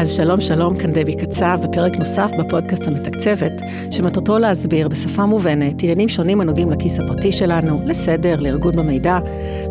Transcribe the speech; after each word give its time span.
אז 0.00 0.16
שלום 0.16 0.40
שלום, 0.40 0.78
כאן 0.78 0.92
דבי 0.92 1.16
קצב, 1.16 1.58
בפרק 1.62 1.96
נוסף 1.96 2.30
בפודקאסט 2.38 2.86
המתקצבת, 2.86 3.52
שמטרתו 3.90 4.38
להסביר 4.38 4.88
בשפה 4.88 5.26
מובנת 5.26 5.82
עניינים 5.82 6.08
שונים 6.08 6.40
הנוגעים 6.40 6.70
לכיס 6.70 6.98
הפרטי 7.00 7.32
שלנו, 7.32 7.80
לסדר, 7.84 8.40
לארגון 8.40 8.76
במידע, 8.76 9.18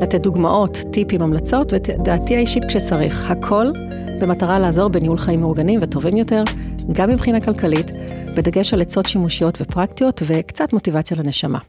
לתת 0.02 0.21
דוגמאות, 0.21 0.78
טיפים, 0.91 1.21
המלצות 1.21 1.73
ודעתי 1.73 2.36
האישית 2.36 2.63
כשצריך, 2.68 3.32
הכל 3.32 3.72
במטרה 4.22 4.60
לעזור 4.60 4.88
בניהול 4.88 5.18
חיים 5.18 5.40
מאורגנים 5.40 5.79
וטובים 5.84 6.18
יותר, 6.18 6.44
גם 6.92 7.10
מבחינה 7.10 7.42
כלכלית, 7.42 7.92
בדגש 8.38 8.74
על 8.74 8.82
עצות 8.82 9.06
שימושיות 9.06 9.62
ופרקטיות 9.62 10.22
וקצת 10.26 10.74
מוטיבציה 10.74 11.18
לנשמה. 11.20 11.60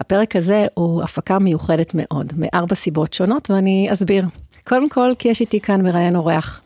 הפרק 0.00 0.36
הזה 0.36 0.66
הוא 0.74 1.02
הפקה 1.02 1.38
מיוחדת 1.38 1.92
מאוד, 1.94 2.32
מארבע 2.36 2.74
סיבות 2.74 3.12
שונות, 3.12 3.50
ואני 3.50 3.88
אסביר. 3.92 4.24
קודם 4.66 4.88
כל, 4.88 5.12
כי 5.18 5.28
יש 5.28 5.40
איתי 5.40 5.60
כאן 5.60 5.82
מראיין 5.82 6.16
אורח. 6.16 6.60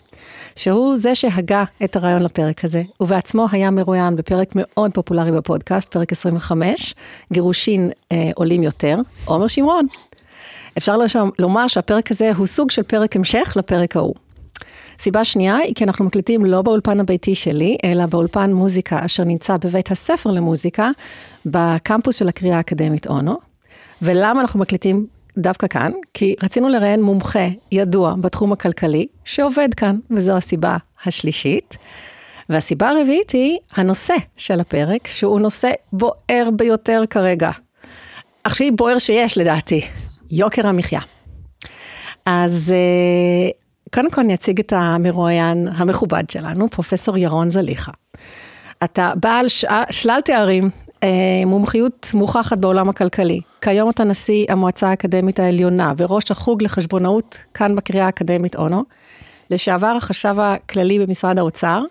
שהוא 0.57 0.97
זה 0.97 1.15
שהגה 1.15 1.65
את 1.85 1.97
הרעיון 1.97 2.23
לפרק 2.23 2.65
הזה, 2.65 2.83
ובעצמו 3.01 3.47
היה 3.53 3.71
מרואיין 3.71 4.17
בפרק 4.17 4.49
מאוד 4.55 4.91
פופולרי 4.95 5.33
בפודקאסט, 5.33 5.93
פרק 5.93 6.13
25, 6.13 6.95
גירושין 7.33 7.91
אה, 8.13 8.31
עולים 8.35 8.63
יותר, 8.63 8.97
עומר 9.25 9.47
שמרון. 9.47 9.87
אפשר 10.79 10.97
לשם, 10.97 11.29
לומר 11.39 11.67
שהפרק 11.67 12.11
הזה 12.11 12.31
הוא 12.37 12.47
סוג 12.47 12.71
של 12.71 12.83
פרק 12.83 13.17
המשך 13.17 13.53
לפרק 13.57 13.97
ההוא. 13.97 14.15
סיבה 14.99 15.25
שנייה 15.25 15.57
היא 15.57 15.75
כי 15.75 15.85
אנחנו 15.85 16.05
מקליטים 16.05 16.45
לא 16.45 16.63
באולפן 16.63 17.01
הביתי 17.01 17.35
שלי, 17.35 17.77
אלא 17.85 18.07
באולפן 18.07 18.53
מוזיקה 18.53 19.05
אשר 19.05 19.25
נמצא 19.25 19.57
בבית 19.57 19.91
הספר 19.91 20.31
למוזיקה, 20.31 20.91
בקמפוס 21.47 22.17
של 22.17 22.29
הקריאה 22.29 22.57
האקדמית 22.57 23.07
אונו. 23.07 23.39
ולמה 24.03 24.41
אנחנו 24.41 24.61
מקליטים 24.61 25.07
דווקא 25.39 25.67
כאן, 25.67 25.93
כי 26.15 26.35
רצינו 26.43 26.69
לראיין 26.69 27.03
מומחה 27.03 27.49
ידוע 27.73 28.15
בתחום 28.21 28.53
הכלכלי, 28.53 29.07
שעובד 29.25 29.69
כאן, 29.77 29.99
וזו 30.11 30.37
הסיבה 30.37 30.77
השלישית. 31.07 31.77
והסיבה 32.49 32.91
הרביעית 32.91 33.31
היא 33.31 33.59
הנושא 33.77 34.15
של 34.37 34.61
הפרק, 34.61 35.07
שהוא 35.07 35.41
נושא 35.41 35.71
בוער 35.93 36.49
ביותר 36.57 37.03
כרגע. 37.11 37.51
הכי 38.45 38.71
בוער 38.71 38.99
שיש 38.99 39.39
לדעתי, 39.39 39.81
יוקר 40.31 40.67
המחיה. 40.67 41.01
אז 42.27 42.73
אה, 42.75 43.51
קודם 43.95 44.11
כל 44.11 44.21
אני 44.21 44.35
אציג 44.35 44.61
את 44.61 44.73
המרואיין 44.77 45.69
המכובד 45.77 46.31
שלנו, 46.31 46.71
פרופסור 46.71 47.19
ירון 47.19 47.51
זליכה. 47.51 47.93
אתה 48.85 49.13
בעל 49.17 49.47
שלל 49.91 50.21
תארים 50.25 50.71
אה, 51.03 51.09
מומחיות 51.47 52.11
מוכחת 52.15 52.59
בעולם 52.59 52.89
הכלכלי. 52.89 53.41
כיום 53.61 53.91
אתה 53.91 54.05
נשיא 54.05 54.47
המועצה 54.49 54.89
האקדמית 54.89 55.41
העליונה 55.41 55.93
וראש 55.97 56.31
החוג 56.31 56.63
לחשבונאות 56.63 57.39
כאן 57.55 57.77
בקריאה 57.77 58.07
האקדמית 58.07 58.57
אונו. 58.57 58.85
לשעבר 59.51 59.95
החשב 59.97 60.37
הכללי 60.39 60.99
במשרד 60.99 61.39
האוצר, 61.39 61.83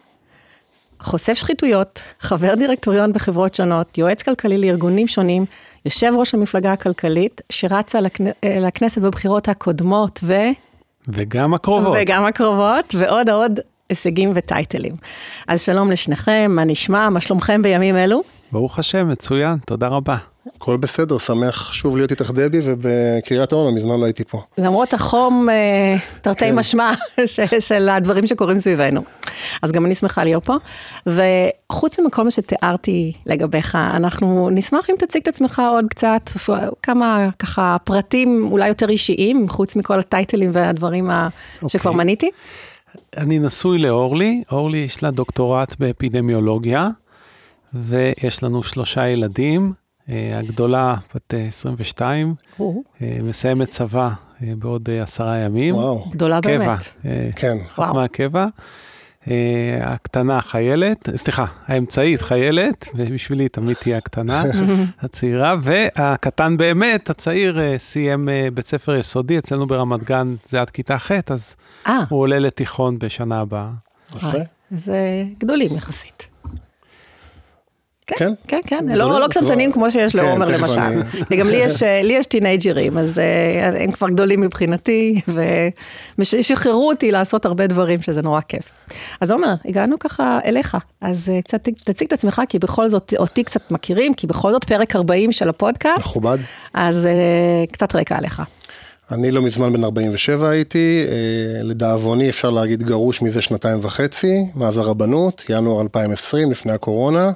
חושף 0.99 1.33
שחיתויות, 1.33 2.01
חבר 2.19 2.55
דירקטוריון 2.55 3.13
בחברות 3.13 3.55
שונות, 3.55 3.97
יועץ 3.97 4.23
כלכלי 4.23 4.57
לארגונים 4.57 5.07
שונים, 5.07 5.45
יושב 5.85 6.11
ראש 6.15 6.33
המפלגה 6.33 6.73
הכלכלית, 6.73 7.41
שרצה. 7.49 7.99
אה, 8.43 8.59
לכנסת 8.59 9.01
בבחירות 9.01 9.49
הקודמות 9.49 10.19
ו... 10.23 10.33
וגם 11.07 11.53
הקרובות. 11.53 11.97
וגם 12.01 12.25
הקרובות, 12.25 12.95
ועוד 12.97 13.29
עוד 13.29 13.59
הישגים 13.89 14.31
וטייטלים. 14.35 14.95
אז 15.47 15.61
שלום 15.61 15.91
לשניכם, 15.91 16.51
מה 16.55 16.63
נשמע, 16.63 17.09
מה 17.09 17.19
שלומכם 17.19 17.61
בימים 17.61 17.97
אלו? 17.97 18.21
ברוך 18.51 18.79
השם, 18.79 19.09
מצוין, 19.09 19.57
תודה 19.65 19.87
רבה. 19.87 20.17
הכל 20.55 20.77
בסדר, 20.77 21.17
שמח 21.17 21.73
שוב 21.73 21.97
להיות 21.97 22.11
איתך 22.11 22.31
דבי 22.31 22.59
ובקריית 22.63 23.53
אונו, 23.53 23.75
מזמן 23.75 23.99
לא 23.99 24.05
הייתי 24.05 24.23
פה. 24.23 24.41
למרות 24.57 24.93
החום 24.93 25.49
אה, 25.49 25.95
תרתי 26.21 26.45
כן. 26.45 26.55
משמע 26.55 26.91
של 27.59 27.89
הדברים 27.89 28.27
שקורים 28.27 28.57
סביבנו. 28.57 29.01
אז 29.61 29.71
גם 29.71 29.85
אני 29.85 29.95
שמחה 29.95 30.23
להיות 30.23 30.45
פה. 30.45 30.55
וחוץ 31.07 31.99
מכל 31.99 32.23
מה 32.23 32.31
שתיארתי 32.31 33.13
לגביך, 33.25 33.75
אנחנו 33.75 34.49
נשמח 34.51 34.89
אם 34.89 34.95
תציג 34.99 35.21
את 35.21 35.27
עצמך 35.27 35.61
עוד 35.71 35.85
קצת, 35.89 36.29
כמה 36.83 37.29
ככה 37.39 37.77
פרטים 37.83 38.47
אולי 38.51 38.67
יותר 38.67 38.89
אישיים, 38.89 39.49
חוץ 39.49 39.75
מכל 39.75 39.99
הטייטלים 39.99 40.49
והדברים 40.53 41.09
okay. 41.09 41.67
שכבר 41.67 41.91
אוקיי. 41.91 42.03
מניתי. 42.03 42.29
אני 43.17 43.39
נשוי 43.39 43.77
לאורלי, 43.77 44.43
אורלי 44.51 44.77
יש 44.77 45.03
לה 45.03 45.11
דוקטורט 45.11 45.75
באפידמיולוגיה. 45.79 46.89
ויש 47.73 48.43
לנו 48.43 48.63
שלושה 48.63 49.07
ילדים, 49.07 49.73
הגדולה 50.09 50.95
בת 51.15 51.33
22, 51.47 52.35
אה, 52.61 52.65
אה, 53.01 53.17
מסיימת 53.23 53.69
צבא 53.69 54.09
בעוד 54.41 54.89
עשרה 55.01 55.37
ימים. 55.37 55.75
וואו. 55.75 56.05
גדולה 56.11 56.41
קבע, 56.41 56.57
באמת. 56.57 56.91
כן. 57.35 57.57
וואו. 57.77 57.93
מהקבע. 57.93 58.47
הקטנה 59.81 60.41
חיילת, 60.41 61.09
סליחה, 61.15 61.45
האמצעית 61.67 62.21
חיילת, 62.21 62.87
ובשבילי 62.95 63.49
תמיד 63.49 63.75
תהיה 63.75 63.97
הקטנה, 63.97 64.43
הצעירה, 65.01 65.55
והקטן 65.61 66.57
באמת, 66.57 67.09
הצעיר, 67.09 67.59
סיים 67.77 68.29
בית 68.53 68.67
ספר 68.67 68.95
יסודי, 68.95 69.37
אצלנו 69.37 69.67
ברמת 69.67 70.03
גן 70.03 70.35
זה 70.45 70.61
עד 70.61 70.69
כיתה 70.69 70.97
ח', 70.97 71.11
אז 71.27 71.55
아. 71.85 71.89
הוא 72.09 72.19
עולה 72.19 72.39
לתיכון 72.39 72.99
בשנה 72.99 73.39
הבאה. 73.39 73.69
יפה. 74.17 74.37
זה 74.71 75.23
גדולים 75.37 75.75
יחסית. 75.75 76.30
כן, 78.17 78.33
כן, 78.47 78.59
כן, 78.65 78.85
לא, 78.89 79.19
לא 79.19 79.27
קטנטנים 79.27 79.71
כמו 79.71 79.91
שיש 79.91 80.11
כן, 80.11 80.17
לעומר 80.17 80.49
למשל. 80.49 81.01
וגם 81.31 81.47
לי 82.03 82.13
יש 82.13 82.25
טינג'רים, 82.25 82.97
אז 82.97 83.19
אה, 83.19 83.83
הם 83.83 83.91
כבר 83.91 84.09
גדולים 84.09 84.41
מבחינתי, 84.41 85.21
ושחררו 86.19 86.89
אותי 86.89 87.11
לעשות 87.11 87.45
הרבה 87.45 87.67
דברים 87.67 88.01
שזה 88.01 88.21
נורא 88.21 88.41
כיף. 88.41 88.69
אז 89.21 89.31
עומר, 89.31 89.53
הגענו 89.65 89.99
ככה 89.99 90.39
אליך, 90.45 90.77
אז 91.01 91.29
אה, 91.29 91.41
קצת 91.41 91.69
תציג 91.83 92.07
את 92.07 92.13
עצמך, 92.13 92.41
כי 92.49 92.59
בכל 92.59 92.89
זאת 92.89 93.13
אותי 93.19 93.43
קצת 93.43 93.71
מכירים, 93.71 94.13
כי 94.13 94.27
בכל 94.27 94.51
זאת 94.51 94.63
פרק 94.63 94.95
40 94.95 95.31
של 95.31 95.49
הפודקאסט. 95.49 96.05
מכובד. 96.05 96.37
אז 96.73 97.05
אה, 97.05 97.65
קצת 97.71 97.95
רקע 97.95 98.17
עליך. 98.17 98.41
אני 99.11 99.31
לא 99.31 99.41
מזמן 99.41 99.73
בן 99.73 99.83
47 99.83 100.49
הייתי, 100.49 101.05
לדאבוני 101.63 102.29
אפשר 102.29 102.49
להגיד 102.49 102.83
גרוש 102.83 103.21
מזה 103.21 103.41
שנתיים 103.41 103.79
וחצי, 103.81 104.45
מאז 104.55 104.77
הרבנות, 104.77 105.45
ינואר 105.49 105.81
2020, 105.81 106.51
לפני 106.51 106.71
הקורונה. 106.71 107.31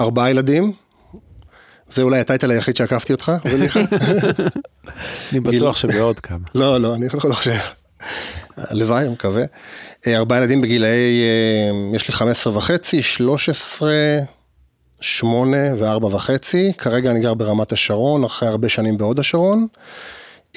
ארבעה 0.00 0.30
ילדים. 0.30 0.72
זה 1.90 2.02
אולי 2.02 2.20
הטייטל 2.20 2.50
היחיד 2.50 2.76
שעקפתי 2.76 3.12
אותך, 3.12 3.32
אני 5.32 5.40
בטוח 5.40 5.76
שבעוד 5.76 6.20
כמה. 6.20 6.38
לא, 6.54 6.80
לא, 6.80 6.94
אני 6.94 7.08
לא 7.14 7.20
חושב. 7.32 7.56
הלוואי, 8.56 9.02
אני 9.02 9.08
מקווה. 9.08 9.44
אה, 10.06 10.16
ארבעה 10.16 10.38
ילדים 10.38 10.60
בגילאי, 10.60 11.22
אה, 11.22 11.96
יש 11.96 12.08
לי 12.08 12.14
15 12.14 12.56
וחצי, 12.56 13.02
13, 13.02 13.92
8 15.00 15.56
ו-4 15.78 16.04
וחצי. 16.04 16.72
כרגע 16.78 17.10
אני 17.10 17.20
גר 17.20 17.34
ברמת 17.34 17.72
השרון, 17.72 18.24
אחרי 18.24 18.48
הרבה 18.48 18.68
שנים 18.68 18.98
בהוד 18.98 19.18
השרון. 19.18 19.66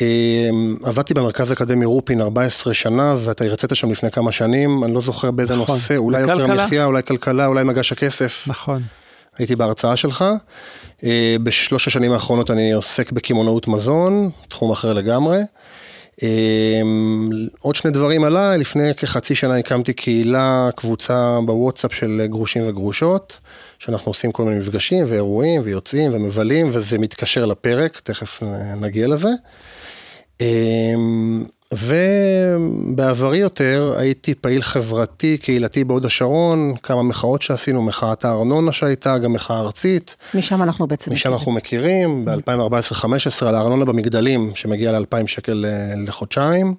אה, 0.01 0.49
עבדתי 0.83 1.13
במרכז 1.13 1.51
האקדמי 1.51 1.85
רופין 1.85 2.21
14 2.21 2.73
שנה, 2.73 3.15
ואתה 3.17 3.45
הרצית 3.45 3.75
שם 3.75 3.91
לפני 3.91 4.11
כמה 4.11 4.31
שנים, 4.31 4.83
אני 4.83 4.93
לא 4.93 5.01
זוכר 5.01 5.31
באיזה 5.31 5.55
נכון. 5.55 5.75
נושא, 5.75 5.97
אולי 5.97 6.21
יוקר 6.21 6.43
המחיה, 6.43 6.85
אולי 6.85 7.03
כלכלה, 7.03 7.45
אולי 7.45 7.63
מגש 7.63 7.91
הכסף. 7.91 8.43
נכון. 8.47 8.83
הייתי 9.39 9.55
בהרצאה 9.55 9.97
שלך. 9.97 10.25
אה, 11.03 11.35
בשלוש 11.43 11.87
השנים 11.87 12.11
האחרונות 12.11 12.51
אני 12.51 12.71
עוסק 12.71 13.11
בקמעונאות 13.11 13.67
מזון, 13.67 14.29
תחום 14.47 14.71
אחר 14.71 14.93
לגמרי. 14.93 15.39
אה, 16.23 16.81
עוד 17.59 17.75
שני 17.75 17.91
דברים 17.91 18.23
עליי, 18.23 18.57
לפני 18.57 18.93
כחצי 18.93 19.35
שנה 19.35 19.57
הקמתי 19.57 19.93
קהילה, 19.93 20.69
קבוצה 20.75 21.39
בוואטסאפ 21.45 21.93
של 21.93 22.25
גרושים 22.29 22.69
וגרושות, 22.69 23.39
שאנחנו 23.79 24.09
עושים 24.09 24.31
כל 24.31 24.43
מיני 24.43 24.59
מפגשים 24.59 25.05
ואירועים 25.07 25.61
ויוצאים 25.63 26.11
ומבלים, 26.13 26.69
וזה 26.71 26.97
מתקשר 26.97 27.45
לפרק, 27.45 27.99
תכף 27.99 28.43
נגיע 28.77 29.07
לזה. 29.07 29.29
ובעברי 31.73 33.37
יותר 33.37 33.93
הייתי 33.97 34.35
פעיל 34.35 34.61
חברתי 34.61 35.37
קהילתי 35.37 35.83
בהוד 35.83 36.05
השרון, 36.05 36.73
כמה 36.83 37.03
מחאות 37.03 37.41
שעשינו, 37.41 37.81
מחאת 37.81 38.25
הארנונה 38.25 38.71
שהייתה, 38.71 39.17
גם 39.17 39.33
מחאה 39.33 39.59
ארצית. 39.59 40.15
משם 40.33 40.63
אנחנו 40.63 40.87
בעצם 40.87 41.11
משם 41.13 41.29
מכירים. 41.29 41.37
אנחנו 41.37 41.51
מכירים, 41.51 42.25
ב-2014-2015 42.25 43.45
על 43.45 43.55
הארנונה 43.55 43.85
במגדלים, 43.85 44.51
שמגיע 44.55 44.99
ל-2,000 44.99 45.27
שקל 45.27 45.65
אה, 45.65 45.93
לחודשיים, 46.07 46.75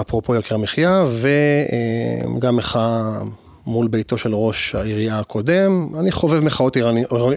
אפרופו 0.00 0.34
יוקר 0.34 0.54
המחיה, 0.54 1.04
וגם 2.38 2.56
מחאה 2.56 3.20
מול 3.66 3.88
ביתו 3.88 4.18
של 4.18 4.34
ראש 4.34 4.74
העירייה 4.74 5.18
הקודם. 5.18 5.88
אני 6.00 6.12
חובב 6.12 6.40
מחאות 6.40 6.76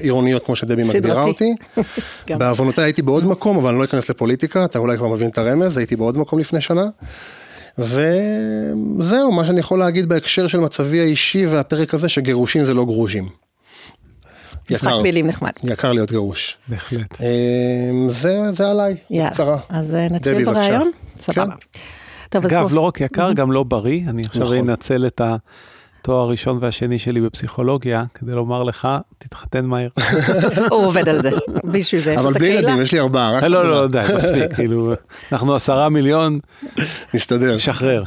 עירוניות 0.02 0.46
כמו 0.46 0.56
שדבי 0.56 0.84
מגדירה 0.84 1.24
אותי. 1.24 1.54
בעוונותיי 2.40 2.84
הייתי 2.84 3.02
בעוד 3.02 3.26
מקום, 3.26 3.58
אבל 3.58 3.70
אני 3.70 3.80
לא 3.80 3.84
אכנס 3.84 4.10
לפוליטיקה, 4.10 4.66
אתה 4.66 4.80
אולי 4.80 4.98
כבר 4.98 5.08
מבין 5.08 5.30
את 5.30 5.38
הרמז, 5.38 5.78
הייתי 5.78 5.96
בעוד 5.96 6.18
מקום 6.18 6.40
לפני 6.40 6.62
שנה. 6.62 6.86
וזהו, 7.78 9.32
מה 9.32 9.46
שאני 9.46 9.60
יכול 9.60 9.80
להגיד 9.80 10.10
בהקשר 10.10 10.48
של 10.48 10.60
מצבי 10.60 11.00
האישי 11.00 11.46
והפרק 11.46 11.94
הזה, 11.94 12.10
שגירושים 12.10 12.64
זה 12.64 12.74
לא 12.74 12.86
גרושים. 12.86 13.30
משחק 14.72 14.92
מילים 15.04 15.28
נחמד. 15.28 15.52
יקר 15.64 15.92
להיות 15.92 16.12
גרוש. 16.12 16.58
בהחלט. 16.68 17.18
אמ, 17.22 18.10
זה, 18.10 18.52
זה 18.52 18.70
עליי, 18.70 18.96
בקצרה. 19.12 19.58
אז 19.70 19.96
אה, 19.96 20.08
נתחיל 20.12 20.46
ברעיון? 20.46 20.92
סבבה. 21.20 21.46
כן. 21.72 21.80
טוב, 22.30 22.46
אז 22.46 22.52
אגב, 22.52 22.62
בוא- 22.68 22.76
לא 22.76 22.82
רק 22.82 23.02
יקר, 23.02 23.34
גם 23.34 23.52
לא 23.52 23.64
בריא. 23.64 24.02
אני 24.10 24.26
עכשיו 24.26 24.44
נכון. 24.44 24.70
אנצל 24.70 25.06
את 25.08 25.22
התואר 26.06 26.20
הראשון 26.20 26.58
והשני 26.62 27.00
שלי 27.00 27.22
בפסיכולוגיה, 27.22 28.04
כדי 28.14 28.32
לומר 28.32 28.64
לך, 28.64 28.88
תתחתן 29.18 29.66
מהר. 29.66 29.88
הוא 30.72 30.86
עובד 30.86 31.10
על 31.10 31.22
זה, 31.22 31.30
בשביל 31.64 32.02
זה. 32.02 32.20
אבל 32.20 32.34
בלי. 32.34 32.48
ילדים, 32.48 32.82
יש 32.82 32.94
לי 32.94 33.00
ארבעה, 33.00 33.32
רק 33.32 33.44
לא, 33.44 33.48
חתונה. 33.48 33.64
לא, 33.64 33.88
די, 33.88 34.02
מספיק, 34.16 34.54
כאילו, 34.56 34.94
אנחנו 35.32 35.56
עשרה 35.56 35.90
מיליון, 35.90 36.40
נסתדר. 37.14 37.58
שחרר. 37.58 38.04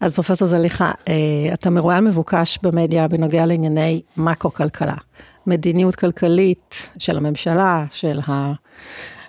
אז 0.00 0.14
פרופסור 0.14 0.48
זליכה, 0.48 0.90
אה, 1.08 1.14
אתה 1.54 1.70
מרואיין 1.70 2.04
מבוקש 2.04 2.58
במדיה 2.62 3.08
בנוגע 3.08 3.46
לענייני 3.46 4.02
מקרו-כלכלה. 4.16 4.96
מדיניות 5.46 5.96
כלכלית 5.96 6.90
של 6.98 7.16
הממשלה, 7.16 7.84
של 7.92 8.20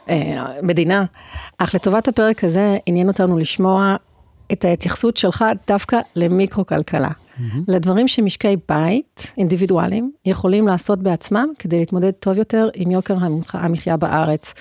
המדינה, 0.08 1.06
אך 1.58 1.76
לטובת 1.76 2.08
הפרק 2.08 2.44
הזה 2.44 2.78
עניין 2.86 3.08
אותנו 3.08 3.38
לשמוע 3.38 3.96
את 4.52 4.66
ההתייחסות 4.66 5.18
שלך 5.18 5.46
דווקא 5.68 6.00
למיקרו-כלכלה. 6.16 7.10
לדברים 7.68 8.08
שמשקי 8.08 8.56
בית, 8.70 9.34
אינדיבידואלים, 9.38 10.12
יכולים 10.26 10.68
לעשות 10.68 11.00
בעצמם 11.04 11.48
כדי 11.60 11.80
להתמודד 11.80 12.12
טוב 12.12 12.38
יותר 12.38 12.70
עם 12.76 12.92
יוקר 12.92 13.14
המח- 13.20 13.56
המחיה 13.56 13.98
בארץ. 13.98 14.54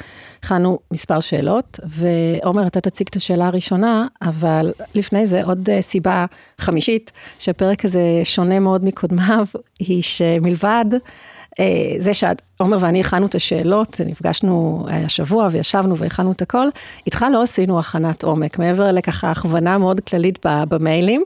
הכנו 0.43 0.79
מספר 0.93 1.21
שאלות, 1.21 1.81
ועומר, 1.85 2.67
אתה 2.67 2.81
תציג 2.81 3.07
את 3.11 3.17
השאלה 3.17 3.47
הראשונה, 3.47 4.07
אבל 4.23 4.73
לפני 4.95 5.27
זה 5.27 5.45
עוד 5.45 5.71
אה, 5.71 5.83
סיבה 5.83 6.27
חמישית, 6.59 7.13
שהפרק 7.39 7.85
הזה 7.85 8.01
שונה 8.25 8.59
מאוד 8.61 8.85
מקודמיו, 8.85 9.47
היא 9.79 10.03
שמלבד 10.03 10.85
זה 11.99 12.15
שעומר 12.15 12.77
ואני 12.81 13.01
הכנו 13.01 13.27
את 13.27 13.35
השאלות, 13.35 14.01
נפגשנו 14.07 14.87
אה, 14.91 15.05
השבוע 15.05 15.49
וישבנו 15.53 15.97
והכנו 15.97 16.33
את 16.33 16.43
הכל, 16.43 16.67
איתך 17.07 17.27
לא 17.33 17.43
עשינו 17.43 17.79
הכנת 17.79 18.23
עומק, 18.23 18.59
מעבר 18.59 18.93
לככה 18.93 19.31
הכוונה 19.31 19.79
מאוד 19.79 20.01
כללית 20.01 20.39
במיילים. 20.45 21.23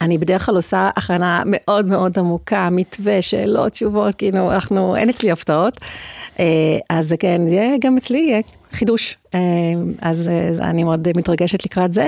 אני 0.00 0.18
בדרך 0.18 0.46
כלל 0.46 0.56
עושה 0.56 0.90
הכנה 0.96 1.42
מאוד 1.46 1.86
מאוד 1.86 2.18
עמוקה, 2.18 2.68
מתווה, 2.70 3.22
שאלות, 3.22 3.72
תשובות, 3.72 4.14
כאילו, 4.14 4.52
אנחנו, 4.52 4.96
אין 4.96 5.08
אצלי 5.08 5.30
הפתעות. 5.30 5.80
אה, 6.40 6.44
אז 6.90 7.14
כן, 7.18 7.42
יהיה 7.48 7.76
גם 7.80 7.96
אצלי 7.96 8.18
יהיה 8.18 8.42
חידוש. 8.74 9.16
אה, 9.34 9.40
אז 10.00 10.28
אה, 10.28 10.70
אני 10.70 10.84
מאוד 10.84 11.08
מתרגשת 11.16 11.64
לקראת 11.64 11.92
זה, 11.92 12.06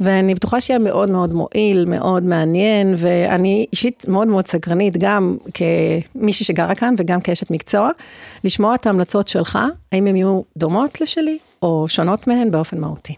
ואני 0.00 0.34
בטוחה 0.34 0.60
שיהיה 0.60 0.78
מאוד 0.78 1.10
מאוד 1.10 1.32
מועיל, 1.32 1.84
מאוד 1.84 2.22
מעניין, 2.22 2.94
ואני 2.98 3.66
אישית 3.72 4.04
מאוד 4.08 4.28
מאוד 4.28 4.46
סקרנית, 4.46 4.96
גם 4.96 5.36
כמישהי 5.54 6.46
שגרה 6.46 6.74
כאן 6.74 6.94
וגם 6.98 7.20
כאשת 7.20 7.50
מקצוע, 7.50 7.90
לשמוע 8.44 8.74
את 8.74 8.86
ההמלצות 8.86 9.28
שלך, 9.28 9.58
האם 9.92 10.06
הן 10.06 10.16
יהיו 10.16 10.40
דומות 10.56 11.00
לשלי, 11.00 11.38
או 11.62 11.84
שונות 11.88 12.26
מהן 12.26 12.50
באופן 12.50 12.78
מהותי. 12.78 13.14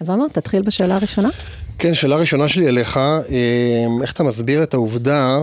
אז 0.00 0.10
עומר, 0.10 0.28
תתחיל 0.28 0.62
בשאלה 0.62 0.96
הראשונה. 0.96 1.28
כן, 1.78 1.94
שאלה 1.94 2.16
ראשונה 2.16 2.48
שלי 2.48 2.68
אליך, 2.68 2.96
אה, 2.96 3.86
איך 4.02 4.12
אתה 4.12 4.22
מסביר 4.22 4.62
את 4.62 4.74
העובדה 4.74 5.38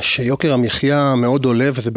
שיוקר 0.00 0.52
המחיה 0.52 1.14
מאוד 1.14 1.44
עולה, 1.44 1.70
וזה 1.74 1.90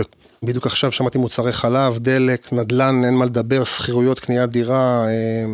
בדיוק 0.44 0.65
עכשיו 0.65 0.91
שמעתי 0.91 1.18
מוצרי 1.18 1.53
חלב, 1.53 1.97
דלק, 1.97 2.53
נדל"ן, 2.53 3.01
אין 3.06 3.13
מה 3.13 3.25
לדבר, 3.25 3.63
שכירויות, 3.63 4.19
קניית 4.19 4.50
דירה, 4.50 5.06
אה, 5.07 5.45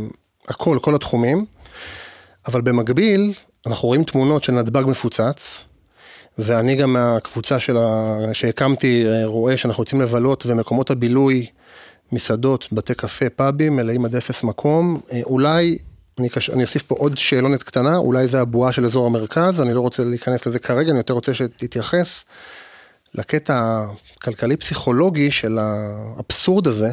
הכל, 0.47 0.79
כל 0.81 0.95
התחומים. 0.95 1.45
אבל 2.47 2.61
במקביל, 2.61 3.33
אנחנו 3.65 3.87
רואים 3.87 4.03
תמונות 4.03 4.43
של 4.43 4.53
נתב"ג 4.53 4.83
מפוצץ, 4.87 5.65
ואני 6.37 6.75
גם 6.75 6.93
מהקבוצה 6.93 7.59
של 7.59 7.77
ה... 7.77 8.17
שהקמתי 8.33 9.05
אה, 9.07 9.25
רואה 9.25 9.57
שאנחנו 9.57 9.81
יוצאים 9.81 10.01
לבלות 10.01 10.43
ומקומות 10.45 10.91
הבילוי, 10.91 11.45
מסעדות, 12.11 12.67
בתי 12.71 12.93
קפה, 12.93 13.29
פאבים, 13.29 13.75
מלאים 13.75 14.05
עד 14.05 14.15
אפס 14.15 14.43
מקום. 14.43 14.99
אה, 15.11 15.21
אולי, 15.23 15.77
אני, 16.19 16.29
קש... 16.29 16.49
אני 16.49 16.63
אוסיף 16.63 16.83
פה 16.83 16.95
עוד 16.95 17.17
שאלונת 17.17 17.63
קטנה, 17.63 17.97
אולי 17.97 18.27
זה 18.27 18.41
הבועה 18.41 18.73
של 18.73 18.85
אזור 18.85 19.05
המרכז, 19.05 19.61
אני 19.61 19.73
לא 19.73 19.81
רוצה 19.81 20.03
להיכנס 20.03 20.45
לזה 20.45 20.59
כרגע, 20.59 20.91
אני 20.91 20.97
יותר 20.97 21.13
רוצה 21.13 21.33
שתתייחס 21.33 22.25
לקטע 23.17 23.85
הכלכלי-פסיכולוגי 24.17 25.31
של 25.31 25.57
האבסורד 25.62 26.67
הזה, 26.67 26.91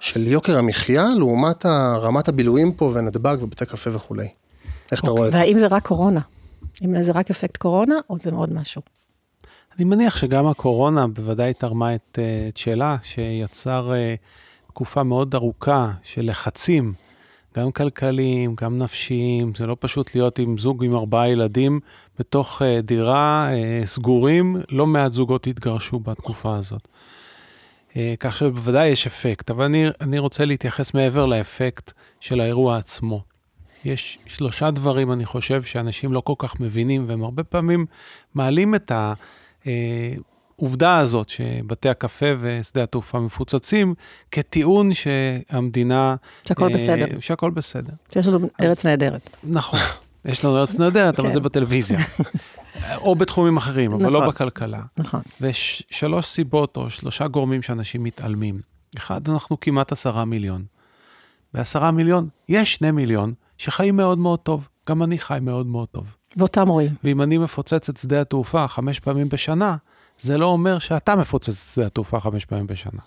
של 0.00 0.20
יוקר 0.32 0.58
המחיה, 0.58 1.06
לעומת 1.18 1.64
ה- 1.64 1.96
רמת 1.96 2.28
הבילויים 2.28 2.72
פה 2.72 2.90
ונתב"ג 2.94 3.36
ובתי 3.40 3.66
קפה 3.66 3.96
וכולי. 3.96 4.28
איך 4.92 5.00
אתה 5.00 5.10
רואה 5.10 5.26
את 5.28 5.32
זה? 5.32 5.38
והאם 5.38 5.58
זה 5.58 5.66
רק 5.66 5.86
קורונה? 5.86 6.20
אם 6.84 7.02
זה 7.02 7.12
רק 7.12 7.30
אפקט 7.30 7.56
קורונה, 7.56 7.94
או 8.10 8.18
זה 8.18 8.30
עוד 8.30 8.52
משהו? 8.52 8.82
אני 9.76 9.84
מניח 9.84 10.16
שגם 10.16 10.46
הקורונה 10.46 11.06
בוודאי 11.06 11.54
תרמה 11.54 11.94
את, 11.94 12.18
אה, 12.18 12.46
את 12.48 12.56
שלה, 12.56 12.96
שיצר 13.02 13.92
אה, 13.94 14.14
תקופה 14.66 15.02
מאוד 15.02 15.34
ארוכה 15.34 15.90
של 16.02 16.30
לחצים, 16.30 16.92
גם 17.56 17.70
כלכליים, 17.72 18.54
גם 18.60 18.78
נפשיים. 18.78 19.54
זה 19.54 19.66
לא 19.66 19.76
פשוט 19.80 20.14
להיות 20.14 20.38
עם 20.38 20.58
זוג 20.58 20.84
עם 20.84 20.96
ארבעה 20.96 21.28
ילדים 21.28 21.80
בתוך 22.18 22.62
אה, 22.62 22.80
דירה 22.80 23.52
אה, 23.52 23.82
סגורים, 23.84 24.56
לא 24.70 24.86
מעט 24.86 25.12
זוגות 25.12 25.46
התגרשו 25.46 26.00
בתקופה 26.00 26.56
הזאת. 26.56 26.88
אה, 27.96 28.14
כך 28.20 28.36
שבוודאי 28.36 28.88
יש 28.88 29.06
אפקט, 29.06 29.50
אבל 29.50 29.64
אני, 29.64 29.86
אני 30.00 30.18
רוצה 30.18 30.44
להתייחס 30.44 30.94
מעבר 30.94 31.26
לאפקט 31.26 31.92
של 32.20 32.40
האירוע 32.40 32.76
עצמו. 32.76 33.22
יש 33.84 34.18
שלושה 34.26 34.70
דברים, 34.70 35.12
אני 35.12 35.24
חושב, 35.24 35.62
שאנשים 35.62 36.12
לא 36.12 36.20
כל 36.20 36.34
כך 36.38 36.60
מבינים, 36.60 37.04
והם 37.08 37.22
הרבה 37.24 37.44
פעמים 37.44 37.86
מעלים 38.34 38.74
את 38.74 38.92
העובדה 40.60 40.98
הזאת 40.98 41.28
שבתי 41.28 41.88
הקפה 41.88 42.26
ושדה 42.40 42.82
התעופה 42.82 43.20
מפוצצים, 43.20 43.94
כטיעון 44.30 44.90
שהמדינה... 44.94 46.16
שהכל 46.44 46.64
אה, 46.64 46.74
בסדר. 46.74 47.06
שהכל 47.20 47.50
בסדר. 47.50 47.92
שיש 48.14 48.26
לנו 48.26 48.48
ארץ 48.60 48.86
נהדרת. 48.86 49.30
נכון. 49.44 49.80
יש 50.24 50.44
לנו 50.44 50.56
ארץ 50.56 50.78
נהדרת, 50.78 51.18
אבל 51.18 51.28
כן. 51.28 51.34
זה 51.34 51.40
בטלוויזיה. 51.40 51.98
או 52.96 53.14
בתחומים 53.14 53.56
אחרים, 53.56 53.92
אבל 53.92 54.12
לא 54.12 54.18
נכון. 54.18 54.28
בכלכלה. 54.28 54.82
נכון. 54.96 55.20
ויש 55.40 55.82
שלוש 55.90 56.26
סיבות 56.26 56.76
או 56.76 56.90
שלושה 56.90 57.28
גורמים 57.28 57.62
שאנשים 57.62 58.02
מתעלמים. 58.02 58.60
אחד, 58.96 59.28
אנחנו 59.28 59.60
כמעט 59.60 59.92
עשרה 59.92 60.24
מיליון. 60.24 60.64
בעשרה 61.54 61.90
מיליון, 61.90 62.28
יש 62.48 62.74
שני 62.74 62.90
מיליון 62.90 63.34
שחיים 63.58 63.96
מאוד 63.96 64.18
מאוד 64.18 64.38
טוב. 64.38 64.68
גם 64.88 65.02
אני 65.02 65.18
חי 65.18 65.38
מאוד 65.42 65.66
מאוד 65.66 65.88
טוב. 65.88 66.16
ואותם 66.36 66.68
רואים. 66.68 66.94
ואם 67.04 67.22
אני 67.22 67.38
מפוצץ 67.38 67.88
את 67.88 67.96
שדה 67.96 68.20
התעופה 68.20 68.68
חמש 68.68 69.00
פעמים 69.00 69.28
בשנה, 69.28 69.76
זה 70.20 70.38
לא 70.38 70.46
אומר 70.46 70.78
שאתה 70.78 71.16
מפוצץ 71.16 71.48
את 71.48 71.74
שדה 71.74 71.86
התעופה 71.86 72.20
חמש 72.20 72.44
פעמים 72.44 72.66
בשנה. 72.66 73.00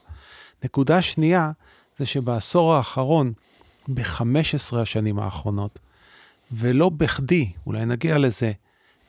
נקודה 0.64 1.02
שנייה, 1.02 1.52
זה 1.98 2.06
שבעשור 2.06 2.74
האחרון, 2.74 3.34
ב-15 3.88 4.78
השנים 4.78 5.20
האחרונות, 5.20 5.80
ולא 6.52 6.90
בכדי, 6.90 7.52
אולי 7.66 7.86
נגיע 7.86 8.18
לזה, 8.18 8.52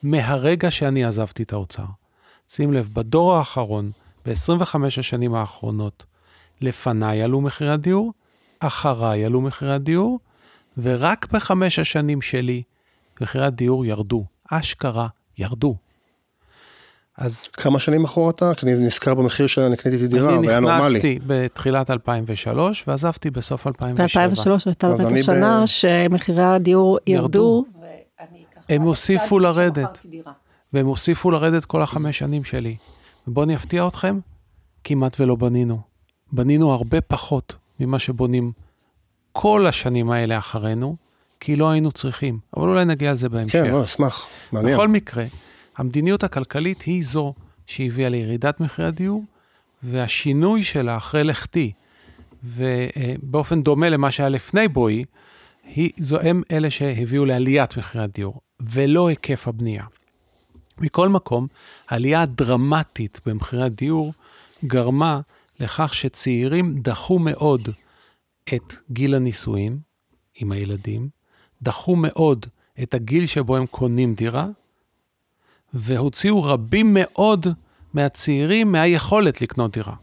מהרגע 0.03 0.71
שאני 0.71 1.05
עזבתי 1.05 1.43
את 1.43 1.53
האוצר. 1.53 1.85
שים 2.49 2.73
לב, 2.73 2.89
בדור 2.93 3.35
האחרון, 3.35 3.91
ב-25 4.27 4.77
השנים 4.87 5.35
האחרונות, 5.35 6.05
לפניי 6.61 7.23
עלו 7.23 7.41
מחירי 7.41 7.71
הדיור, 7.71 8.13
אחריי 8.61 9.25
עלו 9.25 9.41
מחירי 9.41 9.73
הדיור, 9.73 10.19
ורק 10.79 11.33
בחמש 11.33 11.79
השנים 11.79 12.23
שלי 12.23 12.63
מחירי 13.21 13.47
הדיור 13.47 13.87
ירדו. 13.87 14.25
אשכרה, 14.51 15.09
ירדו. 15.39 15.77
אז 17.19 17.47
כמה 17.53 17.79
שנים 17.79 18.05
אחורה 18.05 18.31
אתה? 18.31 18.53
כי 18.57 18.67
אני 18.67 18.75
נזכר 18.75 19.15
במחיר 19.15 19.47
שאני 19.47 19.77
קניתי 19.77 20.07
דירה, 20.07 20.37
אני 20.37 20.47
והיה 20.47 20.61
נורמלי. 20.61 20.87
נכנסתי 20.89 21.19
בתחילת 21.27 21.91
2003 21.91 22.85
ועזבתי 22.89 23.31
בסוף 23.31 23.67
2007. 23.67 24.27
ב-2003 24.29 24.63
הייתה 24.67 24.87
אז 24.87 24.99
באמת 24.99 25.13
אני 25.13 25.21
השנה 25.21 25.61
ב- 25.63 25.67
שמחירי 25.67 26.45
הדיור 26.45 26.99
ירדו. 27.07 27.65
הם 28.69 28.83
הוסיפו 28.83 29.39
לרדת. 29.39 30.07
והם 30.73 30.87
הוסיפו 30.87 31.31
לרדת 31.31 31.65
כל 31.65 31.83
החמש 31.83 32.19
שנים 32.19 32.45
שלי. 32.45 32.77
ובואו 33.29 33.45
אני 33.45 33.57
אפתיע 33.57 33.87
אתכם, 33.89 34.19
כמעט 34.85 35.21
ולא 35.21 35.35
בנינו. 35.37 35.81
בנינו 36.33 36.73
הרבה 36.73 37.01
פחות 37.01 37.55
ממה 37.81 37.99
שבונים 37.99 38.53
כל 39.33 39.67
השנים 39.67 40.11
האלה 40.11 40.39
אחרינו, 40.39 40.97
כי 41.41 41.57
לא 41.57 41.71
היינו 41.71 41.93
צריכים. 41.93 42.39
אבל 42.57 42.69
אולי 42.69 42.85
נגיע 42.85 43.13
לזה 43.13 43.29
בהמשך. 43.29 43.53
כן, 43.65 43.71
לא, 43.73 43.85
אשמח. 43.85 44.27
מעניין. 44.53 44.75
בכל 44.75 44.89
מקרה, 44.89 45.25
המדיניות 45.77 46.25
הכלכלית 46.25 46.83
היא 46.83 47.05
זו 47.05 47.35
שהביאה 47.67 48.09
לירידת 48.09 48.61
מחירי 48.61 48.89
הדיור, 48.89 49.25
והשינוי 49.83 50.63
שלה 50.63 50.97
אחרי 50.97 51.25
לכתי, 51.25 51.73
ובאופן 52.45 53.63
דומה 53.63 53.89
למה 53.89 54.11
שהיה 54.11 54.29
לפני 54.29 54.69
בואי, 54.69 55.05
הם 56.11 56.43
אלה 56.51 56.71
שהביאו 56.71 57.25
לעליית 57.25 57.77
מחירי 57.77 58.05
הדיור, 58.05 58.41
ולא 58.61 59.09
היקף 59.09 59.49
הבנייה. 59.49 59.85
מכל 60.79 61.09
מקום, 61.09 61.47
העלייה 61.89 62.23
הדרמטית 62.23 63.21
במחירי 63.27 63.63
הדיור 63.63 64.13
גרמה 64.65 65.21
לכך 65.61 65.95
שצעירים 65.95 66.81
דחו 66.81 67.19
מאוד 67.19 67.69
את 68.55 68.75
גיל 68.91 69.15
הנישואין 69.15 69.79
עם 70.35 70.53
הילדים, 70.53 71.09
דחו 71.63 71.97
מאוד 71.97 72.47
את 72.83 72.95
הגיל 72.95 73.27
שבו 73.27 73.57
הם 73.57 73.67
קונים 73.67 74.15
דירה, 74.15 74.47
והוציאו 75.75 76.43
רבים 76.43 76.91
מאוד 76.95 77.47
מהצעירים 77.95 78.73
מהיכולת 78.73 79.43
לקנות 79.43 79.73
דירה. 79.73 79.95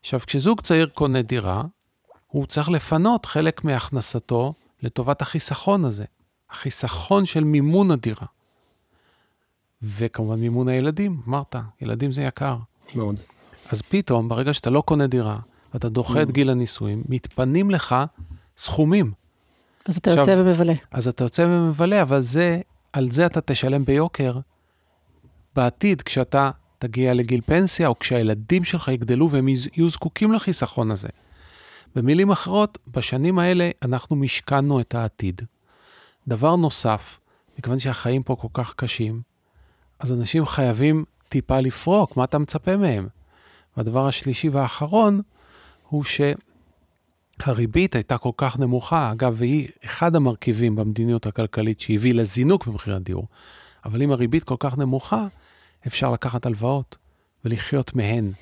עכשיו, 0.00 0.20
כשזוג 0.26 0.60
צעיר 0.60 0.86
קונה 0.94 1.22
דירה, 1.22 1.62
הוא 2.28 2.46
צריך 2.46 2.68
לפנות 2.68 3.26
חלק 3.26 3.64
מהכנסתו 3.64 4.54
לטובת 4.82 5.22
החיסכון 5.22 5.84
הזה, 5.84 6.04
החיסכון 6.50 7.24
של 7.26 7.44
מימון 7.44 7.90
הדירה. 7.90 8.26
וכמובן 9.82 10.40
מימון 10.40 10.68
הילדים, 10.68 11.20
אמרת, 11.28 11.56
ילדים 11.80 12.12
זה 12.12 12.22
יקר. 12.22 12.56
מאוד. 12.94 13.16
אז 13.70 13.82
פתאום, 13.82 14.28
ברגע 14.28 14.52
שאתה 14.52 14.70
לא 14.70 14.80
קונה 14.80 15.06
דירה, 15.06 15.38
ואתה 15.74 15.88
דוחה 15.88 16.22
את 16.22 16.30
גיל 16.30 16.50
הנישואים, 16.50 17.02
מתפנים 17.08 17.70
לך 17.70 17.94
סכומים. 18.56 19.12
אז 19.86 19.96
אתה 19.96 20.10
עכשיו- 20.10 20.34
יוצא 20.34 20.42
ומבלה. 20.42 20.74
אז 20.90 21.08
אתה 21.08 21.24
יוצא 21.24 21.42
ומבלה, 21.42 22.02
אבל 22.02 22.20
זה, 22.20 22.60
על 22.92 23.10
זה 23.10 23.26
אתה 23.26 23.40
תשלם 23.40 23.84
ביוקר 23.84 24.38
בעתיד, 25.56 26.02
כשאתה 26.02 26.50
תגיע 26.78 27.14
לגיל 27.14 27.40
פנסיה, 27.46 27.88
או 27.88 27.98
כשהילדים 27.98 28.64
שלך 28.64 28.88
יגדלו 28.88 29.30
והם 29.30 29.48
יהיו 29.48 29.88
זקוקים 29.88 30.32
לחיסכון 30.32 30.90
הזה. 30.90 31.08
במילים 31.94 32.30
אחרות, 32.30 32.78
בשנים 32.88 33.38
האלה 33.38 33.70
אנחנו 33.82 34.16
משכנו 34.16 34.80
את 34.80 34.94
העתיד. 34.94 35.42
דבר 36.28 36.56
נוסף, 36.56 37.20
מכיוון 37.58 37.78
שהחיים 37.78 38.22
פה 38.22 38.36
כל 38.36 38.48
כך 38.52 38.74
קשים, 38.74 39.22
אז 39.98 40.12
אנשים 40.12 40.46
חייבים 40.46 41.04
טיפה 41.28 41.60
לפרוק, 41.60 42.16
מה 42.16 42.24
אתה 42.24 42.38
מצפה 42.38 42.76
מהם? 42.76 43.08
והדבר 43.76 44.06
השלישי 44.06 44.48
והאחרון, 44.48 45.20
הוא 45.88 46.04
שהריבית 47.40 47.94
הייתה 47.94 48.18
כל 48.18 48.30
כך 48.36 48.58
נמוכה, 48.58 49.12
אגב, 49.12 49.34
והיא 49.36 49.68
אחד 49.84 50.16
המרכיבים 50.16 50.76
במדיניות 50.76 51.26
הכלכלית 51.26 51.80
שהביא 51.80 52.14
לזינוק 52.14 52.66
במחירי 52.66 52.96
הדיור, 52.96 53.26
אבל 53.84 54.02
אם 54.02 54.12
הריבית 54.12 54.44
כל 54.44 54.56
כך 54.58 54.78
נמוכה, 54.78 55.26
אפשר 55.86 56.10
לקחת 56.10 56.46
הלוואות 56.46 56.96
ולחיות 57.44 57.94
מהן. 57.94 58.32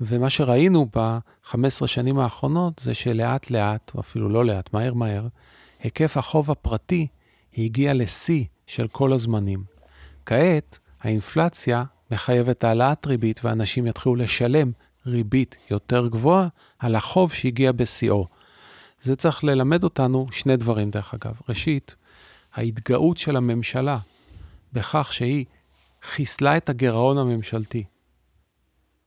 ומה 0.00 0.30
שראינו 0.30 0.86
ב-15 0.96 1.86
שנים 1.86 2.18
האחרונות 2.18 2.78
זה 2.78 2.94
שלאט 2.94 3.50
לאט, 3.50 3.92
או 3.94 4.00
אפילו 4.00 4.28
לא 4.28 4.44
לאט, 4.44 4.72
מהר 4.72 4.94
מהר, 4.94 5.26
היקף 5.80 6.16
החוב 6.16 6.50
הפרטי 6.50 7.06
הגיע 7.58 7.94
לשיא 7.94 8.44
של 8.66 8.88
כל 8.88 9.12
הזמנים. 9.12 9.64
כעת, 10.26 10.78
האינפלציה 11.00 11.84
מחייבת 12.10 12.64
העלאת 12.64 13.06
ריבית 13.06 13.40
ואנשים 13.44 13.86
יתחילו 13.86 14.14
לשלם 14.14 14.72
ריבית 15.06 15.56
יותר 15.70 16.08
גבוהה 16.08 16.48
על 16.78 16.94
החוב 16.94 17.32
שהגיע 17.32 17.72
בשיאו. 17.72 18.26
זה 19.00 19.16
צריך 19.16 19.44
ללמד 19.44 19.84
אותנו 19.84 20.26
שני 20.30 20.56
דברים, 20.56 20.90
דרך 20.90 21.14
אגב. 21.14 21.40
ראשית, 21.48 21.94
ההתגאות 22.54 23.18
של 23.18 23.36
הממשלה 23.36 23.98
בכך 24.72 25.12
שהיא 25.12 25.44
חיסלה 26.02 26.56
את 26.56 26.68
הגירעון 26.68 27.18
הממשלתי. 27.18 27.84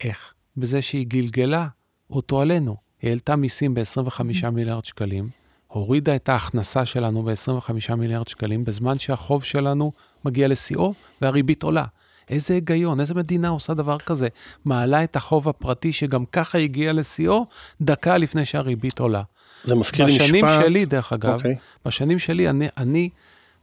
איך? 0.03 0.33
בזה 0.57 0.81
שהיא 0.81 1.07
גלגלה 1.07 1.67
אותו 2.09 2.41
עלינו. 2.41 2.77
היא 3.01 3.09
העלתה 3.09 3.35
מיסים 3.35 3.73
ב-25 3.73 4.49
מיליארד 4.51 4.85
שקלים, 4.85 5.29
הורידה 5.67 6.15
את 6.15 6.29
ההכנסה 6.29 6.85
שלנו 6.85 7.23
ב-25 7.23 7.95
מיליארד 7.95 8.27
שקלים, 8.27 8.63
בזמן 8.65 8.99
שהחוב 8.99 9.43
שלנו 9.43 9.91
מגיע 10.25 10.47
לשיאו 10.47 10.93
והריבית 11.21 11.63
עולה. 11.63 11.85
איזה 12.29 12.53
היגיון, 12.53 12.99
איזה 12.99 13.13
מדינה 13.13 13.49
עושה 13.49 13.73
דבר 13.73 13.99
כזה? 13.99 14.27
מעלה 14.65 15.03
את 15.03 15.15
החוב 15.15 15.49
הפרטי 15.49 15.93
שגם 15.93 16.25
ככה 16.25 16.57
הגיע 16.57 16.93
לשיאו, 16.93 17.45
דקה 17.81 18.17
לפני 18.17 18.45
שהריבית 18.45 18.99
עולה. 18.99 19.23
זה 19.63 19.75
מזכיר 19.75 20.05
לי 20.05 20.11
משפט. 20.11 20.25
בשנים 20.25 20.45
שלי, 20.61 20.85
דרך 20.85 21.13
אגב, 21.13 21.33
אוקיי. 21.33 21.55
בשנים 21.85 22.19
שלי, 22.19 22.49
אני, 22.49 22.67
אני 22.77 23.09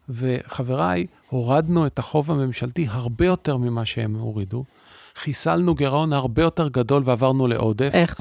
וחבריי 0.09 1.07
הורדנו 1.29 1.87
את 1.87 1.99
החוב 1.99 2.31
הממשלתי 2.31 2.87
הרבה 2.91 3.27
יותר 3.27 3.57
ממה 3.57 3.87
שהם 3.87 4.15
הורידו. 4.15 4.65
חיסלנו 5.17 5.75
גירעון 5.75 6.13
הרבה 6.13 6.43
יותר 6.43 6.69
גדול 6.69 7.03
ועברנו 7.07 7.47
לעודף. 7.47 7.91
איך? 7.93 8.21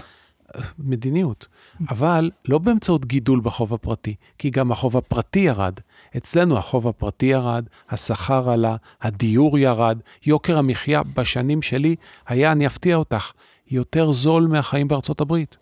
מדיניות. 0.80 1.48
אבל 1.90 2.32
לא 2.46 2.58
באמצעות 2.58 3.06
גידול 3.06 3.40
בחוב 3.44 3.74
הפרטי, 3.74 4.16
כי 4.38 4.50
גם 4.50 4.72
החוב 4.72 4.98
הפרטי 4.98 5.40
ירד. 5.40 5.74
אצלנו 6.18 6.58
החוב 6.58 6.88
הפרטי 6.88 7.26
ירד, 7.26 7.66
השכר 7.90 8.50
עלה, 8.50 8.76
הדיור 9.02 9.60
ירד, 9.60 10.00
יוקר 10.26 10.58
המחיה 10.58 11.02
בשנים 11.04 11.62
שלי 11.62 11.96
היה, 12.28 12.52
אני 12.52 12.68
אפתיע 12.68 12.96
אותך, 12.96 13.32
יותר 13.72 14.12
זול 14.12 14.48
מהחיים 14.48 14.88
בארצות 14.88 15.22
הברית. 15.22 15.58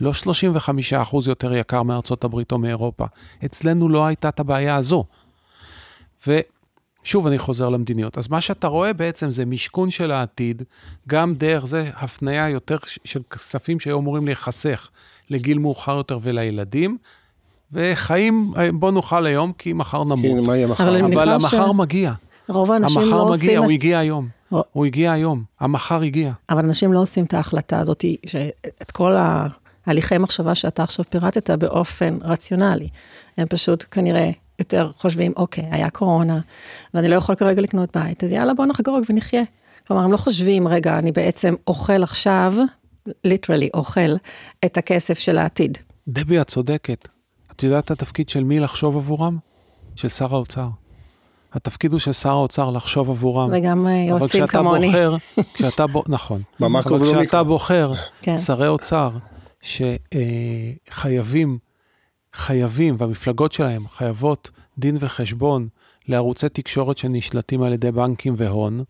לא 0.00 0.12
35% 1.12 1.28
יותר 1.28 1.54
יקר 1.54 1.82
מארצות 1.82 2.24
הברית 2.24 2.52
או 2.52 2.58
מאירופה. 2.58 3.04
אצלנו 3.44 3.88
לא 3.88 4.06
הייתה 4.06 4.28
את 4.28 4.40
הבעיה 4.40 4.76
הזו. 4.76 5.04
ושוב 6.26 7.26
אני 7.26 7.38
חוזר 7.38 7.68
למדיניות. 7.68 8.18
אז 8.18 8.28
מה 8.28 8.40
שאתה 8.40 8.66
רואה 8.66 8.92
בעצם 8.92 9.30
זה 9.30 9.44
משכון 9.44 9.90
של 9.90 10.10
העתיד, 10.10 10.62
גם 11.08 11.34
דרך 11.34 11.66
זה 11.66 11.90
הפניה 11.96 12.48
יותר 12.48 12.76
ש- 12.86 12.98
של 13.04 13.20
כספים 13.30 13.80
שהיו 13.80 13.98
אמורים 13.98 14.26
להיחסך 14.26 14.88
לגיל 15.30 15.58
מאוחר 15.58 15.96
יותר 15.96 16.18
ולילדים, 16.22 16.98
וחיים, 17.72 18.52
בוא 18.74 18.90
נאכל 18.92 19.26
היום, 19.26 19.52
כי 19.58 19.72
מחר 19.72 20.00
הנה, 20.00 20.14
נמות. 20.14 20.46
מה 20.46 20.56
יהיה 20.56 20.66
מחר? 20.66 20.88
אבל 20.88 21.04
אבל 21.28 21.38
ש- 21.40 21.54
המחר 21.54 21.72
מגיע. 21.72 22.12
רוב 22.48 22.72
האנשים 22.72 23.00
לא 23.00 23.04
המחר 23.06 23.16
עושים... 23.18 23.44
מגיע, 23.46 23.58
את- 23.58 23.64
הוא 23.64 23.72
הגיע 23.72 23.98
היום. 23.98 24.28
ר- 24.52 24.60
הוא 24.72 24.86
הגיע 24.86 25.12
היום, 25.12 25.44
המחר 25.60 26.00
הגיע. 26.02 26.32
אבל 26.50 26.64
אנשים 26.64 26.92
לא 26.92 27.02
עושים 27.02 27.24
את 27.24 27.34
ההחלטה 27.34 27.78
הזאת, 27.80 28.04
שאת 28.26 28.90
כל 28.90 29.14
ההליכי 29.86 30.18
מחשבה 30.18 30.54
שאתה 30.54 30.82
עכשיו 30.82 31.04
פירטת 31.10 31.50
באופן 31.50 32.18
רציונלי. 32.22 32.88
הם 33.36 33.46
פשוט 33.48 33.84
כנראה 33.90 34.30
יותר 34.58 34.90
חושבים, 34.96 35.32
אוקיי, 35.36 35.68
היה 35.70 35.90
קורונה, 35.90 36.40
ואני 36.94 37.08
לא 37.08 37.14
יכול 37.14 37.34
כרגע 37.34 37.60
לקנות 37.62 37.96
בית, 37.96 38.24
אז 38.24 38.32
יאללה, 38.32 38.54
בוא 38.54 38.66
נחגוג 38.66 39.04
ונחיה. 39.08 39.42
כלומר, 39.86 40.02
הם 40.02 40.12
לא 40.12 40.16
חושבים, 40.16 40.68
רגע, 40.68 40.98
אני 40.98 41.12
בעצם 41.12 41.54
אוכל 41.66 42.02
עכשיו, 42.02 42.54
ליטרלי 43.24 43.68
אוכל, 43.74 44.14
את 44.64 44.76
הכסף 44.76 45.18
של 45.18 45.38
העתיד. 45.38 45.78
דבי, 46.08 46.40
את 46.40 46.48
צודקת. 46.48 47.08
את 47.52 47.62
יודעת 47.62 47.84
את 47.84 47.90
התפקיד 47.90 48.28
של 48.28 48.44
מי 48.44 48.60
לחשוב 48.60 48.96
עבורם? 48.96 49.38
של 49.96 50.08
שר 50.08 50.34
האוצר. 50.34 50.68
התפקיד 51.52 51.92
הוא 51.92 52.00
של 52.00 52.12
שר 52.12 52.30
האוצר 52.30 52.70
לחשוב 52.70 53.10
עבורם. 53.10 53.50
וגם 53.52 53.86
אה, 53.86 53.92
אבל 54.02 54.08
יועצים 54.08 54.28
כשאתה 54.46 54.58
כמוני. 54.58 54.86
בוחר, 54.86 55.16
כשאתה 55.54 55.86
בוחר, 55.86 56.12
נכון. 56.12 56.42
במקרו 56.60 56.96
אבל 56.96 57.04
כשאתה 57.04 57.18
ובמיקרו. 57.18 57.44
בוחר 57.44 57.92
כן. 58.22 58.36
שרי 58.36 58.68
אוצר 58.68 59.10
שחייבים, 60.90 61.58
חייבים, 62.34 62.96
והמפלגות 62.98 63.52
שלהם 63.52 63.88
חייבות 63.88 64.50
דין 64.78 64.96
וחשבון 65.00 65.68
לערוצי 66.08 66.48
תקשורת 66.48 66.98
שנשלטים 66.98 67.62
על 67.62 67.72
ידי 67.72 67.92
בנקים 67.92 68.34
והון, 68.36 68.84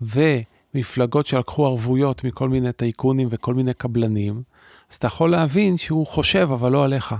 ומפלגות 0.00 1.26
שלקחו 1.26 1.66
ערבויות 1.66 2.24
מכל 2.24 2.48
מיני 2.48 2.72
טייקונים 2.72 3.28
וכל 3.30 3.54
מיני 3.54 3.74
קבלנים, 3.74 4.42
אז 4.90 4.96
אתה 4.96 5.06
יכול 5.06 5.30
להבין 5.30 5.76
שהוא 5.76 6.06
חושב, 6.06 6.48
אבל 6.52 6.72
לא 6.72 6.84
עליך. 6.84 7.14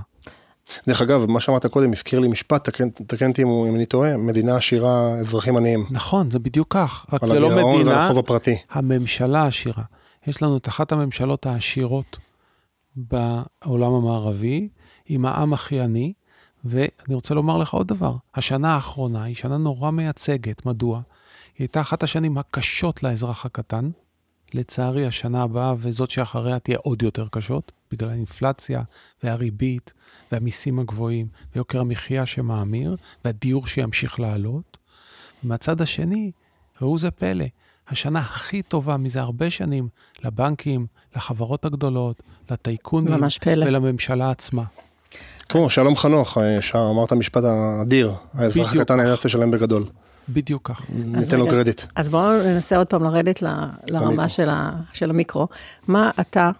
דרך 0.87 1.01
אגב, 1.01 1.25
מה 1.25 1.39
שאמרת 1.39 1.65
קודם 1.65 1.91
הזכיר 1.91 2.19
לי 2.19 2.27
משפט, 2.27 2.69
תקן- 2.69 2.89
תקן 2.89 3.29
אותי 3.29 3.43
אם 3.43 3.75
אני 3.75 3.85
טועה, 3.85 4.17
מדינה 4.17 4.55
עשירה, 4.55 5.19
אזרחים 5.19 5.57
עניים. 5.57 5.85
נכון, 5.91 6.31
זה 6.31 6.39
בדיוק 6.39 6.67
כך. 6.73 7.05
רק 7.13 7.23
על 7.23 7.29
זה 7.29 7.39
לא 7.39 7.45
הגירעון 7.51 7.71
ועל 7.73 7.81
מדינה, 7.81 8.05
החוב 8.05 8.19
הפרטי. 8.19 8.57
הממשלה 8.71 9.41
העשירה. 9.43 9.83
יש 10.27 10.43
לנו 10.43 10.57
את 10.57 10.67
אחת 10.67 10.91
הממשלות 10.91 11.45
העשירות 11.45 12.17
בעולם 12.95 13.93
המערבי, 13.93 14.67
עם 15.05 15.25
העם 15.25 15.53
הכי 15.53 15.79
עני, 15.81 16.13
ואני 16.63 17.15
רוצה 17.15 17.33
לומר 17.33 17.57
לך 17.57 17.73
עוד 17.73 17.87
דבר, 17.87 18.15
השנה 18.35 18.75
האחרונה 18.75 19.23
היא 19.23 19.35
שנה 19.35 19.57
נורא 19.57 19.91
מייצגת, 19.91 20.65
מדוע? 20.65 21.01
היא 21.57 21.65
הייתה 21.65 21.81
אחת 21.81 22.03
השנים 22.03 22.37
הקשות 22.37 23.03
לאזרח 23.03 23.45
הקטן, 23.45 23.89
לצערי 24.53 25.05
השנה 25.05 25.43
הבאה 25.43 25.73
וזאת 25.77 26.09
שאחריה 26.09 26.59
תהיה 26.59 26.77
עוד 26.77 27.01
יותר 27.01 27.27
קשות, 27.31 27.71
בגלל 27.91 28.09
האינפלציה 28.09 28.81
והריבית 29.23 29.93
והמיסים 30.31 30.79
הגבוהים 30.79 31.27
ויוקר 31.55 31.79
המחיה 31.79 32.25
שמאמיר 32.25 32.95
והדיור 33.25 33.67
שימשיך 33.67 34.19
לעלות. 34.19 34.77
מהצד 35.43 35.81
השני, 35.81 36.31
ראו 36.81 36.97
זה 36.97 37.11
פלא, 37.11 37.45
השנה 37.87 38.19
הכי 38.19 38.61
טובה 38.61 38.97
מזה 38.97 39.21
הרבה 39.21 39.49
שנים 39.49 39.89
לבנקים, 40.23 40.87
לחברות 41.15 41.65
הגדולות, 41.65 42.23
לטייקונים. 42.51 43.13
ולממשלה 43.67 44.31
עצמה. 44.31 44.63
כמו 45.49 45.69
שלום 45.69 45.95
חנוך, 45.95 46.37
אה, 46.37 46.61
שאמרת 46.61 47.13
משפט 47.13 47.43
אדיר, 47.81 48.11
האזרח. 48.33 48.75
הקטן 48.75 48.97
נאלץ 48.97 49.25
לשלם 49.25 49.51
בגדול. 49.51 49.83
בדיוק 50.29 50.67
כך. 50.69 50.81
ניתן 50.89 51.39
לו. 51.39 51.47
קרדיט. 51.47 51.81
אז 51.95 52.09
בואו 52.09 52.43
ננסה 52.43 52.77
עוד 52.77 52.87
פעם 52.87 53.03
לרדת 53.03 53.41
ל- 53.41 53.47
לרמה. 53.87 54.29
של, 54.29 54.49
ה, 54.49 54.69
של 54.93 55.09
המיקרו. 55.09 55.47
מה 55.87 56.11
אתה, 56.19 56.51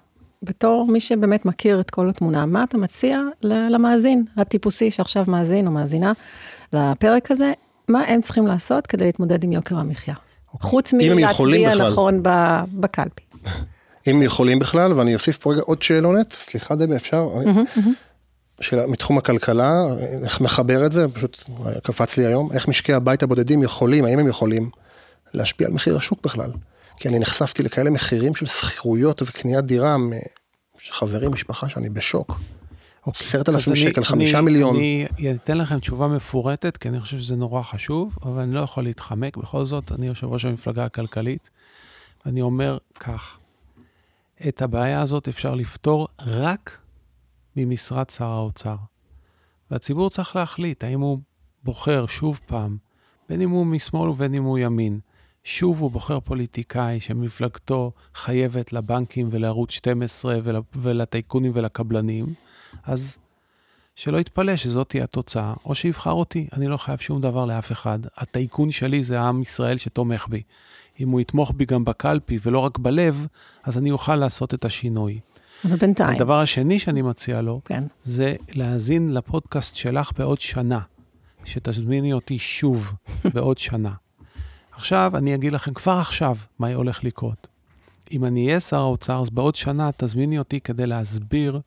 בתור 0.43 0.87
מי 0.87 0.99
שבאמת 0.99 1.45
מכיר 1.45 1.79
את 1.79 1.89
כל 1.91 2.09
התמונה, 2.09 2.45
מה 2.45 2.63
אתה 2.63 2.77
מציע 2.77 3.19
ל- 3.43 3.67
למאזין 3.75 4.25
הטיפוסי 4.37 4.91
שעכשיו 4.91 5.25
מאזין 5.27 5.67
או 5.67 5.71
מאזינה 5.71 6.13
לפרק 6.73 7.31
הזה, 7.31 7.53
מה 7.89 8.01
הם 8.07 8.21
צריכים 8.21 8.47
לעשות 8.47 8.87
כדי 8.87 9.05
להתמודד 9.05 9.43
עם 9.43 9.51
יוקר 9.51 9.77
המחיה? 9.77 10.15
חוץ 10.61 10.93
אם 10.93 10.99
הם 11.11 11.19
יכולים 11.19 11.61
מלהצביע. 11.61 11.87
נכון 11.89 12.19
ב- 12.23 12.63
בקלפי. 12.73 13.23
אם 14.11 14.21
יכולים 14.21 14.59
בכלל, 14.59 14.93
ואני 14.93 15.13
אוסיף 15.13 15.37
פה 15.37 15.51
רגע 15.53 15.61
עוד 15.61 15.81
שאלונת, 15.81 16.31
סליחה 16.33 16.75
דבי, 16.75 16.95
אפשר? 16.95 17.27
שאלה 18.61 18.87
מתחום 18.87 19.17
הכלכלה, 19.17 19.83
איך 20.23 20.41
מחבר 20.41 20.85
את 20.85 20.91
זה, 20.91 21.07
פשוט 21.07 21.43
קפץ 21.83 22.17
לי 22.17 22.25
היום, 22.25 22.51
איך 22.51 22.67
משקי 22.67 22.93
הבית 22.93 23.23
הבודדים 23.23 23.63
יכולים, 23.63 24.05
האם 24.05 24.19
הם 24.19 24.27
יכולים, 24.27 24.69
להשפיע 25.33 25.67
על 25.67 25.73
מחיר 25.73 25.97
השוק 25.97 26.23
בכלל. 26.23 26.51
כי 26.97 27.09
אני 27.09 27.19
נחשפתי 27.19 27.63
לכאלה 27.63 27.89
מחירים 27.89 28.35
של 28.35 28.45
שכירויות 28.45 29.21
וקניית 29.21 29.65
דירה 29.65 29.97
מחברים, 29.97 31.31
משפחה, 31.31 31.69
שאני 31.69 31.89
בשוק. 31.89 32.39
אוקיי. 33.05 33.25
עשרת 33.27 33.49
אלפים 33.49 33.75
שקל, 33.75 34.03
חמישה 34.03 34.41
מיליון. 34.41 34.75
אני 34.75 35.05
אתן 35.35 35.57
לכם 35.57 35.79
תשובה 35.79 36.07
מפורטת, 36.07 36.77
כי 36.77 36.89
אני 36.89 37.01
חושב 37.01 37.19
שזה 37.19 37.35
נורא 37.35 37.61
חשוב, 37.61 38.17
אבל 38.23 38.41
אני 38.41 38.53
לא 38.53 38.59
יכול 38.59 38.83
להתחמק. 38.83 39.37
בכל 39.37 39.65
זאת, 39.65 39.91
אני 39.91 40.07
יושב 40.07 40.27
ראש 40.27 40.45
המפלגה 40.45 40.85
הכלכלית, 40.85 41.49
ואני 42.25 42.41
אומר 42.41 42.77
כך, 42.99 43.37
את 44.47 44.61
הבעיה 44.61 45.01
הזאת 45.01 45.27
אפשר 45.27 45.55
לפתור 45.55 46.07
רק 46.25 46.77
ממשרד 47.55 48.09
שר 48.09 48.29
האוצר. 48.29 48.75
והציבור 49.71 50.09
צריך 50.09 50.35
להחליט 50.35 50.83
האם 50.83 51.01
הוא 51.01 51.19
בוחר 51.63 52.07
שוב 52.07 52.39
פעם, 52.45 52.77
בין 53.29 53.41
אם 53.41 53.49
הוא 53.49 53.65
משמאל 53.65 54.09
ובין 54.09 54.33
אם 54.33 54.43
הוא 54.43 54.57
ימין, 54.57 54.99
שוב 55.43 55.79
הוא 55.79 55.91
בוחר 55.91 56.19
פוליטיקאי 56.19 56.99
שמפלגתו 56.99 57.91
חייבת 58.13 58.73
לבנקים 58.73 59.29
ולערוץ 59.31 59.71
12 59.71 60.37
ול, 60.43 60.55
ולטייקונים 60.75 61.51
ולקבלנים, 61.55 62.33
אז 62.83 63.17
שלא 63.95 64.17
יתפלא 64.17 64.55
שזאת 64.55 64.89
תהיה 64.89 65.03
התוצאה, 65.03 65.53
או 65.65 65.75
שיבחר 65.75 66.11
אותי, 66.11 66.47
אני 66.53 66.67
לא 66.67 66.77
חייב 66.77 66.99
שום 66.99 67.21
דבר 67.21 67.45
לאף 67.45 67.71
אחד. 67.71 67.99
הטייקון 68.17 68.71
שלי 68.71 69.03
זה 69.03 69.21
עם 69.21 69.41
ישראל 69.41 69.77
שתומך 69.77 70.27
בי. 70.27 70.41
אם 70.99 71.09
הוא 71.09 71.21
יתמוך 71.21 71.51
בי 71.55 71.65
גם 71.65 71.85
בקלפי 71.85 72.37
ולא 72.43 72.59
רק 72.59 72.77
בלב, 72.77 73.27
אז 73.63 73.77
אני 73.77 73.91
אוכל 73.91 74.15
לעשות 74.15 74.53
את 74.53 74.65
השינוי. 74.65 75.19
אבל 75.65 75.75
בינתיים, 75.75 76.15
הדבר 76.15 76.39
השני 76.39 76.79
שאני 76.79 77.01
מציע 77.01 77.41
לו, 77.41 77.61
כן. 77.65 77.83
זה 78.03 78.35
להאזין 78.51 79.13
לפודקאסט 79.13 79.75
שלך 79.75 80.11
בעוד 80.17 80.39
שנה, 80.39 80.79
שתזמיני 81.45 82.13
אותי 82.13 82.39
שוב 82.39 82.93
בעוד 83.33 83.57
שנה. 83.57 83.91
עכשיו, 84.71 85.11
אני 85.15 85.35
אגיד 85.35 85.53
לכם 85.53 85.73
כבר 85.73 85.97
עכשיו 86.01 86.35
מה 86.59 86.73
הולך 86.73 87.03
לקרות. 87.03 87.47
אם 88.11 88.25
אני 88.25 88.47
אהיה 88.47 88.59
שר 88.59 88.79
האוצר, 88.79 89.21
אז 89.21 89.29
בעוד 89.29 89.55
שנה 89.55 89.89
תזמיני 89.97 90.39
אותי 90.39 90.59
כדי 90.59 90.87
להסביר 90.87 91.59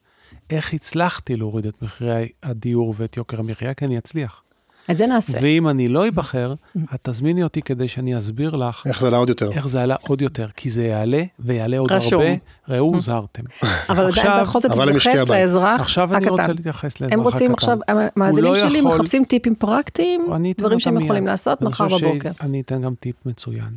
איך 0.50 0.74
הצלחתי 0.74 1.36
להוריד 1.36 1.66
את 1.66 1.82
מחירי 1.82 2.28
הדיור 2.42 2.94
ואת 2.96 3.16
יוקר 3.16 3.40
המחיה, 3.40 3.74
כי 3.74 3.84
אני 3.84 3.98
אצליח. 3.98 4.42
את 4.90 4.98
זה 4.98 5.06
נעשה. 5.06 5.38
ואם 5.42 5.68
אני 5.68 5.88
לא 5.88 6.08
אבחר, 6.08 6.54
את 6.94 6.98
תזמיני 7.02 7.42
אותי 7.42 7.62
כדי 7.62 7.88
שאני 7.88 8.18
אסביר 8.18 8.56
לך 8.56 8.86
איך 8.86 9.00
זה 9.00 9.06
עלה 9.08 9.16
עוד 9.16 9.28
יותר? 9.28 9.52
איך 9.52 9.68
זה 9.68 9.82
עלה 9.82 9.96
עוד 10.00 10.22
יותר, 10.22 10.48
כי 10.56 10.70
זה 10.70 10.84
יעלה 10.86 11.22
ויעלה 11.38 11.78
עוד 11.78 11.92
רשום. 11.92 12.22
הרבה, 12.22 12.34
ראו 12.68 12.94
הוזהרתם. 12.94 13.42
אבל 13.88 14.06
עדיין 14.06 14.42
בכל 14.42 14.60
זאת 14.60 14.72
תתייחס 14.72 15.06
הבית. 15.06 15.28
לאזרח 15.28 15.80
עכשיו 15.80 16.14
אני 16.14 16.28
רוצה 16.28 16.42
הקטן. 16.42 16.54
להתייחס 16.56 17.00
לאזרח 17.00 17.12
הם 17.18 17.20
רוצים 17.24 17.50
הקטן. 17.52 17.54
עכשיו, 17.54 17.78
המאזינים 18.16 18.52
לא 18.52 18.58
שלי 18.60 18.78
יכול- 18.78 18.94
מחפשים 18.94 19.24
טיפים 19.24 19.54
פרקטיים, 19.54 20.26
דברים 20.58 20.80
שהם 20.80 20.94
מיד. 20.94 21.04
יכולים 21.04 21.26
לעשות 21.26 21.62
מחר 21.62 21.86
בבוקר. 21.98 22.30
אני 22.40 22.60
אתן 22.60 22.82
גם 22.82 22.94
טיפ 22.94 23.16
מצוין. 23.26 23.76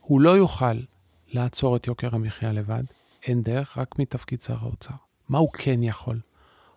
הוא 0.00 0.20
לא 0.20 0.30
יוכל 0.36 0.74
לעצור 1.32 1.76
את 1.76 1.86
יוקר 1.86 2.08
המחיה 2.12 2.52
לבד, 2.52 2.82
אין 3.26 3.42
דרך, 3.42 3.78
רק 3.78 3.98
מתפקיד 3.98 4.42
שר 4.42 4.56
האוצר. 4.60 4.94
מה 5.28 5.38
הוא 5.38 5.48
כן 5.52 5.82
יכול? 5.82 6.18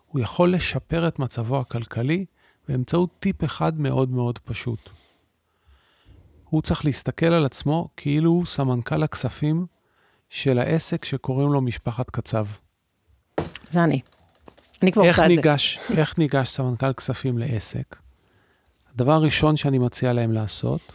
הוא 0.08 0.20
יכול 0.22 0.52
לשפר 0.52 1.08
את 1.08 1.18
מצבו 1.18 1.60
הכלכלי 1.60 2.24
באמצעות 2.70 3.10
טיפ 3.18 3.44
אחד 3.44 3.80
מאוד 3.80 4.10
מאוד 4.10 4.38
פשוט. 4.38 4.90
הוא 6.44 6.62
צריך 6.62 6.84
להסתכל 6.84 7.26
על 7.26 7.44
עצמו 7.44 7.88
כאילו 7.96 8.30
הוא 8.30 8.46
סמנכ"ל 8.46 9.02
הכספים 9.02 9.66
של 10.28 10.58
העסק 10.58 11.04
שקוראים 11.04 11.52
לו 11.52 11.60
משפחת 11.60 12.10
קצב. 12.10 12.46
זה 13.68 13.84
אני. 13.84 14.00
אני 14.82 14.92
כבר 14.92 15.02
עושה 15.02 15.24
את 15.24 15.30
זה. 15.30 15.36
ניגש, 15.36 15.78
איך 15.96 16.18
ניגש 16.18 16.48
סמנכ"ל 16.48 16.92
כספים 16.92 17.38
לעסק? 17.38 17.96
הדבר 18.94 19.12
הראשון 19.12 19.56
שאני 19.56 19.78
מציע 19.78 20.12
להם 20.12 20.32
לעשות, 20.32 20.92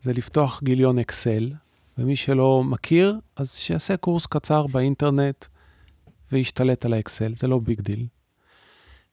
זה 0.00 0.12
לפתוח 0.12 0.62
גיליון 0.62 0.98
אקסל, 0.98 1.52
ומי 1.98 2.16
שלא 2.16 2.64
מכיר, 2.64 3.18
אז 3.36 3.54
שיעשה 3.54 3.96
קורס 3.96 4.26
קצר 4.26 4.66
באינטרנט 4.66 5.44
וישתלט 6.32 6.84
על 6.84 6.92
האקסל, 6.92 7.32
זה 7.36 7.46
לא 7.46 7.58
big 7.58 7.80
deal. 7.80 8.06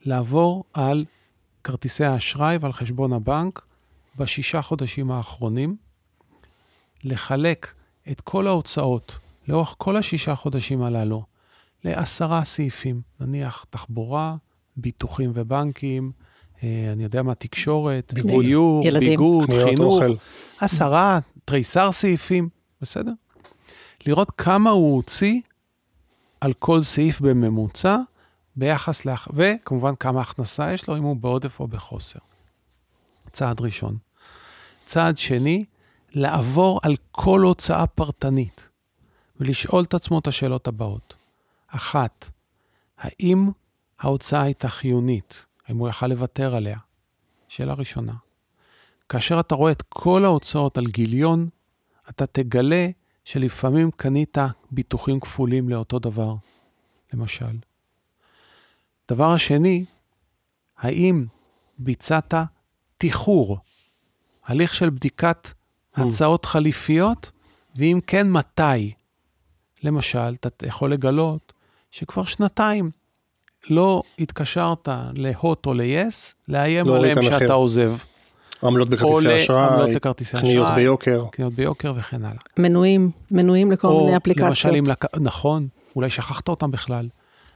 לעבור 0.02 0.64
על 0.74 1.06
כרטיסי 1.68 2.04
האשראי 2.04 2.58
ועל 2.62 2.72
חשבון 2.72 3.14
הבנק 3.14 3.62
בשישה 4.18 4.62
חודשים 4.62 5.12
האחרונים, 5.12 5.76
לחלק 7.04 7.74
את 8.12 8.22
כל 8.22 8.48
ההוצאות 8.48 9.18
לאורך 9.48 9.76
כל 9.78 9.98
השישה 9.98 10.36
חודשים 10.36 10.82
הללו 10.82 11.24
לעשרה 11.84 12.44
סעיפים, 12.44 13.02
נניח 13.20 13.66
תחבורה, 13.70 14.36
ביטוחים 14.78 15.32
ובנקים, 15.34 16.12
אה, 16.64 16.90
אני 16.92 17.04
יודע 17.04 17.24
מה, 17.24 17.36
תקשורת, 17.36 18.14
ביגוד. 18.14 18.44
דיור, 18.44 18.86
ילדים. 18.86 19.10
ביגוד, 19.10 19.50
חינוך, 19.66 19.94
אוכל. 19.94 20.16
עשרה, 20.60 21.20
תריסר 21.46 21.92
סעיפים, 21.92 22.50
בסדר? 22.82 23.12
לראות 24.06 24.32
כמה 24.38 24.70
הוא 24.70 24.96
הוציא 24.96 25.42
על 26.42 26.54
כל 26.54 26.82
סעיף 26.82 27.22
בממוצע 27.22 27.98
ביחס 28.58 29.06
לאח... 29.06 29.28
וכמובן 29.34 29.96
כמה 29.96 30.22
הכנסה 30.22 30.74
יש 30.74 30.88
לו, 30.88 30.98
אם 30.98 31.04
הוא 31.04 31.16
בעודף 31.16 31.60
או 31.60 31.68
בחוסר. 31.68 32.20
צעד 33.32 33.62
ראשון. 33.62 33.98
צעד 34.86 35.18
שני, 35.18 35.66
לעבור 36.14 36.80
על 36.84 36.96
כל 37.12 37.42
הוצאה 37.42 37.88
פרטנית 37.88 38.70
ולשאול 39.40 39.84
את 39.84 39.94
עצמו 39.94 40.20
את 40.20 40.28
השאלות 40.28 40.68
הבאות. 40.68 41.16
אחת, 41.68 42.30
האם 42.98 43.50
ההוצאה 44.00 44.42
הייתה 44.42 44.70
חיונית? 44.70 45.46
האם 45.68 45.78
הוא 45.78 45.90
יכל 45.90 46.08
לוותר 46.08 46.56
עליה? 46.56 46.78
שאלה 47.48 47.74
ראשונה. 47.74 48.14
כאשר 49.10 49.40
אתה 49.40 49.56
רואה 49.56 49.72
את 49.72 49.82
כל 49.90 50.26
ההוצאות 50.26 50.78
על 50.78 50.86
גיליון, 50.86 51.50
אתה 52.10 52.26
תגלה 52.26 52.88
שלפעמים 53.24 53.92
קנית 53.92 54.38
ביטוחים 54.72 55.20
כפולים 55.20 55.70
לאותו 55.70 56.00
דבר, 56.00 56.36
למשל. 57.14 57.58
דבר 59.10 59.32
השני, 59.32 59.86
האם 60.78 61.26
ביצעת 61.78 62.34
תיחור, 62.98 63.58
הליך 64.46 64.74
של 64.74 64.90
בדיקת 64.90 65.52
הצעות 65.96 66.46
חליפיות, 66.46 67.32
ואם 67.76 68.00
כן, 68.08 68.32
מתי? 68.32 68.94
למשל, 69.84 70.34
אתה 70.34 70.68
יכול 70.68 70.92
לגלות 70.92 71.54
שכבר 71.92 72.26
שנתיים 72.26 72.92
לא 73.70 74.04
התקשרת 74.20 74.90
להוט 75.14 75.66
או 75.66 75.74
ל-yes, 75.74 76.34
לאיים 76.48 76.88
לא 76.88 76.96
עליהם. 76.96 77.24
שאתה 77.24 77.54
עוזב. 77.54 77.94
עמלות 78.64 78.90
בכרטיסי 78.90 79.38
אשראי, 79.38 80.00
קניות 80.00 80.22
אשראי, 80.22 80.76
ביוקר. 80.76 81.26
קניות 81.32 81.54
ביוקר 81.54 81.94
וכן 81.98 82.26
הלאה. 82.26 82.42
מנויים, 82.60 83.12
מנויים 83.32 83.72
לכל 83.72 83.88
מיני 83.88 84.18
אפליקציות, 84.18 84.48
למשל, 84.48 84.76
אם 84.76 84.84
לק... 84.88 85.06
נכון, 85.20 85.68
אולי 85.96 86.10
שכחת 86.10 86.48
אותם 86.48 86.72
בכלל. 86.72 87.08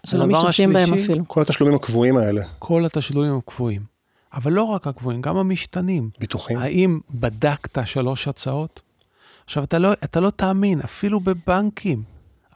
שלא 0.06 0.28
משתמשים 0.28 0.74
בהם 0.74 0.94
אפילו. 0.94 1.28
כל 1.28 1.42
התשלומים 1.42 1.76
הקבועים 1.76 2.18
האלה, 2.18 2.42
כל 2.60 2.86
התשלומים 2.86 3.38
הקבועים. 3.38 3.92
אבל 4.34 4.54
לא 4.54 4.64
רק 4.64 4.88
הקבועים, 4.88 5.22
גם 5.22 5.38
המשתנים. 5.38 6.10
ביטוחים. 6.20 6.58
האם 6.58 7.00
בדקת 7.10 7.88
שלוש 7.88 8.28
הצעות? 8.28 8.82
עכשיו, 9.46 9.64
אתה 9.64 9.80
לא, 9.80 9.94
אתה 9.94 10.20
לא 10.20 10.30
תאמין, 10.30 10.80
אפילו 10.80 11.20
בבנקים, 11.20 12.04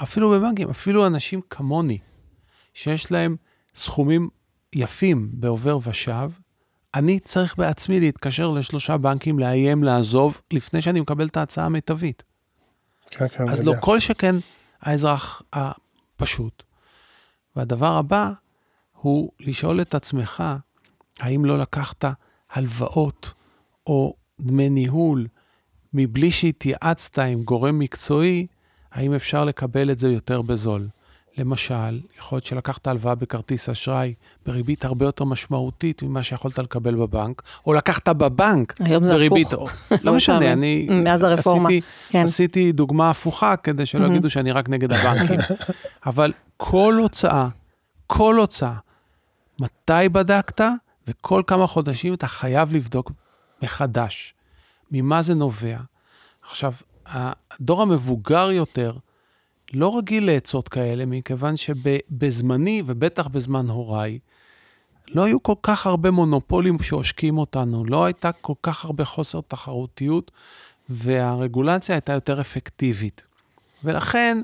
אפילו 0.03 0.29
בבנקים, 0.29 0.69
אפילו 0.69 1.07
אנשים 1.07 1.41
כמוני, 1.49 1.97
שיש 2.73 3.11
להם 3.11 3.35
סכומים 3.75 4.29
יפים 4.73 5.29
בעובר 5.33 5.77
ושב, 5.83 6.29
אני 6.95 7.19
צריך 7.19 7.57
בעצמי 7.57 7.99
להתקשר 7.99 8.49
לשלושה 8.49 8.97
בנקים, 8.97 9.39
לאיים 9.39 9.83
לעזוב, 9.83 10.41
לפני 10.51 10.81
שאני 10.81 11.01
מקבל 11.01 11.27
את 11.27 11.37
ההצעה 11.37 11.65
המיטבית. 11.65 12.23
כן, 13.09 13.27
כן, 13.27 13.49
אז 13.49 13.59
אני 13.59 13.65
לא 13.65 13.71
יודע. 13.71 13.81
כל 13.81 13.99
שכן 13.99 14.35
האזרח 14.81 15.41
הפשוט. 15.53 16.63
והדבר 17.55 17.95
הבא 17.95 18.31
הוא 19.01 19.31
לשאול 19.39 19.81
את 19.81 19.95
עצמך, 19.95 20.43
האם 21.19 21.45
לא 21.45 21.59
לקחת 21.59 22.05
הלוואות 22.51 23.33
או 23.87 24.15
דמי 24.39 24.69
ניהול 24.69 25.27
מבלי 25.93 26.31
שהתייעצת 26.31 27.19
עם 27.19 27.43
גורם 27.43 27.79
מקצועי, 27.79 28.47
האם 28.91 29.13
אפשר 29.13 29.45
לקבל 29.45 29.91
את 29.91 29.99
זה 29.99 30.09
יותר 30.09 30.41
בזול. 30.41 30.87
למשל, 31.37 32.01
יכול 32.17 32.35
להיות 32.35 32.45
שלקחת 32.45 32.87
הלוואה 32.87 33.15
בכרטיס 33.15 33.69
אשראי 33.69 34.13
בריבית 34.45 34.85
הרבה 34.85 35.05
יותר 35.05 35.23
משמעותית 35.23 36.03
ממה 36.03 36.23
שיכולת 36.23 36.59
לקבל 36.59 36.95
בבנק, 36.95 37.41
או 37.65 37.73
לקחת 37.73 38.09
בבנק 38.09 38.73
היום 38.79 39.03
זה 39.03 39.13
בריבית... 39.13 39.53
הפוך. 39.53 39.71
לא 40.03 40.13
משנה, 40.13 40.53
אני 40.53 40.87
מאז 41.03 41.23
הרפורמה, 41.23 41.69
עשיתי, 41.69 41.87
כן. 42.09 42.23
עשיתי 42.23 42.71
דוגמה 42.71 43.09
הפוכה 43.09 43.55
כדי 43.55 43.85
שלא 43.85 44.05
יגידו 44.07 44.29
שאני 44.29 44.51
רק 44.51 44.69
נגד 44.69 44.91
הבנקים. 44.91 45.39
אבל 46.05 46.33
כל 46.57 46.97
הוצאה, 47.01 47.47
כל 48.07 48.35
הוצאה, 48.37 48.73
מתי 49.59 50.09
בדקת 50.11 50.61
וכל 51.07 51.43
כמה 51.47 51.67
חודשים 51.67 52.13
אתה 52.13 52.27
חייב 52.27 52.73
לבדוק 52.73 53.11
מחדש 53.63 54.33
ממה 54.91 55.21
זה 55.21 55.33
נובע. 55.33 55.77
עכשיו, 56.49 56.73
הדור 57.05 57.81
המבוגר 57.81 58.51
יותר 58.51 58.93
לא 59.73 59.97
רגיל 59.97 60.25
לעצות 60.25 60.69
כאלה, 60.69 61.05
מכיוון 61.05 61.57
שבזמני, 61.57 62.81
ובטח 62.85 63.27
בזמן 63.27 63.69
הוריי, 63.69 64.19
לא 65.07 65.23
היו 65.23 65.43
כל 65.43 65.53
כך 65.63 65.87
הרבה 65.87 66.11
מונופולים 66.11 66.81
שעושקים 66.81 67.37
אותנו, 67.37 67.85
לא 67.85 68.05
הייתה 68.05 68.31
כל 68.31 68.53
כך 68.61 68.85
הרבה 68.85 69.05
חוסר 69.05 69.41
תחרותיות, 69.47 70.31
והרגולציה 70.89 71.95
הייתה 71.95 72.13
יותר 72.13 72.41
אפקטיבית. 72.41 73.23
ולכן 73.83 74.41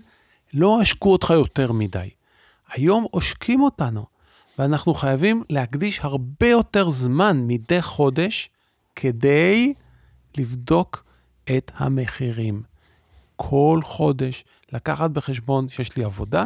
לא 0.54 0.82
עשקו 0.82 1.12
אותך 1.12 1.30
יותר 1.30 1.72
מדי. 1.72 2.10
היום 2.74 3.06
עושקים 3.12 3.62
אותנו, 3.62 4.06
ואנחנו 4.60 4.94
חייבים 4.94 5.44
להקדיש 5.50 6.00
הרבה 6.00 6.48
יותר 6.48 6.90
זמן 6.90 7.44
מדי 7.48 7.82
חודש 7.82 8.50
כדי 8.96 9.74
לבדוק 10.38 11.04
את 11.58 11.72
המחירים. 11.76 12.64
כל 13.36 13.80
חודש 13.84 14.46
לקחת 14.74 15.12
בחשבון 15.12 15.70
שיש 15.70 15.98
לי 15.98 16.04
עבודה, 16.04 16.46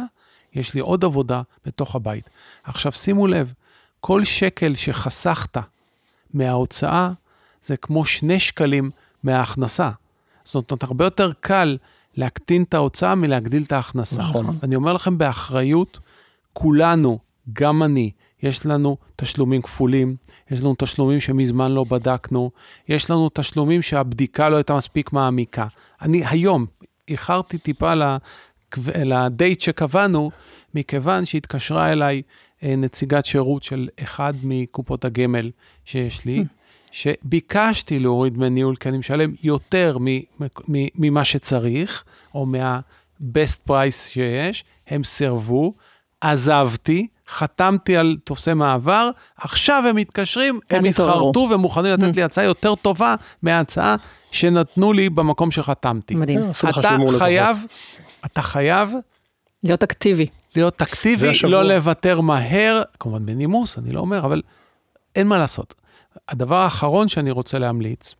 יש 0.54 0.74
לי 0.74 0.80
עוד 0.80 1.04
עבודה 1.04 1.42
בתוך 1.66 1.94
הבית. 1.94 2.30
עכשיו 2.64 2.92
שימו 2.92 3.26
לב, 3.26 3.52
כל 4.00 4.24
שקל 4.24 4.74
שחסכת 4.74 5.56
מההוצאה 6.34 7.10
זה 7.64 7.76
כמו 7.76 8.04
שני 8.04 8.40
שקלים 8.40 8.90
מההכנסה. 9.22 9.90
זאת 10.44 10.70
אומרת, 10.70 10.82
הרבה 10.82 11.04
יותר 11.04 11.32
קל 11.40 11.76
להקטין 12.16 12.62
את 12.62 12.74
ההוצאה 12.74 13.14
מלהגדיל 13.14 13.62
את 13.62 13.72
ההכנסה. 13.72 14.22
נכון. 14.22 14.58
אני 14.62 14.76
אומר 14.76 14.92
לכם 14.92 15.18
באחריות, 15.18 15.98
כולנו, 16.52 17.18
גם 17.52 17.82
אני, 17.82 18.10
יש 18.42 18.66
לנו 18.66 18.96
תשלומים 19.16 19.62
כפולים, 19.62 20.16
יש 20.50 20.60
לנו 20.60 20.74
תשלומים 20.78 21.20
שמזמן 21.20 21.72
לא 21.72 21.84
בדקנו, 21.84 22.50
יש 22.88 23.10
לנו 23.10 23.30
תשלומים 23.34 23.82
שהבדיקה 23.82 24.48
לא 24.48 24.56
הייתה 24.56 24.76
מספיק 24.76 25.12
מעמיקה. 25.12 25.66
אני 26.02 26.22
היום 26.26 26.66
איחרתי 27.08 27.58
טיפה 27.58 27.92
לדייט 28.96 29.60
שקבענו, 29.60 30.30
מכיוון 30.74 31.24
שהתקשרה 31.24 31.92
אליי 31.92 32.22
אה, 32.62 32.76
נציגת 32.76 33.26
שירות 33.26 33.62
של 33.62 33.88
אחד 34.02 34.34
מקופות 34.42 35.04
הגמל 35.04 35.50
שיש 35.84 36.24
לי, 36.24 36.44
שביקשתי 36.90 37.98
להוריד 37.98 38.34
דמי 38.34 38.50
ניהול, 38.50 38.76
כי 38.76 38.88
אני 38.88 38.98
משלם 38.98 39.32
יותר 39.42 39.96
ממה 40.68 41.24
שצריך, 41.24 42.04
או 42.34 42.46
מה-best 42.46 43.68
price 43.68 44.08
שיש, 44.08 44.64
הם 44.86 45.04
סירבו, 45.04 45.74
עזבתי, 46.20 47.06
חתמתי 47.28 47.96
על 47.96 48.16
טופסי 48.24 48.54
מעבר, 48.54 49.10
עכשיו 49.36 49.84
הם 49.88 49.96
מתקשרים, 49.96 50.60
הם 50.70 50.84
התחרטו 50.84 51.48
ומוכנים 51.50 51.92
לתת 51.92 52.14
mm. 52.14 52.16
לי 52.16 52.22
הצעה 52.22 52.44
יותר 52.44 52.74
טובה 52.74 53.14
מההצעה 53.42 53.96
שנתנו 54.30 54.92
לי 54.92 55.10
במקום 55.10 55.50
שחתמתי. 55.50 56.14
מדהים. 56.14 56.40
לך 56.68 56.78
אתה. 56.78 56.96
חייב, 57.18 57.64
אתה 58.26 58.42
חייב 58.42 58.92
להיות 59.62 59.82
אקטיבי. 59.82 60.26
להיות 60.56 60.82
אקטיבי. 60.82 61.32
לא 61.48 61.62
לוותר 61.62 62.20
מהר, 62.20 62.82
כמובן 63.00 63.26
בנימוס, 63.26 63.78
אני 63.78 63.92
לא 63.92 64.00
אומר, 64.00 64.18
אבל 64.18 64.42
אין 65.14 65.26
מה 65.26 65.38
לעשות. 65.38 65.74
הדבר 66.28 66.56
האחרון 66.56 67.08
שאני 67.08 67.30
רוצה 67.30 67.58
להמליץ, 67.58 68.14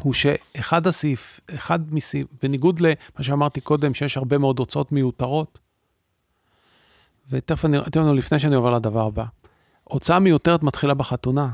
הוא 0.00 0.12
שאחד 0.12 0.86
הסעיף, 0.86 1.40
אחד 1.54 1.94
מסעיף, 1.94 2.26
בניגוד 2.42 2.80
למה 2.80 2.94
שאמרתי 3.20 3.60
קודם, 3.60 3.94
שיש 3.94 4.16
הרבה 4.16 4.38
מאוד 4.38 4.58
הוצאות 4.58 4.92
מיותרות, 4.92 5.58
ותכף 7.30 7.64
אני, 7.64 7.78
אתם 7.78 8.00
יודעים, 8.00 8.18
לפני 8.18 8.38
שאני 8.38 8.54
עובר 8.54 8.70
לדבר 8.70 9.06
הבא, 9.06 9.24
הוצאה 9.84 10.18
מיותרת 10.18 10.62
מתחילה 10.62 10.94
בחתונה. 10.94 11.48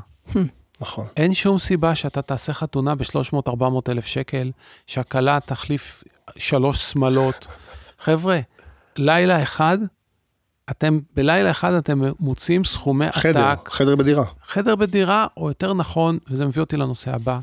נכון. 0.80 1.06
אין 1.16 1.34
שום 1.34 1.58
סיבה 1.58 1.94
שאתה 1.94 2.22
תעשה 2.22 2.52
חתונה 2.52 2.94
ב-300-400 2.94 3.62
אלף 3.88 4.06
שקל, 4.06 4.50
שהכלה 4.86 5.38
תחליף 5.46 6.04
שלוש 6.36 6.78
שמלות. 6.78 7.46
חבר'ה, 7.98 8.40
לילה 8.96 9.42
אחד, 9.42 9.78
אתם, 10.70 10.98
בלילה 11.16 11.50
אחד 11.50 11.72
אתם 11.72 12.02
מוציאים 12.20 12.64
סכומי 12.64 13.12
חדר, 13.12 13.48
עתק. 13.48 13.68
חדר 13.68 13.96
בדירה. 13.96 14.24
חדר 14.44 14.76
בדירה, 14.76 15.26
או 15.36 15.48
יותר 15.48 15.74
נכון, 15.74 16.18
וזה 16.30 16.46
מביא 16.46 16.62
אותי 16.62 16.76
לנושא 16.76 17.14
הבא. 17.14 17.38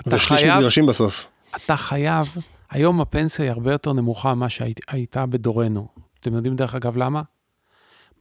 אתה 0.00 0.14
ושליש 0.14 0.40
חייב, 0.40 0.56
מתגרשים 0.56 0.86
בסוף. 0.86 1.26
אתה 1.56 1.76
חייב, 1.76 2.36
היום 2.70 3.00
הפנסיה 3.00 3.44
היא 3.44 3.52
הרבה 3.52 3.72
יותר 3.72 3.92
נמוכה 3.92 4.34
ממה 4.34 4.48
שהייתה 4.48 5.26
בדורנו. 5.26 5.88
אתם 6.20 6.34
יודעים 6.34 6.56
דרך 6.56 6.74
אגב 6.74 6.96
למה? 6.96 7.22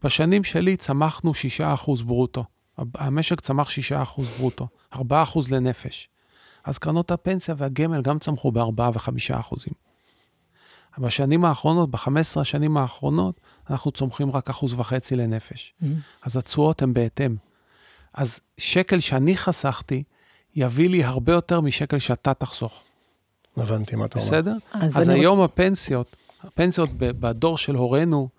בשנים 0.04 0.44
שלי 0.44 0.78
צמחנו 0.78 1.32
6% 1.60 2.04
ברוטו. 2.04 2.46
המשק 2.96 3.40
צמח 3.42 3.70
6% 3.70 3.74
ברוטו, 4.38 4.68
4% 4.96 5.00
לנפש. 5.52 6.10
אז 6.64 6.78
קרנות 6.78 7.12
הפנסיה 7.12 7.56
והגמל 7.58 8.02
גם 8.02 8.20
צמחו 8.20 8.52
ב-4 8.52 8.82
ו-5 8.82 9.10
אחוזים. 9.40 9.74
בשנים 10.98 11.46
האחרונות, 11.46 11.92
ב-15 11.92 12.40
השנים 12.42 12.78
האחרונות, 12.78 13.40
אנחנו 13.70 13.92
צומחים 13.92 14.32
רק 14.32 14.50
אחוז 14.50 14.74
וחצי 14.74 15.16
לנפש. 15.16 15.74
Mm-hmm. 15.82 15.86
אז 16.24 16.38
התשואות 16.38 16.82
הן 16.82 16.94
בהתאם. 16.94 17.36
אז 18.14 18.42
שקל 18.58 19.00
שאני 19.00 19.38
חסכתי, 19.38 20.04
יביא 20.56 20.90
לי 20.90 21.04
הרבה 21.04 21.34
יותר 21.34 21.62
משקל 21.62 22.00
שאתה 22.00 22.34
תחסוך. 22.34 22.84
הבנתי 23.58 23.96
מה 23.96 24.06
אתה 24.06 24.20
אומר. 24.20 24.28
בסדר? 24.28 24.56
אז 24.74 25.00
אז 25.00 25.10
היום 25.10 25.40
רוצ- 25.40 25.44
הפנסיות, 25.46 26.16
הפנסיות 26.44 26.90
ב- 26.98 27.12
בדור 27.12 27.58
של 27.58 27.76
הורינו, 27.76 28.30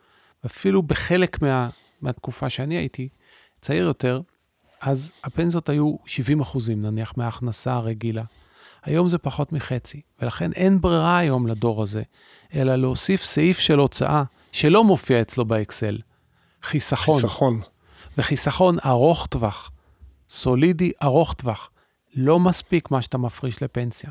אפילו 0.46 0.82
בחלק 0.82 1.42
מה, 1.42 1.68
מהתקופה 2.00 2.50
שאני 2.50 2.74
הייתי 2.74 3.08
צעיר 3.60 3.84
יותר, 3.84 4.20
אז 4.80 5.12
הפנסיות 5.24 5.68
היו 5.68 5.96
70 6.06 6.40
אחוזים 6.40 6.82
נניח 6.82 7.12
מההכנסה 7.16 7.74
הרגילה. 7.74 8.24
היום 8.82 9.08
זה 9.08 9.18
פחות 9.18 9.52
מחצי, 9.52 10.00
ולכן 10.22 10.52
אין 10.52 10.80
ברירה 10.80 11.18
היום 11.18 11.46
לדור 11.46 11.82
הזה, 11.82 12.02
אלא 12.54 12.76
להוסיף 12.76 13.24
סעיף 13.24 13.58
של 13.58 13.78
הוצאה 13.78 14.22
שלא 14.52 14.84
מופיע 14.84 15.20
אצלו 15.20 15.44
באקסל. 15.44 15.98
חיסכון. 16.62 17.20
חיסכון. 17.20 17.60
וחיסכון 18.18 18.76
ארוך 18.86 19.26
טווח, 19.26 19.70
סולידי 20.28 20.92
ארוך 21.02 21.32
טווח, 21.32 21.70
לא 22.14 22.40
מספיק 22.40 22.90
מה 22.90 23.02
שאתה 23.02 23.18
מפריש 23.18 23.62
לפנסיה. 23.62 24.10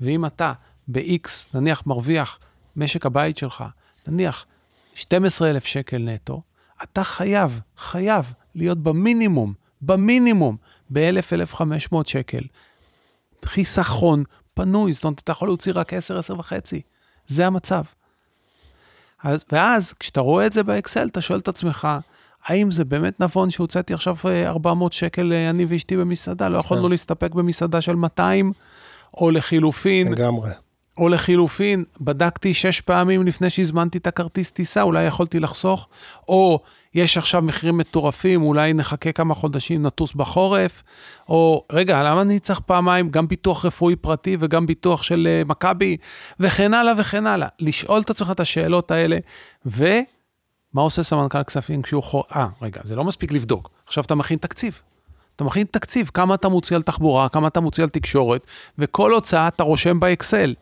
ואם 0.00 0.26
אתה 0.26 0.52
ב-X, 0.88 1.28
נניח 1.54 1.82
מרוויח 1.86 2.38
משק 2.76 3.06
הבית 3.06 3.36
שלך, 3.36 3.64
נניח 4.06 4.46
12,000 4.94 5.64
שקל 5.64 5.98
נטו, 5.98 6.42
אתה 6.82 7.04
חייב, 7.04 7.60
חייב 7.76 8.32
להיות 8.54 8.78
במינימום, 8.78 9.54
במינימום, 9.82 10.56
ב-1,000-1,500 10.90 11.96
שקל. 12.04 12.42
חיסכון 13.44 14.24
פנוי, 14.54 14.92
זאת 14.92 15.04
אומרת, 15.04 15.18
אתה 15.18 15.32
יכול 15.32 15.48
להוציא 15.48 15.72
רק 15.74 15.94
10, 15.94 16.18
10 16.18 16.38
וחצי. 16.38 16.80
זה 17.26 17.46
המצב. 17.46 17.82
אז, 19.22 19.44
ואז, 19.52 19.92
כשאתה 19.92 20.20
רואה 20.20 20.46
את 20.46 20.52
זה 20.52 20.62
באקסל, 20.62 21.06
אתה 21.06 21.20
שואל 21.20 21.38
את 21.38 21.48
עצמך, 21.48 21.88
האם 22.44 22.70
זה 22.70 22.84
באמת 22.84 23.20
נבון 23.20 23.50
שהוצאתי 23.50 23.94
עכשיו 23.94 24.16
אה, 24.28 24.48
400 24.48 24.92
שקל, 24.92 25.32
אה, 25.32 25.50
אני 25.50 25.64
ואשתי 25.68 25.96
במסעדה? 25.96 26.48
לא 26.48 26.58
יכולנו 26.58 26.84
כן. 26.84 26.90
להסתפק 26.90 27.34
במסעדה 27.34 27.80
של 27.80 27.94
200? 27.94 28.52
או 29.16 29.30
לחילופין, 29.30 30.12
לגמרי. 30.12 30.50
או 30.98 31.08
לחילופין, 31.08 31.84
בדקתי 32.00 32.54
שש 32.54 32.80
פעמים 32.80 33.26
לפני 33.26 33.50
שהזמנתי 33.50 33.98
את 33.98 34.06
הכרטיס 34.06 34.50
טיסה, 34.50 34.82
אולי 34.82 35.04
יכולתי 35.04 35.40
לחסוך, 35.40 35.88
או 36.28 36.60
יש 36.94 37.18
עכשיו 37.18 37.42
מחירים 37.42 37.78
מטורפים, 37.78 38.42
אולי 38.42 38.72
נחכה 38.72 39.12
כמה 39.12 39.34
חודשים, 39.34 39.86
נטוס 39.86 40.12
בחורף, 40.12 40.82
או 41.28 41.64
רגע, 41.72 42.02
למה 42.02 42.22
אני 42.22 42.38
צריך 42.38 42.60
פעמיים 42.60 43.10
גם 43.10 43.28
ביטוח 43.28 43.64
רפואי 43.64 43.96
פרטי 43.96 44.36
וגם 44.40 44.66
ביטוח 44.66 45.02
של 45.02 45.28
אה, 45.30 45.42
מכבי, 45.46 45.96
וכן 46.40 46.74
הלאה 46.74 46.92
וכן 46.98 47.26
הלאה. 47.26 47.48
לשאול 47.60 48.00
את 48.00 48.10
עצמך 48.10 48.30
את 48.30 48.40
השאלות 48.40 48.90
האלה, 48.90 49.18
ומה 49.66 50.02
עושה 50.74 51.02
סמנכ"ל 51.02 51.42
כספים 51.42 51.82
כשהוא 51.82 52.02
חור... 52.02 52.24
אה, 52.36 52.46
רגע, 52.62 52.80
זה 52.84 52.96
לא 52.96 53.04
מספיק 53.04 53.32
לבדוק, 53.32 53.70
עכשיו 53.86 54.04
אתה 54.04 54.14
מכין 54.14 54.38
תקציב. 54.38 54.80
אתה 55.36 55.44
מכין 55.44 55.66
תקציב, 55.70 56.10
כמה 56.14 56.34
אתה 56.34 56.48
מוציא 56.48 56.76
על 56.76 56.82
תחבורה, 56.82 57.28
כמה 57.28 57.48
אתה 57.48 57.60
מוציא 57.60 57.84
על 57.84 57.90
תקשורת, 57.90 58.46
וכל 58.78 59.12
הוצאה 59.12 59.48
אתה 59.48 59.62
רושם 59.62 60.00
באקסל. 60.00 60.54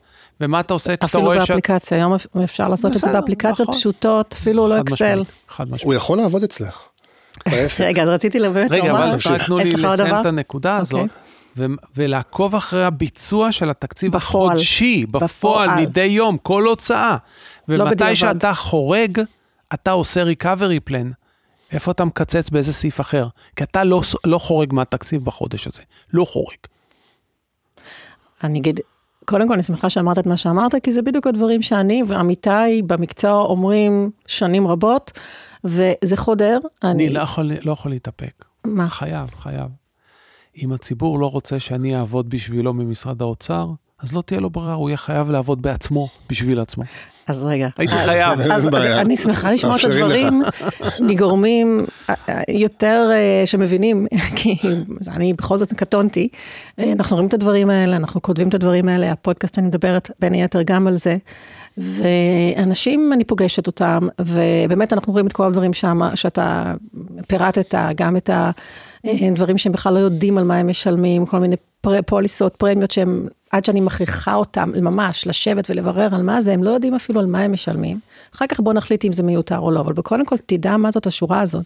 ומה 0.42 0.61
אתה 0.61 0.74
עושה 0.74 0.96
כשאתה 0.96 1.07
אפילו 1.07 1.22
רואה 1.22 1.46
שאת... 1.46 1.48
באפליקציה, 1.48 1.98
היום 1.98 2.14
אפשר 2.44 2.68
לעשות 2.68 2.96
את 2.96 3.00
זה 3.00 3.12
באפליקציות 3.12 3.61
נכון. 3.61 3.74
פשוטות, 3.74 4.33
אפילו 4.33 4.68
לא 4.68 4.81
אקסל. 4.81 4.94
משמעית, 4.94 5.33
חד 5.48 5.64
משמעית. 5.64 5.85
הוא 5.85 5.94
יכול 5.94 6.18
לעבוד 6.18 6.42
אצלך. 6.42 6.78
רגע, 7.81 8.02
אז 8.02 8.09
רציתי 8.09 8.38
באמת 8.40 8.70
רגע, 8.70 8.90
אבל 8.90 9.16
רק 9.31 9.42
תנו 9.46 9.59
לי 9.59 9.72
לסיים? 9.72 10.14
את 10.20 10.26
הנקודה 10.26 10.76
הזאת, 10.76 11.00
אוקיי. 11.00 11.18
ו- 11.57 11.66
ולעקוב 11.96 12.55
אחרי 12.55 12.85
הביצוע 12.85 13.52
של 13.52 13.70
התקציב 13.70 14.12
בפועל. 14.12 14.50
החודשי, 14.52 15.07
בפועל, 15.07 15.24
בפועל. 15.24 15.81
מדי 15.81 16.05
יום, 16.05 16.38
כל 16.38 16.64
הוצאה. 16.64 17.16
לא 17.68 17.85
ומתי. 17.85 18.16
שאתה 18.16 18.55
חורג, 18.55 19.20
אתה 19.74 19.90
עושה 19.90 20.24
recovery 20.24 20.90
plan. 20.90 21.22
איפה 21.72 21.90
אתה 21.90 22.05
מקצץ 22.05 22.50
באיזה 22.50 22.72
סעיף 22.72 23.00
אחר? 23.00 23.28
כי 23.57 23.64
אתה 23.64 23.85
לא, 23.85 24.02
לא 24.26 24.38
חורג 24.38 24.72
מהתקציב 24.72 25.24
בחודש 25.24 25.66
הזה, 25.66 25.83
לא 26.12 26.24
חורג. 26.24 26.57
אני 28.44 28.59
אגיד, 28.59 28.81
קודם 29.25 29.49
כל 29.49 29.55
אני 29.55 29.63
שמחה 29.63 29.91
שאמרת 29.91 30.19
את 30.19 30.27
מה 30.27 30.37
שאמרת, 30.37 30.75
כי 30.83 30.91
זה 30.91 31.03
בדיוק 31.03 31.27
הדברים 31.27 31.63
שאני 31.63 32.03
ועמיתיי 32.09 32.83
במקצוע 32.83 33.33
אומרים 33.33 34.11
שנים 34.27 34.67
רבות, 34.67 35.19
וזה 35.65 36.17
חודר. 36.17 36.59
אני 36.85 37.09
לא 37.09 37.21
יכול, 37.21 37.51
לא 37.63 37.73
יכול 37.73 37.91
להתאפק. 37.91 38.45
מה? 38.65 38.89
חייב, 38.89 39.31
חייב. 39.39 39.69
אם 40.57 40.73
הציבור 40.73 41.19
לא 41.19 41.31
רוצה 41.31 41.59
שאני 41.61 41.97
אעבוד 41.97 42.31
בשבילו 42.31 42.73
ממשרד 42.73 43.23
האוצר, 43.23 43.69
אז 43.99 44.13
לא 44.13 44.23
תהיה 44.23 44.41
לו 44.41 44.51
ברירה, 44.51 44.75
הוא 44.75 44.89
יהיה 44.89 44.97
חייב 44.97 45.31
לעבוד 45.31 45.63
בעצמו, 45.63 46.09
בשביל 46.31 46.61
עצמו. 46.61 46.85
אז 47.27 47.45
רגע. 47.45 47.69
הייתי 47.79 47.95
חייב. 47.95 48.41
אז. 48.41 48.69
אני 48.75 49.17
שמחה 49.17 49.51
לשמוע 49.51 49.77
את. 49.77 49.85
הדברים 49.85 50.43
מגורמים 51.01 51.85
יותר 52.49 53.11
אה, 53.13 53.47
שמבינים, 53.47 54.07
כי 54.37 54.57
אני 55.09 55.33
בכל 55.33 55.59
זאת 55.59 55.73
קטונתי, 55.73 56.29
אה, 56.79 56.93
אנחנו 56.93 57.17
רואים 57.17 57.29
את 57.29 57.35
הדברים 57.35 57.71
האלה, 57.71 57.97
אנחנו 57.97 58.23
כותבים 58.23 58.49
את 58.49 58.55
הדברים 58.55 58.89
האלה, 58.89 59.13
הפודקאסט 59.13 59.59
אני 59.59 59.67
מדברת 59.67 60.11
בין 60.21 60.33
היתר 60.33 60.63
גם 60.63 60.87
על 60.87 60.97
זה, 60.97 61.17
ואנשים, 61.79 63.13
אני 63.13 63.25
פוגשת 63.25 63.67
אותם, 63.67 64.09
ובאמת 64.21 64.93
אנחנו 64.93 65.13
רואים 65.13 65.27
את 65.27 65.33
כל 65.33 65.47
הדברים 65.47 65.73
שם, 65.73 66.01
שאתה 66.15 66.75
פירטת, 67.27 67.75
גם 67.97 68.17
את 68.17 68.31
הדברים 69.05 69.59
שהם 69.59 69.73
בכלל 69.73 69.95
לא 69.95 69.99
יודעים 69.99 70.38
על 70.38 70.45
מה 70.45 70.57
הם 70.57 70.69
משלמים, 70.69 71.27
כל 71.27 71.38
מיני 71.38 71.57
פוליסות, 72.07 72.57
פרמיות 72.57 72.91
שהם, 72.91 73.29
עד 73.51 73.65
שאני 73.65 73.81
מכריחה 73.81 74.35
אותם 74.35 74.73
ממש 74.77 75.27
לשבת 75.27 75.71
ולברר 75.71 76.15
על 76.15 76.23
מה 76.23 76.41
זה, 76.41 76.53
הם 76.53 76.65
לא 76.65 76.71
יודעים 76.71 76.95
אפילו 76.95 77.21
על 77.21 77.27
מה 77.27 77.41
הם 77.41 77.53
משלמים. 77.53 78.01
אחר 78.35 78.47
כך 78.47 78.61
בוא 78.61 78.73
נחליט 78.73 79.05
אם 79.05 79.12
זה 79.12 79.23
מיותר 79.23 79.59
או 79.59 79.71
לא, 79.71 79.81
אבל 79.81 80.03
קודם 80.03 80.27
כל 80.27 80.37
תדע 80.47 80.77
מה 80.77 80.91
זאת 80.91 81.07
השורה 81.07 81.41
הזאת. 81.41 81.65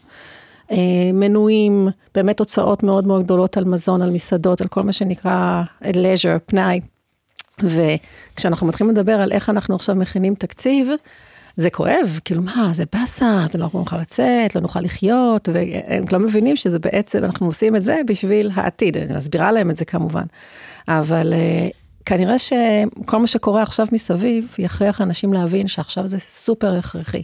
אה, 0.70 0.76
מנויים, 1.14 1.88
באמת 2.14 2.38
הוצאות 2.38 2.82
מאוד 2.82 3.06
מאוד 3.06 3.22
גדולות 3.22 3.56
על 3.56 3.64
מזון, 3.64 4.02
על 4.02 4.10
מסעדות, 4.10 4.60
על 4.60 4.68
כל 4.68 4.82
מה 4.82 4.92
שנקרא 4.92 5.62
leisure, 5.82 6.38
פנאי. 6.46 6.80
וכשאנחנו 7.58 8.66
מתחילים 8.66 8.92
לדבר 8.92 9.12
על 9.20 9.32
איך 9.32 9.50
אנחנו 9.50 9.74
עכשיו 9.74 9.94
מכינים 9.94 10.34
תקציב, 10.34 10.88
זה 11.56 11.70
כואב, 11.70 12.20
כאילו 12.24 12.42
מה, 12.42 12.68
זה 12.72 12.84
באסה, 12.92 13.46
לא 13.58 13.68
נוכל 13.74 13.98
לצאת, 13.98 14.54
לא 14.54 14.60
נוכל 14.60 14.80
לחיות, 14.80 15.48
והם 15.52 16.04
לא 16.12 16.18
מבינים 16.18 16.56
שזה 16.56 16.78
בעצם, 16.78 17.24
אנחנו 17.24 17.46
עושים 17.46 17.76
את 17.76 17.84
זה 17.84 18.00
בשביל 18.06 18.50
העתיד, 18.54 18.96
אני 18.96 19.16
מסבירה 19.16 19.52
להם 19.52 19.70
את 19.70 19.76
זה 19.76 19.84
כמובן. 19.84 20.24
אבל 20.88 21.32
uh, 21.32 21.76
כנראה 22.06 22.38
שכל 22.38 23.18
מה 23.18 23.26
שקורה 23.26 23.62
עכשיו 23.62 23.86
מסביב, 23.92 24.54
יכריח 24.58 25.00
אנשים 25.00 25.32
להבין 25.32 25.68
שעכשיו 25.68 26.06
זה 26.06 26.18
סופר 26.18 26.74
הכרחי. 26.74 27.22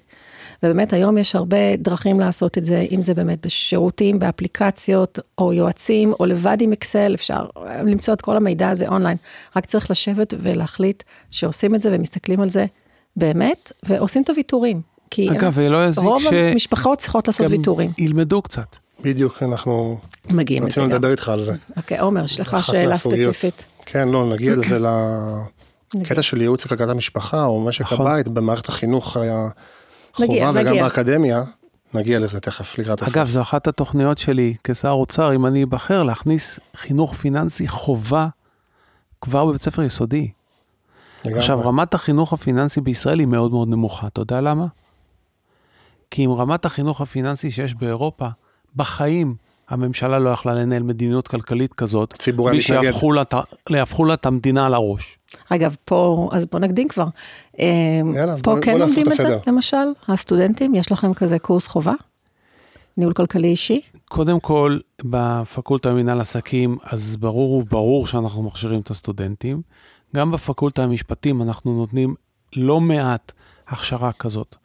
ובאמת 0.62 0.92
היום 0.92 1.18
יש 1.18 1.36
הרבה 1.36 1.76
דרכים 1.76 2.20
לעשות 2.20 2.58
את 2.58 2.64
זה, 2.64 2.86
אם 2.90 3.02
זה 3.02 3.14
באמת 3.14 3.46
בשירותים, 3.46 4.18
באפליקציות, 4.18 5.18
או 5.38 5.52
יועצים, 5.52 6.12
או 6.20 6.26
לבד 6.26 6.56
עם 6.60 6.72
אקסל, 6.72 7.14
אפשר 7.14 7.46
למצוא 7.84 8.14
את 8.14 8.20
כל 8.20 8.36
המידע 8.36 8.68
הזה 8.68 8.88
אונליין. 8.88 9.16
רק 9.56 9.66
צריך 9.66 9.90
לשבת 9.90 10.34
ולהחליט 10.38 11.02
שעושים 11.30 11.74
את 11.74 11.82
זה 11.82 11.90
ומסתכלים 11.92 12.40
על 12.40 12.48
זה 12.48 12.66
באמת, 13.16 13.72
ועושים 13.82 14.22
את 14.22 14.30
הוויתורים. 14.30 14.80
כי 15.10 15.30
אגב, 15.30 15.60
לא 15.60 15.84
יזיק 15.84 16.04
רוב 16.04 16.22
ש... 16.22 16.32
המשפחות 16.32 16.98
צריכות 16.98 17.28
לעשות 17.28 17.46
ויתורים. 17.50 17.90
ילמדו 17.98 18.42
קצת. 18.42 18.76
בדיוק, 19.02 19.42
אנחנו 19.42 19.98
מגיעים 20.30 20.62
לזה 20.62 20.70
רצינו 20.70 20.86
לדבר 20.86 21.10
איתך 21.10 21.28
על 21.28 21.42
זה. 21.42 21.52
אוקיי, 21.76 21.98
עומר, 21.98 22.24
יש 22.24 22.40
לך 22.40 22.56
שאלה 22.62 22.88
מהסוגיות. 22.88 23.34
ספציפית. 23.34 23.64
כן, 23.86 24.08
לא, 24.08 24.32
נגיע 24.32 24.56
לזה 24.56 24.78
לקטע 25.94 26.22
של 26.28 26.40
ייעוץ 26.40 26.66
לכלכלת 26.66 26.88
המשפחה, 26.88 27.44
או 27.44 27.60
משק 27.60 27.80
נכון. 27.84 28.06
הבית, 28.06 28.28
במערכת 28.28 28.68
החינוך 28.68 29.16
היה 29.16 29.48
נגיע, 30.20 30.46
חובה, 30.46 30.60
וגם 30.60 30.70
נגיע. 30.72 30.82
באקדמיה. 30.82 31.42
נגיע 31.94 32.18
לזה 32.18 32.40
תכף 32.40 32.78
לקראת 32.78 33.02
הסוף. 33.02 33.16
אגב, 33.16 33.26
זו 33.26 33.40
אחת 33.40 33.68
התוכניות 33.68 34.18
שלי 34.18 34.54
כשר 34.64 34.90
אוצר, 34.90 35.34
אם 35.34 35.46
אני 35.46 35.64
אבחר, 35.64 36.02
להכניס 36.02 36.60
חינוך 36.76 37.14
פיננסי 37.14 37.68
חובה 37.68 38.28
כבר 39.20 39.46
בבית 39.46 39.62
ספר 39.62 39.82
יסודי. 39.82 40.30
לגמרי. 41.24 41.38
עכשיו, 41.38 41.60
רמת 41.60 41.94
החינוך 41.94 42.32
הפיננסי 42.32 42.80
בישראל 42.80 43.18
היא 43.18 43.26
מאוד 43.26 43.50
מאוד 43.50 43.68
נמוכה. 43.68 44.06
אתה 44.06 44.20
יודע 44.20 44.40
למה? 44.40 44.66
כי 46.10 46.22
עם 46.22 46.30
רמת 46.32 46.64
החינוך 46.64 47.00
הפיננסי 47.00 47.50
שיש 47.50 47.74
באירופה, 47.74 48.28
בחיים 48.76 49.34
הממשלה 49.68 50.18
לא 50.18 50.30
יכלה 50.30 50.54
לנהל 50.54 50.82
מדיניות 50.82 51.28
כלכלית 51.28 51.74
כזאת, 51.74 52.12
הציבור 52.12 52.48
היה 52.48 52.52
בלי 52.60 52.74
מתנגד. 52.76 52.92
שיהפכו 53.70 54.04
לה, 54.04 54.14
את 54.14 54.26
המדינה 54.26 54.66
על 54.66 54.74
הראש. 54.74 55.18
אגב, 55.48 55.76
פה, 55.84 56.28
אז 56.32 56.46
בוא 56.46 56.58
נקדים 56.60 56.88
כבר. 56.88 57.06
אה, 57.60 57.66
יאללה, 58.14 58.36
פה 58.36 58.54
בוא- 58.54 58.62
כן 58.62 58.72
בוא 58.72 58.78
לומדים 58.80 59.06
את 59.06 59.12
את 59.12 59.16
זה. 59.16 59.38
למשל, 59.46 59.76
הסטודנטים, 60.08 60.74
יש 60.74 60.92
לכם 60.92 61.14
כזה 61.14 61.38
קורס 61.38 61.66
חובה? 61.66 61.92
ניהול 62.96 63.12
כלכלי 63.12 63.48
אישי? 63.48 63.80
קודם 64.08 64.40
כל, 64.40 64.78
בפקולטה 65.04 65.90
למינהל 65.90 66.20
עסקים, 66.20 66.76
אז 66.84 67.16
ברור 67.16 67.52
וברור 67.52 68.06
שאנחנו 68.06 68.42
מכשירים 68.42 68.80
את 68.80 68.90
הסטודנטים. 68.90 69.62
גם 70.16 70.30
בפקולטה 70.30 70.82
למשפטים 70.82 71.42
אנחנו 71.42 71.76
נותנים 71.76 72.14
לא 72.56 72.80
מעט 72.80 73.32
הכשרה 73.68 74.12
כזאת. 74.12 74.56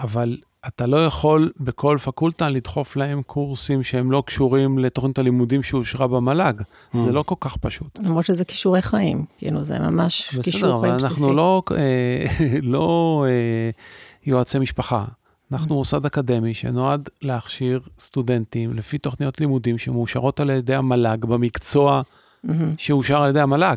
אבל 0.00 0.36
אתה 0.66 0.86
לא 0.86 1.06
יכול 1.06 1.52
בכל 1.60 1.98
פקולטה 2.04 2.48
לדחוף 2.48 2.96
להם 2.96 3.22
קורסים 3.22 3.82
שהם 3.82 4.12
לא 4.12 4.22
קשורים 4.26 4.78
לתוכנית 4.78 5.18
הלימודים 5.18 5.62
שאושרה 5.62 6.06
במל"ג. 6.06 6.54
זה 6.94 7.12
לא 7.12 7.22
כל 7.22 7.34
כך 7.40 7.56
פשוט. 7.56 7.98
למרות 7.98 8.24
שזה 8.24 8.44
כישורי 8.44 8.82
חיים, 8.82 9.24
כאילו 9.38 9.62
זה 9.62 9.78
ממש 9.78 10.28
בסדר, 10.28 10.42
כישור 10.42 10.72
אבל 10.72 10.80
חיים 10.80 10.92
אנחנו 10.92 11.08
בסיסי. 11.08 11.30
לא, 11.30 11.62
אה, 11.76 12.26
לא 12.62 13.24
אה, 13.28 13.70
יועצי 14.26 14.58
משפחה. 14.58 15.04
אנחנו 15.52 15.74
מוסד 15.74 16.06
אקדמי 16.06 16.54
שנועד 16.54 17.08
להכשיר 17.22 17.80
סטודנטים 17.98 18.74
לפי 18.74 18.98
תוכניות 18.98 19.40
לימודים 19.40 19.78
שמאושרות 19.78 20.40
על 20.40 20.50
ידי 20.50 20.74
המל"ג 20.74 21.24
במקצוע 21.24 22.02
שאושר 22.78 23.22
על 23.22 23.30
ידי 23.30 23.40
המל"ג. 23.40 23.76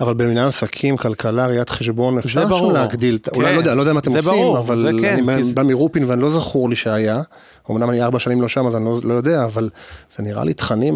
אבל 0.00 0.14
במנהל 0.14 0.48
עסקים, 0.48 0.96
כלכלה, 0.96 1.46
ראיית 1.46 1.68
חשבון, 1.70 2.18
אפשר 2.18 2.40
ברור. 2.46 2.54
עכשיו 2.54 2.70
להגדיל, 2.70 3.18
כן. 3.22 3.30
אולי 3.36 3.52
לא 3.54 3.58
יודע, 3.58 3.74
לא 3.74 3.80
יודע 3.80 3.92
מה 3.92 3.98
אתם 4.00 4.16
עושים, 4.16 4.32
ברור, 4.32 4.58
אבל 4.58 4.98
כן, 5.00 5.28
אני 5.28 5.42
כי 5.44 5.52
בא 5.52 5.62
מרופין 5.62 6.04
ואני 6.04 6.20
לא 6.22 6.30
זכור 6.30 6.68
לי 6.70 6.76
שהיה, 6.76 7.22
אמנם 7.70 7.90
אני 7.90 8.02
ארבע 8.02 8.18
שנים 8.18 8.42
לא 8.42 8.48
שם 8.48 8.66
אז 8.66 8.76
אני 8.76 8.84
לא- 8.84 9.00
לא 9.02 9.14
יודע, 9.14 9.44
אבל 9.44 9.70
זה 10.16 10.22
נראה 10.22 10.44
לי 10.44 10.54
תכנים 10.54 10.94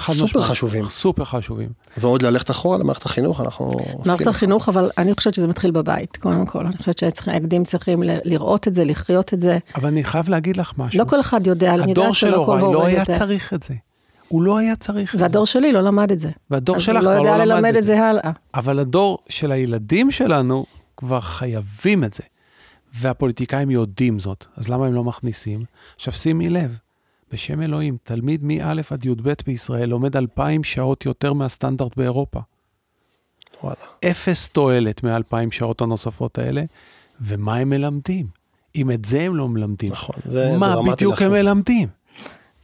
סופר 0.00 0.24
משמעית. 0.24 0.46
חשובים. 0.46 0.88
סופר 0.88 1.24
חשובים. 1.24 1.68
ועוד 1.96 2.22
ללכת 2.22 2.50
אחורה 2.50 2.78
למערכת 2.78 3.06
החינוך, 3.06 3.40
אנחנו 3.40 3.66
עוסקים. 3.66 3.94
מערכת 4.06 4.26
החינוך, 4.26 4.68
אבל 4.68 4.90
אני 4.98 5.14
חושבת 5.14 5.34
שזה 5.34 5.46
מתחיל 5.46 5.70
בבית, 5.70 6.16
קודם 6.16 6.46
כל. 6.46 6.66
אני 6.66 6.76
חושבת 6.76 6.98
שהילדים 6.98 7.64
צריכים 7.64 8.02
לראות 8.04 8.68
את 8.68 8.74
זה, 8.74 8.84
לחיות 8.84 9.34
את 9.34 9.42
זה. 9.42 9.58
אבל 9.74 9.88
אני 9.88 10.04
חייב 10.04 10.28
להגיד 10.28 10.56
לך 10.56 10.72
משהו. 10.78 11.00
לא 11.00 11.04
כל 11.04 11.20
אחד 11.20 11.46
יודע, 11.46 11.74
אני 11.74 11.82
הדור 11.92 12.04
יודעת 12.04 12.14
של 12.14 12.28
שלא 12.28 12.42
כל 12.46 12.58
הוריי 12.58 12.62
לא 12.62 12.66
הורה 12.66 12.86
היה 12.88 13.00
יודע. 13.00 13.18
צריך 13.18 13.52
את 13.54 13.62
זה. 13.62 13.74
הוא 14.28 14.42
לא 14.42 14.58
היה 14.58 14.76
צריך 14.76 15.14
את 15.14 15.18
זה. 15.18 15.24
והדור 15.24 15.46
שלי 15.46 15.72
לא 15.72 15.80
למד 15.80 16.10
את 16.10 16.20
זה. 16.20 16.30
והדור 16.50 16.76
אז 16.76 16.82
שלך 16.82 16.96
הוא 16.96 17.04
לא 17.04 17.08
כבר 17.08 17.16
יודע 17.16 17.30
לא 17.38 17.44
למד 17.44 17.54
ללמד 17.54 17.70
את 17.70 17.76
את 17.76 17.82
זה. 17.82 17.86
זה 17.86 18.04
הלאה. 18.04 18.30
אבל 18.54 18.78
הדור 18.78 19.18
של 19.28 19.52
הילדים 19.52 20.10
שלנו 20.10 20.66
כבר 20.96 21.20
חייבים 21.20 22.04
את 22.04 22.14
זה. 22.14 22.22
והפוליטיקאים 22.94 23.70
יודעים 23.70 24.18
זאת, 24.18 24.44
אז 24.56 24.68
למה 24.68 24.86
הם 24.86 24.92
לא 24.92 25.04
מכניסים? 25.04 25.64
עכשיו 25.96 26.12
שימי 26.12 26.50
לב, 26.50 26.78
בשם 27.32 27.62
אלוהים, 27.62 27.96
תלמיד 28.04 28.44
מא' 28.44 28.72
עד 28.90 29.06
י"ב 29.06 29.32
בישראל 29.46 29.88
לומד 29.88 30.16
2,000 30.16 30.64
שעות 30.64 31.06
יותר 31.06 31.32
מהסטנדרט 31.32 31.96
באירופה. 31.96 32.40
וואלה. 33.62 33.76
אפס 34.10 34.48
תועלת 34.48 35.02
מאלפיים 35.02 35.52
שעות 35.52 35.80
הנוספות 35.80 36.38
האלה, 36.38 36.62
ומה 37.20 37.56
הם 37.56 37.70
מלמדים? 37.70 38.26
אם 38.76 38.90
את 38.90 39.04
זה 39.04 39.20
הם 39.20 39.36
לא 39.36 39.48
מלמדים, 39.48 39.92
נכון, 39.92 40.16
זה 40.24 40.56
מה 40.58 40.68
דרמטי 40.68 40.92
בדיוק 40.92 41.22
הם 41.22 41.32
להכניס. 41.32 41.46
מלמדים? 41.46 41.88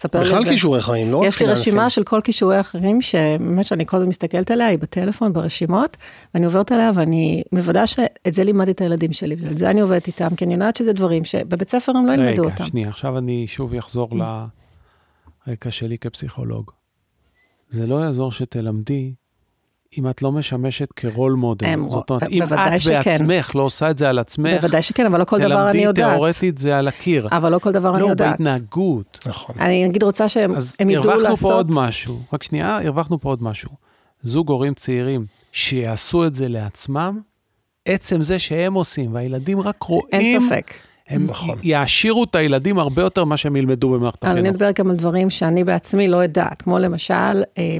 תספר 0.02 0.18
לי 0.18 0.24
בכלל 0.24 0.36
על 0.38 0.44
זה. 0.44 0.50
כישורי 0.50 0.82
חיים, 0.82 1.12
לא 1.12 1.16
רק 1.16 1.26
יש 1.26 1.34
לי 1.34 1.38
פיננסים. 1.38 1.72
רשימה 1.72 1.90
של 1.90 2.04
כל 2.04 2.20
כישורי 2.24 2.60
אחרים, 2.60 3.00
שבאמת 3.00 3.64
שאני 3.64 3.86
כל 3.86 3.96
הזמן 3.96 4.08
מסתכלת 4.08 4.50
עליה, 4.50 4.66
היא 4.66 4.78
בטלפון, 4.78 5.32
ברשימות, 5.32 5.96
ואני 6.34 6.46
עוברת 6.46 6.72
עליה 6.72 6.90
ואני 6.94 7.42
מוודאה 7.52 7.86
שאת 7.86 8.34
זה 8.34 8.44
לימדתי 8.44 8.70
את 8.70 8.80
הילדים 8.80 9.12
שלי, 9.12 9.36
ועל 9.38 9.56
זה 9.56 9.70
אני 9.70 9.80
עובדת 9.80 10.06
איתם, 10.06 10.36
כי 10.36 10.44
אני 10.44 10.54
יודעת 10.54 10.76
שזה 10.76 10.92
דברים 10.92 11.24
שבבית 11.24 11.68
ספר 11.68 11.92
הם 11.96 12.06
לא 12.06 12.12
ילמדו 12.12 12.42
רגע, 12.42 12.52
אותם. 12.52 12.64
שנייה, 12.64 12.88
עכשיו 12.88 13.18
אני 13.18 13.46
שוב 13.46 13.74
אחזור 13.74 14.08
לרקע 15.46 15.70
שלי 15.70 15.98
כפסיכולוג. 15.98 16.70
זה 17.68 17.86
לא 17.86 17.94
יעזור 17.94 18.32
שתלמדי 18.32 19.14
אם 19.98 20.08
את 20.10 20.22
לא 20.22 20.32
משמשת 20.32 20.92
כרול 20.92 21.32
מודל. 21.32 21.66
הם- 21.66 21.88
זאת 21.88 22.10
אומרת, 22.10 22.22
אם 22.30 22.42
את 22.42 22.48
שכן. 22.80 23.10
בעצמך 23.10 23.56
לא 23.56 23.62
עושה 23.62 23.90
את 23.90 23.98
זה 23.98 24.08
על 24.08 24.18
עצמך, 24.18 24.54
בוודאי 24.60 24.82
שכן, 24.82 25.06
אבל 25.06 25.20
לא 25.20 25.24
כל 25.24 25.38
דבר 25.38 25.46
אני 25.62 25.72
תלמדי 25.72 25.78
יודעת. 25.78 26.10
תיאורטית 26.12 26.58
זה 26.58 26.78
על 26.78 26.88
הקיר. 26.88 27.28
אבל 27.30 27.52
לא 27.52 27.58
כל 27.58 27.72
דבר 27.72 27.94
אני 27.94 28.02
לא, 28.02 28.06
יודעת. 28.08 28.30
בהתנהגות. 28.30 29.18
נכון. 29.26 29.54
אני 29.60 29.88
נגיד 29.88 30.02
רוצה 30.02 30.28
שהם 30.28 30.54
אז 30.54 30.76
הם 30.80 30.90
ידעו 30.90 31.02
הרווחנו 31.04 31.22
לעשות... 31.30 31.50
פה 31.50 31.56
עוד 31.56 31.70
משהו, 31.74 32.18
רק 32.32 32.42
שנייה, 32.42 32.76
הרווחנו 32.76 33.20
פה 33.20 33.28
עוד 33.28 33.42
משהו. 33.42 33.70
זוג 34.22 34.48
הורים 34.50 34.74
צעירים 34.74 35.24
שיעשו 35.52 36.26
את 36.26 36.34
זה 36.34 36.48
לעצמם, 36.48 37.20
עצם 37.86 38.22
זה 38.22 38.38
שהם 38.38 38.74
עושים, 38.74 39.14
והילדים 39.14 39.60
רק 39.60 39.82
רואים, 39.82 40.06
אין 40.12 40.40
ספק. 40.40 40.72
הם 41.08 41.26
נכון. 41.26 41.58
יעשירו 41.62 42.24
את 42.24 42.34
הילדים 42.34 42.78
הרבה 42.78 43.02
יותר 43.02 43.24
ממה 43.24 43.36
שהם 43.36 43.56
ילמדו 43.56 43.90
במערכת 43.90 44.24
אבל 44.24 44.30
אני 44.32 44.40
החינוך. 44.40 44.54
מדברת 44.56 44.78
גם 44.78 44.90
על 44.90 44.96
דברים 44.96 45.30
שאני 45.30 45.64
בעצמי 45.64 46.08
לא 46.08 46.16
יודעת, 46.16 46.62
כמו 46.62 46.78
למשל 46.78 47.14
אה, 47.58 47.76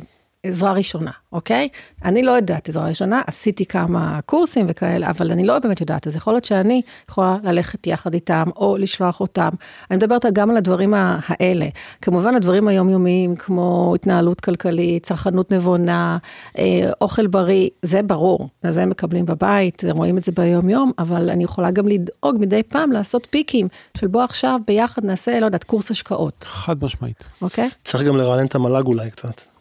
עזרה 0.46 0.72
ראשונה, 0.72 1.10
אוקיי? 1.32 1.68
אני 2.04 2.22
לא 2.22 2.30
יודעת 2.30 2.68
עזרה 2.68 2.88
ראשונה, 2.88 3.22
עשיתי 3.26 3.66
כמה 3.66 4.20
קורסים 4.26 4.66
וכאלה, 4.68 5.10
אבל 5.10 5.32
אני 5.32 5.46
לא 5.46 5.58
באמת 5.58 5.80
יודעת, 5.80 6.06
אז 6.06 6.16
יכול 6.16 6.32
להיות 6.32 6.44
שאני 6.44 6.82
יכולה 7.10 7.36
ללכת 7.42 7.86
יחד 7.86 8.14
איתם, 8.14 8.44
או 8.56 8.76
לשלוח 8.76 9.20
אותם. 9.20 9.48
אני 9.90 9.96
מדברת 9.96 10.26
גם 10.32 10.50
על 10.50 10.56
הדברים 10.56 10.94
האלה. 10.96 11.66
כמובן, 12.02 12.34
הדברים 12.34 12.68
היומיומיים, 12.68 13.36
כמו 13.36 13.92
התנהלות 13.94 14.40
כלכלית, 14.40 15.02
צרכנות 15.02 15.52
נבונה, 15.52 16.18
אה, 16.58 16.90
אוכל 17.00 17.26
בריא, 17.26 17.68
זה 17.82 18.02
ברור, 18.02 18.48
אז 18.62 18.76
הם 18.76 18.90
מקבלים 18.90 19.26
בבית, 19.26 19.84
הם 19.88 19.96
רואים 19.96 20.18
את 20.18 20.24
זה 20.24 20.32
ביום-יום, 20.32 20.92
אבל 20.98 21.30
אני 21.30 21.44
יכולה 21.44 21.70
גם 21.70 21.88
לדאוג 21.88 22.36
מדי 22.38 22.62
פעם 22.62 22.92
לעשות 22.92 23.26
פיקים, 23.30 23.68
של 23.96 24.06
בוא 24.06 24.22
עכשיו 24.22 24.60
ביחד 24.66 25.04
נעשה, 25.04 25.40
לא 25.40 25.44
יודעת, 25.44 25.64
קורס 25.64 25.90
השקעות, 25.90 26.44
חד 26.44 26.84
משמעית. 26.84 27.24
אוקיי? 27.42 27.70
צריך 27.82 28.04
גם 28.04 28.16
לרענן 28.16 28.46
את 28.46 28.54
המל"ג 28.54 28.86
אולי 28.86 29.10
קצת. 29.10 29.51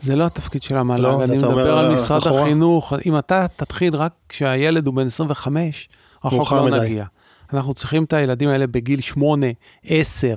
זה 0.00 0.16
לא 0.16 0.24
התפקיד 0.24 0.62
של 0.62 0.76
המל"ג, 0.76 1.00
לא, 1.00 1.24
אני 1.24 1.36
אתה 1.36 1.46
אומר 1.46 1.56
מדבר 1.58 1.78
על 1.78 1.88
ללכת 1.88 2.02
משרד 2.04 2.18
אחורה? 2.18 2.42
החינוך. 2.42 2.92
אם 3.06 3.18
אתה 3.18 3.46
תתחיל 3.56 3.96
רק 3.96 4.12
כשהילד 4.28 4.86
הוא 4.86 4.94
בן 4.94 5.06
25, 5.06 5.88
רחוק 6.24 6.38
מאוחר 6.38 6.62
לא 6.62 6.66
מדי. 6.66 6.80
נגיע. 6.80 7.04
אנחנו 7.52 7.74
צריכים 7.74 8.04
את 8.04 8.12
הילדים 8.12 8.48
האלה 8.48 8.66
בגיל 8.66 9.00
8, 9.00 9.46
10, 9.86 10.34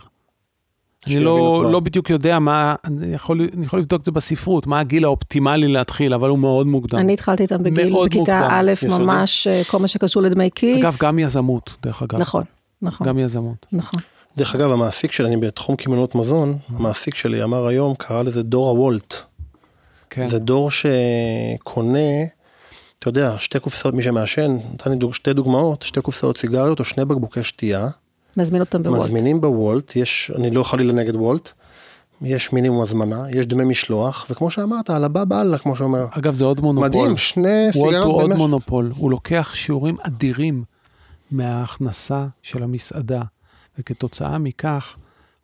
אני 1.08 1.20
לא. 1.20 1.66
לא 1.72 1.80
בדיוק 1.80 2.10
יודע 2.10 2.40
מה, 2.40 2.76
אני 2.86 3.14
יכול, 3.14 3.48
אני 3.58 3.66
יכול 3.66 3.80
לבדוק 3.80 4.00
את 4.00 4.06
זה 4.06 4.12
בספרות, 4.12 4.68
מה 4.68 4.80
הגיל 4.80 5.06
האופטימלי 5.06 5.68
להתחיל, 5.68 6.14
אבל 6.14 6.30
הוא 6.30 6.40
מאוד 6.40 6.68
מוקדם. 6.68 7.00
אני 7.00 7.14
התחלתי 7.14 7.44
איתם 7.44 7.64
בגיל, 7.64 7.94
בכיתה 8.04 8.18
מוקדם, 8.18 8.48
א', 8.50 8.72
יסודי. 8.72 9.04
ממש 9.04 9.48
אה, 9.48 9.62
כל 9.68 9.80
מה 9.80 9.88
שקשור 9.88 10.24
לדמי 10.24 10.50
כיס. 10.56 10.82
אגב, 10.82 10.98
גם 11.02 11.20
יזמות, 11.20 11.78
דרך 11.84 12.04
אגב. 12.04 12.20
נכון, 12.20 12.44
נכון, 12.82 13.08
גם 13.08 13.20
יזמות. 13.20 13.66
נכון. 13.72 14.00
דרך 14.38 14.56
אגב, 14.56 14.72
המעסיק 14.72 15.12
שלי, 15.12 15.28
אני 15.28 15.38
בתחום 15.38 15.76
קמעונות 15.76 16.16
מזון, 16.16 16.58
המעסיק 16.70 17.16
שלי 17.16 17.44
אמר 17.44 17.68
היום, 17.68 17.96
קרא 17.96 18.24
לזה 18.24 18.44
דור 18.44 18.70
הוולט. 18.70 19.22
כן. 20.14 20.26
זה 20.26 20.40
דור 20.40 20.70
שקונה, 20.72 22.00
אתה 23.00 23.10
יודע, 23.10 23.36
שתי 23.40 23.60
קופסאות, 23.60 23.94
מי 23.94 24.04
שמעשן, 24.04 24.58
נתן 24.74 24.92
לי 24.92 24.98
דוג, 24.98 25.14
שתי 25.14 25.34
דוגמאות, 25.34 25.82
שתי 25.82 26.02
קופסאות 26.02 26.38
סיגריות 26.38 26.80
או 26.80 26.86
שני 26.86 27.06
בקבוקי 27.06 27.44
שתייה, 27.44 27.88
מזמין 28.38 28.62
אותם 28.62 28.84
בוולט. 28.84 29.02
מזמינים 29.02 29.42
בוולט, 29.42 29.96
יש, 29.96 30.32
אני 30.36 30.52
לא 30.52 30.64
חלילה 30.64 30.94
נגד 30.94 31.16
וולט, 31.16 31.50
יש 32.22 32.54
מינימום 32.54 32.82
הזמנה, 32.82 33.32
יש 33.32 33.46
דמי 33.46 33.64
משלוח, 33.64 34.28
וכמו 34.30 34.52
שאמרת, 34.52 34.90
על 34.90 35.04
הבא 35.04 35.24
באללה, 35.24 35.58
כמו 35.58 35.76
שאומר. 35.76 36.06
אגב, 36.12 36.34
זה 36.34 36.46
עוד 36.46 36.62
מונופול. 36.62 36.90
מדהים, 36.90 37.18
שני 37.18 37.70
וולט 37.76 37.76
הוא 37.76 37.84
סיגריות 37.84 38.22
עוד. 38.22 38.34
מונופול. 38.34 38.92
הוא 38.96 39.12
לוקח 39.12 39.52
שיעורים 39.54 39.98
אדירים 40.02 40.64
מההכנסה 41.32 42.28
של 42.42 42.64
המסעדה, 42.64 43.22
וכתוצאה 43.80 44.38
מכך, 44.38 44.96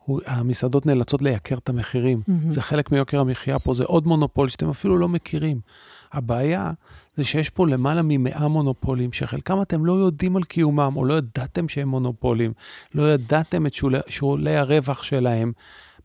הוא, 0.08 0.22
המסעדות 0.26 0.86
נאלצות 0.86 1.22
לייקר 1.22 1.58
את 1.58 1.70
המחירים. 1.70 2.22
מהמם. 2.28 2.52
זה 2.52 2.62
חלק 2.62 2.92
מיוקר 2.92 3.20
המחיה 3.20 3.60
פה, 3.60 3.74
זה 3.74 3.84
עוד 3.84 4.08
מונופול 4.08 4.50
שאתם 4.50 4.70
אפילו 4.70 4.98
לא 4.98 5.10
מכירים. 5.10 5.60
הבעיה 6.12 6.72
זה 7.18 7.24
שיש 7.24 7.50
פה 7.50 7.68
למעלה 7.68 8.02
ממאה 8.04 8.48
מונופולים, 8.48 9.14
שחלקם 9.14 9.62
אתם 9.62 9.86
לא 9.86 9.94
יודעים 9.94 10.38
על 10.38 10.44
קיומם, 10.44 10.94
או 10.96 11.06
לא 11.06 11.14
ידעתם 11.14 11.70
שהם 11.70 11.90
מונופולים, 11.90 12.54
לא 12.96 13.14
ידעתם 13.14 13.66
את 13.66 13.74
שולי, 13.74 14.00
שולי 14.08 14.56
הרווח 14.56 15.04
שלהם. 15.04 15.52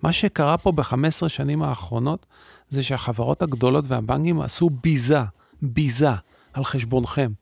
מה 0.03 0.13
שקרה 0.13 0.57
פה 0.57 0.73
ב-15 0.73 1.29
שנים 1.29 1.63
האחרונות, 1.63 2.27
זה 2.69 2.83
שהחברות 2.83 3.43
הגדולות 3.43 3.85
והבנקים 3.89 4.41
עשו 4.41 4.71
ביזה, 4.71 5.23
ביזה, 5.63 6.11
על 6.53 6.65
חשבונכם. 6.65 7.33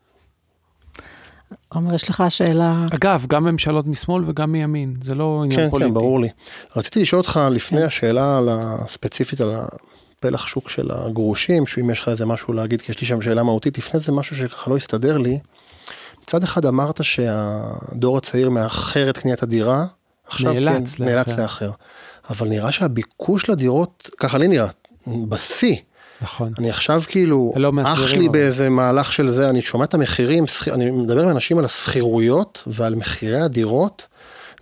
עומר, 1.74 1.94
יש 1.94 2.11
לך 2.11 2.24
שאלה? 2.28 2.87
אגב, 2.94 3.24
גם 3.28 3.44
ממשלות 3.44 3.87
משמאל 3.87 4.24
וגם 4.26 4.52
מימין, 4.52 4.94
זה 5.02 5.14
לא 5.14 5.40
עניין 5.44 5.61
כן, 5.61 5.70
פוליטי. 5.70 5.88
כן, 5.90 5.94
ברור 5.94 6.20
לי. 6.20 6.28
רציתי 6.76 7.02
לשאול 7.02 7.18
אותך 7.20 7.40
לפני 7.50 7.83
השאלה 7.85 8.38
על 8.38 8.48
ה- 8.48 8.76
ספציפית 8.88 9.40
על 9.40 9.54
הפלח 10.18 10.46
שוק 10.46 10.68
של 10.68 10.90
הגרושים, 10.94 11.66
שאם 11.66 11.90
יש 11.90 12.00
לך 12.00 12.09
איזה 12.09 12.26
משהו 12.26 12.52
להגיד, 12.52 12.83
כי 12.83 12.92
יש 12.92 13.00
לי 13.00 13.06
שם 13.06 13.22
שאלה 13.22 13.42
מהותית, 13.42 13.78
לפני 13.78 14.00
זה 14.00 14.12
משהו 14.12 14.37
שככה 14.37 14.70
לא 14.70 14.76
הסתדר 14.76 15.16
לי. 15.18 15.38
מצד 16.22 16.42
אחד 16.42 16.66
אמרת 16.66 17.04
שהדור 17.04 18.16
הצעיר 18.16 18.50
מאחר 18.50 19.11
את 19.11 19.18
קניית 19.18 19.42
הדירה, 19.42 19.85
עכשיו 20.26 20.52
נאלץ 20.52 20.94
כן, 20.94 21.04
נאלץ 21.04 21.28
לאחר. 21.28 21.42
לאחר. 21.42 21.70
אבל 22.30 22.48
נראה 22.48 22.72
שהביקוש 22.72 23.50
לדירות, 23.50 24.11
ככה 24.18 24.38
לי 24.38 24.48
נראה, 24.48 24.68
בשיא. 25.28 25.76
נכון. 26.22 26.52
אני 26.59 26.70
עכשיו 26.70 27.02
כאילו, 27.09 27.52
לא 27.56 27.72
אח 27.83 28.12
לי 28.12 28.18
אבל. 28.26 28.28
באיזה 28.33 28.70
מהלך 28.70 29.12
של 29.12 29.28
זה, 29.28 29.48
אני 29.48 29.62
שומע 29.62 29.85
את 29.85 29.94
המחירים, 29.94 30.46
שכ- 30.46 30.68
אני 30.68 30.90
מדבר 30.90 31.22
עם 31.22 31.28
אנשים 31.28 31.59
על 31.59 31.64
השכירויות 31.64 32.64
ועל 32.66 32.94
מחירי 32.94 33.40
הדירות, 33.40 34.06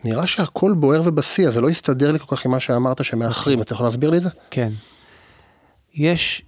נראה 0.04 0.26
שהכל 0.26 0.74
בוער 0.76 1.02
ובשיא, 1.04 1.46
אז 1.48 1.54
זה 1.54 1.60
לא 1.60 1.68
הסתדר 1.68 2.12
לי 2.12 2.18
כל 2.18 2.36
כך 2.36 2.44
עם 2.44 2.50
מה 2.50 2.60
שאמרת 2.60 3.04
שמאחרים, 3.04 3.60
אתה 3.60 3.72
יכול 3.72 3.86
להסביר 3.86 4.10
לי 4.10 4.16
את 4.16 4.22
זה? 4.22 4.28
כן. 4.50 4.72
יש 5.94 6.42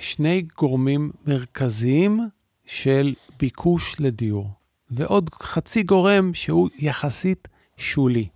שני 0.00 0.42
גורמים 0.58 1.10
מרכזיים 1.26 2.20
של 2.66 3.14
ביקוש 3.38 3.96
לדיור, 3.98 4.48
ועוד 4.90 5.30
חצי 5.34 5.82
גורם 5.82 6.34
שהוא 6.34 6.68
יחסית 6.78 7.48
שולי. 7.76 8.28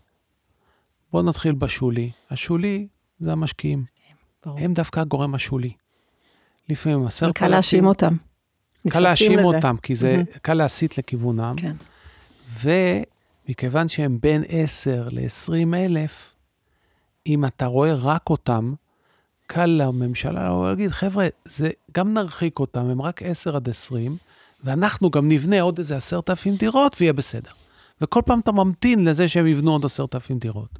בואו 1.12 1.22
נתחיל 1.22 1.52
בשולי. 1.52 2.10
השולי 2.30 2.86
זה 3.20 3.32
המשקיעים. 3.32 3.84
ברור. 4.46 4.58
הם 4.60 4.74
דווקא 4.74 5.00
הגורם 5.00 5.34
השולי. 5.34 5.72
לפעמים 6.68 7.06
עשרת 7.06 7.34
קל 7.38 7.48
להאשים 7.48 7.86
אותם. 7.86 8.16
קל 8.90 9.00
להאשים. 9.00 9.44
אותם, 9.44 9.76
כי 9.82 9.94
זה 9.94 10.12
מהמם. 10.12 10.24
קל 10.42 10.54
להסיט 10.54 10.98
לכיוונם. 10.98 11.54
כן. 11.56 11.76
ומכיוון 13.48 13.88
שהם 13.88 14.18
בין 14.20 14.44
10 14.48 15.08
ל-20 15.10 15.74
אלף, 15.74 16.34
אם 17.26 17.44
אתה 17.44 17.66
רואה 17.66 17.94
רק 17.94 18.30
אותם, 18.30 18.74
קל 19.46 19.66
לממשלה 19.66 20.46
לבוא 20.46 20.64
ולהגיד, 20.64 20.90
חבר'ה, 20.90 21.26
זה, 21.44 21.70
גם 21.92 22.14
נרחיק 22.14 22.58
אותם, 22.58 22.86
הם 22.86 23.02
רק 23.02 23.22
10 23.22 23.56
עד 23.56 23.68
20, 23.68 24.16
ואנחנו 24.64 25.10
גם 25.10 25.28
נבנה 25.28 25.60
עוד 25.60 25.78
איזה 25.78 25.96
10,000 25.96 26.56
דירות 26.56 26.96
ויהיה 27.00 27.12
בסדר. 27.12 27.50
וכל 28.00 28.20
פעם 28.26 28.40
אתה 28.40 28.52
ממתין 28.52 29.04
לזה 29.04 29.28
שהם 29.28 29.46
יבנו 29.46 29.72
עוד 29.72 29.84
10,000 29.84 30.38
דירות. 30.38 30.78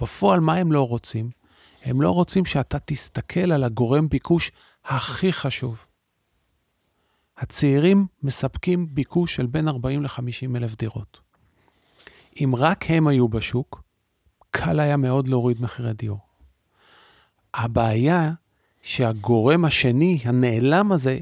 בפועל, 0.00 0.40
מה 0.40 0.54
הם 0.54 0.72
לא 0.72 0.88
רוצים? 0.88 1.30
הם 1.84 2.02
לא 2.02 2.10
רוצים 2.10 2.44
שאתה 2.44 2.78
תסתכל 2.78 3.52
על 3.52 3.64
הגורם 3.64 4.08
ביקוש 4.08 4.52
הכי 4.84 5.32
חשוב. 5.32 5.86
הצעירים 7.36 8.06
מספקים 8.22 8.94
ביקוש 8.94 9.36
של 9.36 9.46
בין 9.46 9.68
40 9.68 10.02
ל-50 10.02 10.56
אלף 10.56 10.76
דירות. 10.76 11.20
אם 12.40 12.52
רק 12.58 12.84
הם 12.88 13.08
היו 13.08 13.28
בשוק, 13.28 13.82
קל 14.50 14.80
היה 14.80 14.96
מאוד 14.96 15.28
להוריד 15.28 15.62
מחירי 15.62 15.92
דיור. 15.92 16.20
הבעיה 17.54 18.32
שהגורם 18.82 19.64
השני, 19.64 20.18
הנעלם 20.24 20.92
הזה, 20.92 21.18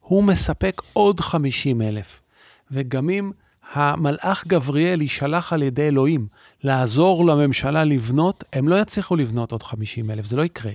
הוא 0.00 0.24
מספק 0.24 0.82
עוד 0.92 1.20
50 1.20 1.82
אלף. 1.82 2.22
וגם 2.70 3.10
אם 3.10 3.30
המלאך 3.72 4.46
גבריאל 4.46 5.00
יישלח 5.00 5.52
על 5.52 5.62
ידי 5.62 5.88
אלוהים 5.88 6.28
לעזור 6.62 7.26
לממשלה 7.26 7.84
לבנות, 7.84 8.44
הם 8.52 8.68
לא 8.68 8.80
יצליחו 8.80 9.16
לבנות 9.16 9.52
עוד 9.52 9.62
50 9.62 10.10
אלף, 10.10 10.24
זה 10.24 10.36
לא 10.36 10.42
יקרה. 10.42 10.72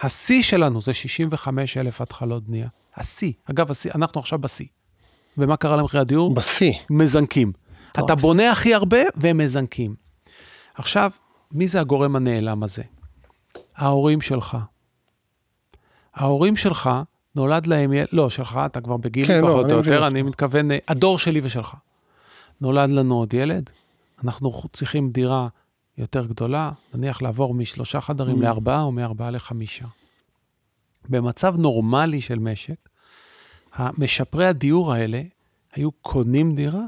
השיא 0.00 0.42
שלנו 0.42 0.80
זה 0.80 0.94
65 0.94 1.76
אלף 1.76 2.00
התחלות 2.00 2.44
בנייה. 2.44 2.68
השיא. 2.96 3.32
אגב, 3.50 3.70
השיא, 3.70 3.90
אנחנו 3.94 4.20
עכשיו 4.20 4.38
בשיא. 4.38 4.66
ומה 5.38 5.56
קרה 5.56 5.76
למחירי 5.76 6.00
הדיור? 6.00 6.34
בשיא. 6.34 6.72
מזנקים. 6.90 7.52
מטורף. 7.90 8.04
אתה 8.04 8.14
בונה 8.14 8.50
הכי 8.50 8.74
הרבה 8.74 8.98
והם 9.16 9.38
מזנקים. 9.38 9.94
עכשיו, 10.74 11.10
מי 11.52 11.68
זה 11.68 11.80
הגורם 11.80 12.16
הנעלם 12.16 12.62
הזה? 12.62 12.82
ההורים 13.76 14.20
שלך. 14.20 14.56
ההורים 16.14 16.56
שלך, 16.56 16.90
נולד 17.34 17.66
להם 17.66 17.92
ילד, 17.92 18.08
לא, 18.12 18.30
שלך, 18.30 18.60
אתה 18.66 18.80
כבר 18.80 18.96
בגיל 18.96 19.26
כן, 19.26 19.40
לא, 19.40 19.48
פחות 19.48 19.64
אני 19.64 19.72
או 19.72 19.78
יותר. 19.78 20.06
אני 20.06 20.22
מתכוון, 20.22 20.70
אה, 20.70 20.78
הדור 20.88 21.18
שלי 21.18 21.40
ושלך. 21.42 21.74
נולד 22.60 22.90
לנו 22.90 23.14
עוד 23.14 23.34
ילד, 23.34 23.70
אנחנו 24.24 24.52
צריכים 24.72 25.10
דירה 25.10 25.48
יותר 25.98 26.26
גדולה, 26.26 26.70
נניח 26.94 27.22
לעבור 27.22 27.54
משלושה 27.54 28.00
חדרים 28.00 28.36
Mm. 28.36 28.42
לארבעה 28.42 28.82
או 28.82 28.92
מארבעה 28.92 29.30
לחמישה. 29.30 29.86
במצב 31.08 31.56
נורמלי 31.56 32.20
של 32.20 32.38
משק, 32.38 32.88
המשפרי 33.74 34.46
הדיור 34.46 34.92
האלה 34.92 35.22
היו 35.72 35.92
קונים 35.92 36.54
דירה 36.54 36.84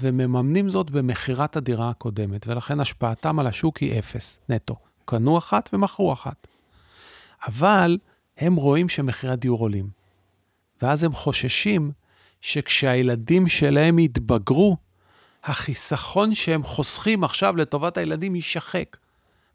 ומממנים 0.00 0.70
זאת 0.70 0.90
במכירת 0.90 1.56
הדירה 1.56 1.90
הקודמת, 1.90 2.46
ולכן 2.46 2.80
השפעתם 2.80 3.38
על 3.38 3.46
השוק 3.46 3.76
היא 3.76 3.98
אפס, 3.98 4.38
נטו. 4.48 4.76
קנו 5.04 5.38
אחת 5.38 5.70
ומכרו 5.72 6.12
אחת. 6.12 6.46
אבל 7.46 7.98
הם 8.38 8.54
רואים 8.54 8.88
שמחירי 8.88 9.32
הדיור 9.32 9.58
עולים. 9.58 9.88
ואז 10.82 11.04
הם 11.04 11.12
חוששים 11.12 11.92
שכשהילדים 12.40 13.48
שלהם 13.48 13.98
יתבגרו, 13.98 14.76
החיסכון 15.44 16.34
שהם 16.34 16.62
חוסכים 16.62 17.24
עכשיו 17.24 17.56
לטובת 17.56 17.96
הילדים 17.96 18.34
יישחק. 18.34 18.96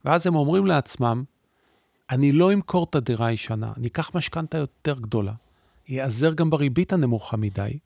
ואז 0.06 0.28
הם 0.28 0.36
אומרים 0.36 0.66
לעצמם, 0.66 1.24
אני 2.10 2.32
לא 2.32 2.54
אמכור 2.54 2.84
את 2.90 2.96
הדירה 2.96 3.28
הישנה, 3.28 3.72
אני 3.78 3.88
אקח 3.88 4.12
משכנתה 4.16 4.58
יותר 4.58 5.00
גדולה, 5.00 5.34
ייעזר 5.88 6.34
גם 6.34 6.50
בריבית 6.50 6.94
הנמוכה 6.94 7.38
מדי, 7.38 7.78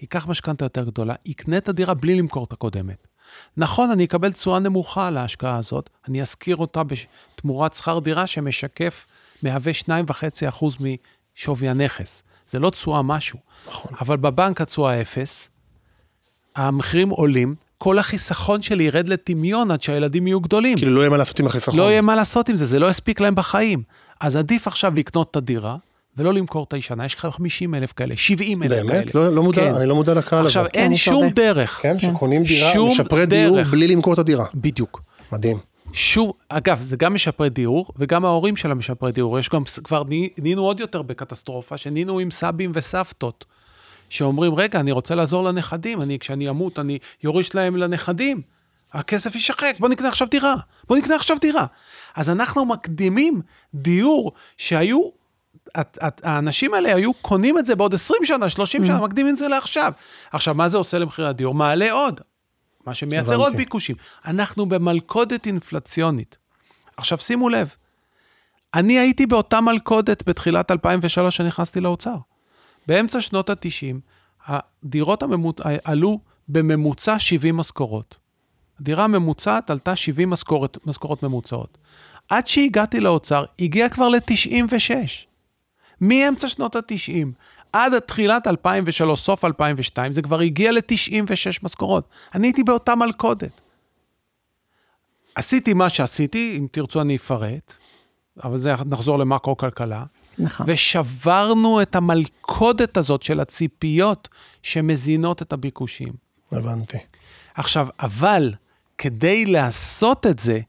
ייקח 0.00 0.26
משכנתה 0.26 0.64
יותר 0.64 0.84
גדולה, 0.84 1.14
יקנה 1.24 1.56
את 1.58 1.68
הדירה 1.68 1.94
בלי 1.94 2.14
למכור 2.18 2.44
את 2.44 2.52
הקודמת. 2.52 3.08
נכון, 3.56 3.90
אני 3.90 4.04
אקבל 4.04 4.32
תשואה 4.32 4.58
נמוכה 4.58 5.08
על 5.08 5.16
ההשקעה 5.16 5.56
הזאת, 5.56 5.90
אני 6.08 6.22
אשכיר 6.22 6.56
אותה 6.56 6.82
בתמורת 6.84 7.74
שכר 7.74 7.98
דירה 7.98 8.26
שמשקף, 8.26 9.06
מהווה 9.42 9.72
2.5% 9.72 10.64
משווי 11.36 11.68
הנכס. 11.68 12.22
זה 12.48 12.58
לא 12.58 12.70
תשואה 12.70 13.02
משהו. 13.02 13.38
נכון. 13.68 13.92
אבל 14.00 14.16
בבנק 14.16 14.60
התשואה 14.60 15.00
אפס, 15.00 15.50
המחירים 16.58 17.10
עולים, 17.10 17.54
כל 17.78 17.98
החיסכון 17.98 18.62
שלי 18.62 18.84
ירד 18.84 19.08
לטמיון 19.08 19.70
עד 19.70 19.82
שהילדים 19.82 20.26
יהיו 20.26 20.40
גדולים. 20.40 20.78
כאילו 20.78 20.94
לא 20.94 21.00
יהיה 21.00 21.10
מה 21.10 21.16
לעשות 21.16 21.40
עם 21.40 21.46
החיסכון. 21.46 21.76
לא 21.78 21.90
יהיה 21.90 22.02
מה 22.02 22.14
לעשות 22.14 22.48
עם 22.48 22.56
זה, 22.56 22.66
זה 22.66 22.78
לא 22.78 22.86
יספיק 22.90 23.20
להם 23.20 23.34
בחיים. 23.34 23.82
אז 24.20 24.36
עדיף 24.36 24.66
עכשיו 24.66 24.94
לקנות 24.94 25.30
את 25.30 25.36
הדירה, 25.36 25.76
ולא 26.16 26.34
למכור 26.34 26.64
את 26.68 26.72
הישנה. 26.72 27.04
יש 27.04 27.14
לך 27.14 27.28
50 27.32 27.74
אלף 27.74 27.92
כאלה, 27.92 28.16
70 28.16 28.62
אלף 28.62 28.72
כאלה. 28.72 28.82
באמת? 28.84 29.14
לא, 29.14 29.34
לא 29.34 29.42
מודע, 29.42 29.62
כן. 29.62 29.74
אני 29.74 29.86
לא 29.86 29.94
מודע 29.94 30.14
לקהל 30.14 30.38
הזה. 30.38 30.46
עכשיו, 30.46 30.66
אין 30.74 30.92
יש 30.92 31.04
שום 31.04 31.24
הרבה. 31.24 31.34
דרך. 31.34 31.78
כן, 31.82 31.98
שקונים 31.98 32.42
דירה, 32.42 32.72
שום 32.72 32.90
משפרי 32.90 33.26
דיור 33.26 33.56
דרך. 33.56 33.70
בלי 33.70 33.86
למכור 33.86 34.14
את 34.14 34.18
הדירה. 34.18 34.44
בדיוק. 34.54 35.02
מדהים. 35.32 35.58
שוב, 35.92 36.32
אגב, 36.48 36.80
זה 36.80 36.96
גם 36.96 37.14
משפרי 37.14 37.50
דיור, 37.50 37.86
וגם 37.98 38.24
ההורים 38.24 38.56
של 38.56 38.70
המשפרי 38.70 39.12
דיור. 39.12 39.38
יש 39.38 39.48
גם, 39.48 39.62
כבר 39.84 40.02
נהיינו 40.38 40.62
עוד 40.62 40.80
יותר 40.80 41.02
בקטסטרופה, 41.02 41.76
שנהיינו 41.76 42.18
עם 42.18 42.30
סבים 42.30 42.70
וסבתות, 42.74 43.44
שאומרים, 44.08 44.54
רגע, 44.54 44.80
אני 44.80 44.92
רוצה 44.92 45.14
לעזור 45.14 45.44
לנכדים, 45.44 46.02
אני, 46.02 46.18
כשאני 46.18 46.48
אמות, 46.48 46.78
אני 46.78 46.98
יורש 47.24 47.54
להם 47.54 47.76
לנכדים. 47.76 48.42
הכסף 48.92 49.34
יישחק, 49.34 49.74
בוא 49.78 49.88
נקנה 49.88 50.08
עכשיו 50.08 50.28
דירה, 50.30 50.54
בוא 50.88 50.96
נקנה 50.96 51.16
עכשיו 51.16 51.36
דירה. 51.40 51.66
אז 52.16 52.30
אנחנו 52.30 52.64
מקדימים 52.64 53.40
דיור 53.74 54.32
שהיו, 54.56 55.00
את- 55.80 55.98
את- 56.06 56.20
האנשים 56.24 56.74
האלה 56.74 56.94
היו 56.94 57.14
קונים 57.14 57.58
את 57.58 57.66
זה 57.66 57.76
בעוד 57.76 57.94
20 57.94 58.24
שנה, 58.24 58.50
30 58.50 58.84
שנה, 58.84 59.00
מקדימים 59.00 59.32
את 59.32 59.38
זה 59.38 59.48
לעכשיו. 59.48 59.92
עכשיו, 60.32 60.54
מה 60.54 60.68
זה 60.68 60.76
עושה 60.76 60.98
למחירי 60.98 61.28
הדיור? 61.28 61.54
מעלה 61.54 61.92
עוד. 61.92 62.20
מה 62.86 62.94
שמייצר. 62.94 63.34
עוד 63.36 63.56
ביקושים. 63.56 63.96
אנחנו 64.26 64.66
במלכודת 64.66 65.46
אינפלציונית. 65.46 66.36
עכשיו, 66.96 67.18
שימו 67.18 67.48
לב, 67.48 67.74
אני 68.74 68.98
הייתי 68.98 69.26
באותה 69.26 69.60
מלכודת 69.60 70.22
בתחילת 70.28 70.70
2003 70.70 71.34
כשנכנסתי 71.34 71.80
לאוצר. 71.80 72.16
באמצע 72.88 73.20
שנות 73.20 73.50
ה-90, 73.50 73.96
הדירות 74.46 75.22
הממוצ... 75.22 75.56
עלו 75.84 76.20
בממוצע 76.48 77.18
70 77.18 77.56
משכורות. 77.56 78.16
הדירה 78.80 79.04
הממוצעת 79.04 79.70
עלתה 79.70 79.96
70 79.96 80.30
משכורת, 80.30 80.86
משכורות 80.86 81.22
ממוצעות. 81.22 81.78
עד 82.28 82.46
שהגעתי 82.46 83.00
לאוצר, 83.00 83.44
הגיע 83.58 83.88
כבר 83.88 84.08
ל-96. 84.08 84.94
מאמצע 86.00 86.48
שנות 86.48 86.76
ה-90 86.76 87.26
עד 87.72 87.98
תחילת 87.98 88.46
2003, 88.46 89.20
סוף 89.20 89.44
2002, 89.44 90.12
זה 90.12 90.22
כבר 90.22 90.40
הגיע 90.40 90.72
ל-96 90.72 91.58
משכורות. 91.62 92.08
אני 92.34 92.46
הייתי 92.46 92.64
באותה 92.64 92.94
מלכודת. 92.94 93.60
עשיתי 95.34 95.74
מה 95.74 95.88
שעשיתי, 95.88 96.54
אם 96.58 96.66
תרצו 96.70 97.00
אני 97.00 97.16
אפרט, 97.16 97.72
אבל 98.44 98.58
זה 98.58 98.74
נחזור 98.86 99.18
למקרו-כלכלה. 99.18 100.04
נכון. 100.38 100.66
ושברנו 100.68 101.82
את 101.82 101.96
המלכודת 101.96 102.96
הזאת 102.96 103.22
של 103.22 103.40
הציפיות 103.40 104.28
שמזינות 104.62 105.42
את 105.42 105.52
הביקושים. 105.52 106.12
הבנתי. 106.52 106.98
עכשיו, 107.54 107.88
אבל 108.00 108.54
כדי 108.98 109.46
לעשות 109.46 110.26
את 110.26 110.38
זה, 110.38 110.60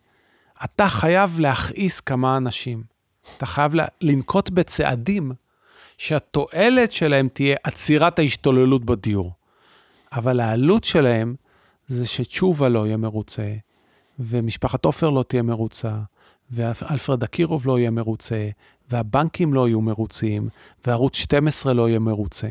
אתה 0.64 0.90
חייב 0.90 1.40
להכעיס 1.40 2.00
כמה 2.00 2.38
אנשים. 2.38 2.84
אתה 3.38 3.46
חייב 3.46 3.74
לנקוט 4.02 4.50
בצעדים 4.50 5.32
שהתועלת 5.98 6.92
שלהם 6.92 7.28
תהיה 7.34 7.56
עצירת 7.64 8.20
ההשתוללות 8.20 8.86
בדיור. 8.86 9.34
אבל 10.12 10.40
העלות 10.40 10.84
שלהם 10.84 11.36
זה 11.88 12.06
שתשובה 12.06 12.70
לא 12.70 12.88
יהיה 12.88 12.98
מרוצה, 12.98 13.54
ומשפחת 14.20 14.86
עופר 14.86 15.10
לא 15.10 15.24
תהיה 15.28 15.42
מרוצה, 15.42 15.92
ואלפרד 16.52 17.24
אקירוב 17.24 17.68
לא 17.68 17.80
יהיה 17.80 17.92
מרוצה, 17.92 18.50
והבנקים 18.90 19.54
לא 19.54 19.68
יהיו 19.68 19.82
מרוצים, 19.82 20.50
וערוץ 20.88 21.16
12 21.16 21.74
לא 21.74 21.90
יהיה 21.90 22.00
מרוצה. 22.00 22.48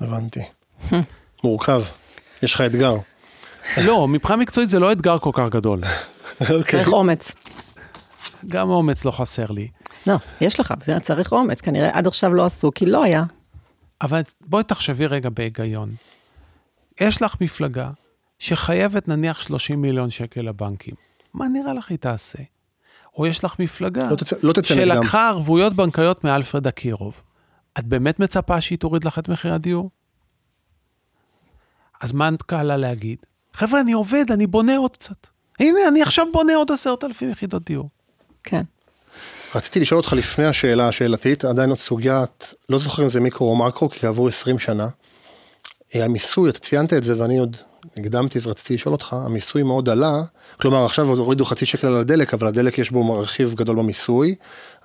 הבנתי. 0.00 0.40
מורכב. 1.44 1.82
יש 2.42 2.54
לך 2.54 2.60
אתגר. 2.60 2.94
לא, 3.84 4.08
מבחינה 4.08 4.36
מקצועית 4.36 4.68
זה 4.68 4.78
לא 4.78 4.92
אתגר 4.92 5.18
כל 5.18 5.30
כך 5.34 5.48
גדול. 5.50 5.80
אוקיי. 6.40 6.62
צריך 6.64 6.88
אומץ. 6.88 7.32
גם 8.46 8.68
אומץ 8.68 9.04
לא 9.04 9.10
חסר 9.10 9.46
לי. 9.50 9.68
לא, 10.06 10.14
יש 10.40 10.60
לך, 10.60 10.74
זה 10.82 11.00
צריך 11.00 11.32
אומץ, 11.32 11.60
כנראה 11.60 11.90
עד 11.92 12.06
עכשיו 12.06 12.34
לא 12.34 12.44
עשו, 12.44 12.70
כי 12.74 12.86
לא 12.86 13.04
היה. 13.04 13.24
אבל 14.02 14.20
בואי 14.40 14.64
תחשבי 14.64 15.06
רגע 15.06 15.28
בהיגיון. 15.30 15.94
יש 17.00 17.22
לך 17.22 17.34
מפלגה 17.40 17.90
שחייבת 18.38 19.08
נניח 19.08 19.40
30 19.40 19.82
מיליון 19.82 20.10
שקל 20.10 20.40
לבנקים. 20.40 20.94
מה 21.34 21.48
נראה 21.48 21.74
לך 21.74 21.90
היא 21.90 21.98
תעשה? 21.98 22.38
או 23.20 23.26
יש 23.26 23.44
לך 23.44 23.54
מפלגה 23.58 24.10
לא 24.10 24.16
תצא- 24.16 24.36
לא. 24.42 24.52
שלקחה 24.62 25.28
ערבויות 25.28 25.72
בנקאיות 25.74 26.24
מאלפרד 26.24 26.66
אקירוב. 26.66 27.22
את 27.78 27.84
באמת 27.84 28.20
מצפה 28.20 28.60
שהיא 28.60 28.78
תוריד 28.78 29.04
לך 29.04 29.18
את 29.18 29.28
מחירי 29.28 29.54
הדיור? 29.54 29.90
אז 32.00 32.12
מה 32.12 32.30
קל 32.46 32.62
לה 32.62 32.76
להגיד? 32.76 33.18
חבר'ה, 33.52 33.80
אני 33.80 33.92
עובד, 33.92 34.24
אני 34.32 34.46
בונה 34.46 34.76
עוד 34.76 34.90
קצת. 34.96 35.26
הנה, 35.60 35.78
אני 35.88 36.02
עכשיו 36.02 36.26
בונה 36.32 36.54
עוד 36.54 36.70
עשרת 36.72 37.04
אלפים 37.04 37.30
יחידות 37.30 37.64
דיור. 37.64 37.88
כן. 38.44 38.62
רציתי 39.54 39.80
לשאול 39.80 40.00
אותך 40.00 40.12
לפני 40.12 40.44
השאלה 40.46 40.88
השאלתית, 40.88 41.44
עדיין 41.44 41.70
עוד 41.70 41.78
סוגיית, 41.78 42.54
לא 42.68 42.78
זוכר 42.78 43.02
אם 43.02 43.08
זה 43.08 43.20
מיקרו 43.20 43.50
או 43.50 43.56
מקרו, 43.66 43.90
כי 43.90 44.06
עברו 44.06 44.28
20 44.28 44.58
שנה. 44.58 44.88
אה, 45.94 46.04
המיסוי, 46.04 46.50
אתה 46.50 46.58
ציינת 46.58 46.92
את 46.92 47.02
זה 47.02 47.20
ואני 47.20 47.38
עוד 47.38 47.56
הקדמתי 47.96 48.38
ורציתי 48.42 48.74
לשאול 48.74 48.92
אותך, 48.92 49.12
המיסוי 49.12 49.62
מאוד 49.62 49.88
עלה, 49.88 50.22
כלומר 50.60 50.84
עכשיו 50.84 51.06
הורידו 51.08 51.44
חצי 51.44 51.66
שקל 51.66 51.86
על 51.86 51.96
הדלק, 51.96 52.34
אבל 52.34 52.46
הדלק 52.46 52.78
יש 52.78 52.90
בו 52.90 53.20
רכיב 53.20 53.54
גדול 53.54 53.76
במיסוי. 53.76 54.34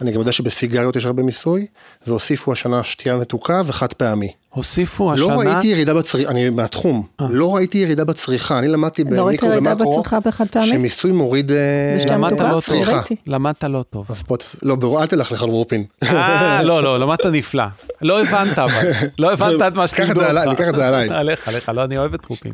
אני 0.01 0.11
גם 0.11 0.19
יודע 0.19 0.31
שבסיגריות 0.31 0.95
יש 0.95 1.05
הרבה 1.05 1.23
מיסוי, 1.23 1.67
והוסיפו 2.07 2.51
השנה 2.51 2.83
שתייה 2.83 3.17
מתוקה 3.17 3.61
וחד 3.65 3.93
פעמי. 3.93 4.31
הוסיפו 4.55 5.13
השנה... 5.13 5.25
לא 5.27 5.39
ראיתי 5.39 5.67
ירידה 5.67 5.93
בצריכה, 5.93 6.31
אני 6.31 6.49
מהתחום, 6.49 7.07
לא 7.29 7.55
ראיתי 7.55 7.77
ירידה 7.77 8.05
בצריכה, 8.05 8.59
אני 8.59 8.67
למדתי 8.67 9.03
לא 9.03 9.09
ראית 9.09 9.19
במיקרו 9.41 9.49
ירידה 9.49 9.73
ומקרו, 9.73 9.99
בצריכה 9.99 10.19
בחד 10.19 10.45
פעמי? 10.47 10.67
שמיסוי 10.67 11.11
מוריד 11.11 11.51
אה, 11.51 11.97
למדת? 12.09 12.39
לא. 12.39 12.59
טוב. 12.67 13.17
למדת 13.27 13.63
לא 13.63 13.83
טוב. 13.89 14.05
אז 14.09 14.23
בוא, 14.23 14.37
תס- 14.37 14.55
לא, 14.63 15.01
אל 15.01 15.05
תלך 15.05 15.31
לך 15.31 15.43
על 15.43 15.49
ברופין. 15.49 15.85
אה, 16.03 16.63
לא, 16.63 16.83
לא, 16.83 16.99
למדת 16.99 17.25
נפלא. 17.25 17.63
לא 18.01 18.21
הבנת 18.21 18.59
אבל. 18.59 18.91
לא 19.19 19.33
הבנת 19.33 19.61
את 19.67 19.77
מה 19.77 19.87
שלימדו 19.87 20.19
זה 20.19 20.29
עליי, 20.29 20.47
אותך. 20.47 20.59
אני 20.59 20.65
אקח 20.65 20.69
את 20.69 20.75
זה 20.75 20.87
עליי. 20.87 21.09
עליך, 21.19 21.47
עליך, 21.47 21.69
לא, 21.69 21.83
אני 21.83 21.97
אוהב 21.97 22.13
את 22.13 22.21
טרופים. 22.21 22.53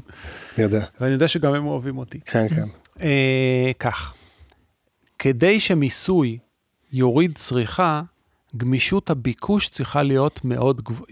אני 0.58 0.64
יודע, 0.64 0.84
ואני 1.02 1.14
יודע 1.14 1.28
שגם 1.28 1.54
הם 1.54 1.68
אוהבים 1.68 1.97
אותי. 1.97 2.20
כן, 2.26 2.47
כן. 2.49 2.66
אה, 3.02 3.72
כך, 3.80 4.14
כדי 5.20 5.60
שמיסוי 5.60 6.38
יוריד 6.93 7.32
צריכה, 7.38 8.02
גמישות 8.58 9.10
הביקוש 9.10 9.70
צריכה 9.70 10.04
להיות 10.04 10.39
מאוד 10.45 10.82
גבוה- 10.82 11.06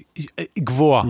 גבוהה. 0.59 1.03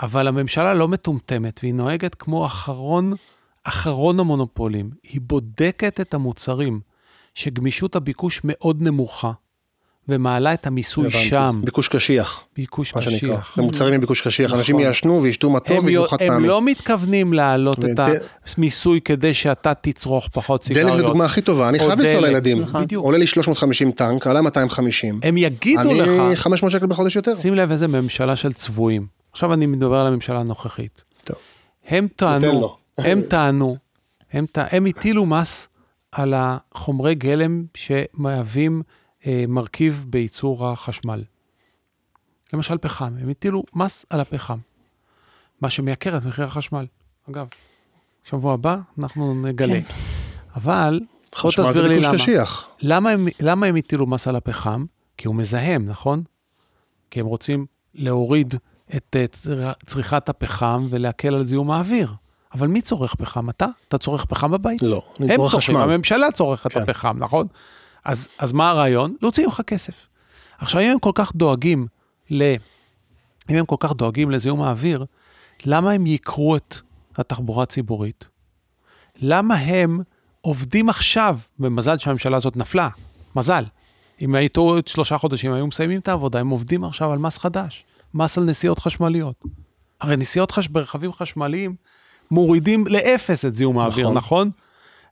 אבל 0.00 0.28
הממשלה 0.28 0.74
לא 0.74 0.88
מטומטמת, 0.88 1.60
והיא 1.62 1.74
נוהגת 1.74 2.14
כמו 2.14 2.46
אחרון, 2.46 3.12
אחרון 3.64 4.20
המונופולים. 4.20 4.90
היא 5.02 5.20
בודקת 5.24 6.00
את 6.00 6.14
המוצרים 6.14 6.80
שגמישות 7.34 7.96
הביקוש 7.96 8.40
מאוד 8.44 8.82
נמוכה, 8.82 9.32
ומעלה 10.08 10.54
את 10.54 10.66
המיסוי 10.66 11.06
הבנתי. 11.06 11.24
שם, 11.28 11.60
ביקוש 11.64 11.88
קשיח, 11.88 12.44
ביקוש 12.56 12.94
מה. 12.94 13.02
קשיח. 13.02 13.52
זה 13.56 13.62
מוצרים 13.62 13.94
עם 13.94 14.00
ביקוש 14.00 14.20
קשיח, 14.20 14.54
אנשים 14.54 14.76
נכון. 14.76 14.86
יעשנו 14.86 15.22
וישתו 15.22 15.50
מתוק 15.50 15.70
הם, 15.70 15.88
יו- 15.88 16.06
חד 16.06 16.16
הם 16.20 16.28
פעמי. 16.28 16.48
לא 16.48 16.62
מתכוונים 16.62 17.32
להעלות 17.32 17.78
את 17.78 17.84
וד- 17.84 18.00
המיסוי 18.56 19.00
כדי 19.00 19.34
שאתה 19.34 19.72
תצרוך 19.74 20.28
פחות 20.32 20.64
סיגריות. 20.64 20.88
דלק 20.90 20.96
זה 20.96 21.02
דוגמה 21.02 21.24
הכי 21.24 21.40
טובה, 21.40 21.68
אני 21.68 21.78
חייב 21.78 22.00
לנסוע 22.00 22.20
לילדים. 22.20 22.60
נכון. 22.60 22.82
בדיוק. 22.82 23.04
עולה 23.04 23.18
לי 23.18 23.26
350 23.26 23.92
טנק, 23.92 24.26
עלה 24.26 24.42
250. 24.42 25.20
הם 25.22 25.36
יגידו 25.36 25.80
אני 25.90 26.00
לך, 26.00 26.38
500 26.38 26.72
שקל 26.72 26.86
בחודש 26.86 27.16
יותר. 27.16 27.34
שים 27.36 27.54
לב 27.54 27.70
איזה 27.70 27.86
ממשלה 27.88 28.36
של 28.36 28.52
צבועים. 28.52 29.06
עכשיו 29.32 29.54
אני 29.54 29.66
מדבר 29.66 29.96
על 29.96 30.06
הממשלה 30.06 30.40
הנוכחית. 30.40 31.02
טוב. 31.24 31.36
הם 31.88 32.08
טענו. 32.16 32.76
הם 32.98 33.22
טענו, 33.28 33.76
הם, 34.32 34.44
הם 34.56 34.86
הטילו 34.86 35.26
מס 35.26 35.68
על 36.12 36.34
החומרי 36.36 37.14
גלם 37.14 37.64
שמהווים 37.74 38.82
מרכיב 39.48 40.06
בייצור 40.08 40.68
החשמל. 40.68 41.24
למשל 42.52 42.78
פחם, 42.78 43.14
הם 43.20 43.28
הטילו 43.28 43.62
מס 43.74 44.06
על 44.10 44.20
הפחם, 44.20 44.58
מה 45.60 45.70
שמייקר 45.70 46.16
את 46.16 46.24
מחיר 46.24 46.44
החשמל. 46.44 46.86
אגב, 47.30 47.48
שבוע 48.24 48.54
הבא 48.54 48.78
אנחנו 48.98 49.34
נגלה. 49.42 49.80
כן. 49.80 49.94
אבל, 50.56 51.00
בוא 51.42 51.50
חשמל 51.50 51.64
זה 51.64 51.70
תסביר 51.70 51.86
לי 51.88 51.94
ביקוש 51.94 52.06
למה. 52.08 52.18
קשיח. 52.18 52.68
למה 52.82 53.10
הם, 53.10 53.28
למה 53.40 53.66
הם 53.66 53.76
הטילו 53.76 54.06
מס 54.06 54.28
על 54.28 54.36
הפחם? 54.36 54.84
כי 55.16 55.28
הוא 55.28 55.34
מזהם, 55.36 55.86
נכון? 55.86 56.22
כי 57.10 57.20
הם 57.20 57.26
רוצים 57.26 57.66
להוריד 57.94 58.54
את 58.96 59.16
אה, 59.18 59.26
צר- 59.26 59.72
צריכת 59.86 60.28
הפחם 60.28 60.86
ולהקל 60.90 61.34
על 61.34 61.44
זיהום 61.44 61.70
האוויר. 61.70 62.12
אבל 62.54 62.66
מי 62.66 62.82
צורך 62.82 63.14
פחם? 63.14 63.50
אתה? 63.50 63.66
אתה 63.88 63.98
צורך 63.98 64.24
פחם 64.24 64.50
בבית? 64.50 64.82
לא, 64.82 65.02
אני 65.20 65.30
הם 65.30 65.36
צורך 65.36 65.50
צורכים, 65.52 65.76
חשמל. 65.76 65.92
הממשלה 65.92 66.32
צורכת 66.32 66.72
כן. 66.72 66.82
את 66.82 66.88
הפחם, 66.88 67.16
נכון? 67.18 67.46
אז, 68.06 68.28
אז 68.38 68.52
מה 68.52 68.70
הרעיון? 68.70 69.16
להוציא 69.22 69.46
ממך 69.46 69.60
כסף. 69.66 70.06
עכשיו, 70.58 70.80
אם 70.80 70.90
הם 70.90 70.98
כל 70.98 71.10
כך 71.14 71.32
דואגים 71.36 71.86
ל... 72.30 72.42
אם 73.50 73.56
הם 73.56 73.66
כל 73.66 73.76
כך 73.80 73.92
דואגים 73.92 74.30
לזיהום 74.30 74.62
האוויר, 74.62 75.04
למה 75.64 75.90
הם 75.90 76.06
ייקרו 76.06 76.56
את 76.56 76.76
התחבורה 77.16 77.62
הציבורית? 77.62 78.24
למה 79.16 79.54
הם 79.54 80.00
עובדים 80.40 80.88
עכשיו, 80.88 81.38
במזל 81.58 81.98
שהממשלה 81.98 82.36
הזאת 82.36 82.56
נפלה, 82.56 82.88
מזל. 83.36 83.64
אם 84.22 84.34
הייתו 84.34 84.60
עוד 84.60 84.88
שלושה 84.88 85.18
חודשים, 85.18 85.52
היו 85.52 85.66
מסיימים 85.66 86.00
את 86.00 86.08
העבודה, 86.08 86.40
הם 86.40 86.48
עובדים 86.48 86.84
עכשיו 86.84 87.12
על 87.12 87.18
מס 87.18 87.38
חדש, 87.38 87.84
מס 88.14 88.38
על 88.38 88.44
נסיעות 88.44 88.78
חשמליות. 88.78 89.44
הרי 90.00 90.16
נסיעות 90.16 90.50
חש... 90.50 90.68
ברכבים 90.68 91.12
חשמליים 91.12 91.74
מורידים 92.30 92.86
לאפס 92.86 93.44
את 93.44 93.56
זיהום 93.56 93.78
האוויר, 93.78 94.06
נכון. 94.06 94.16
נכון? 94.16 94.50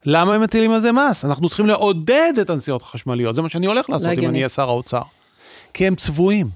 למה 0.06 0.34
הם 0.34 0.40
מטילים 0.40 0.72
על 0.72 0.80
זה 0.80 0.92
מס? 0.92 1.24
אנחנו 1.24 1.48
צריכים 1.48 1.66
לעודד 1.66 2.32
את 2.40 2.50
הנסיעות 2.50 2.82
החשמליות, 2.82 3.34
זה 3.34 3.42
מה 3.42 3.48
שאני 3.48 3.66
הולך 3.66 3.90
לעשות 3.90 4.06
אם 4.06 4.12
הגיוני. 4.12 4.28
אני 4.28 4.38
אהיה 4.38 4.48
שר 4.48 4.68
האוצר. 4.68 5.02
כי 5.74 5.86
הם 5.86 5.94
צבועים. 5.94 6.48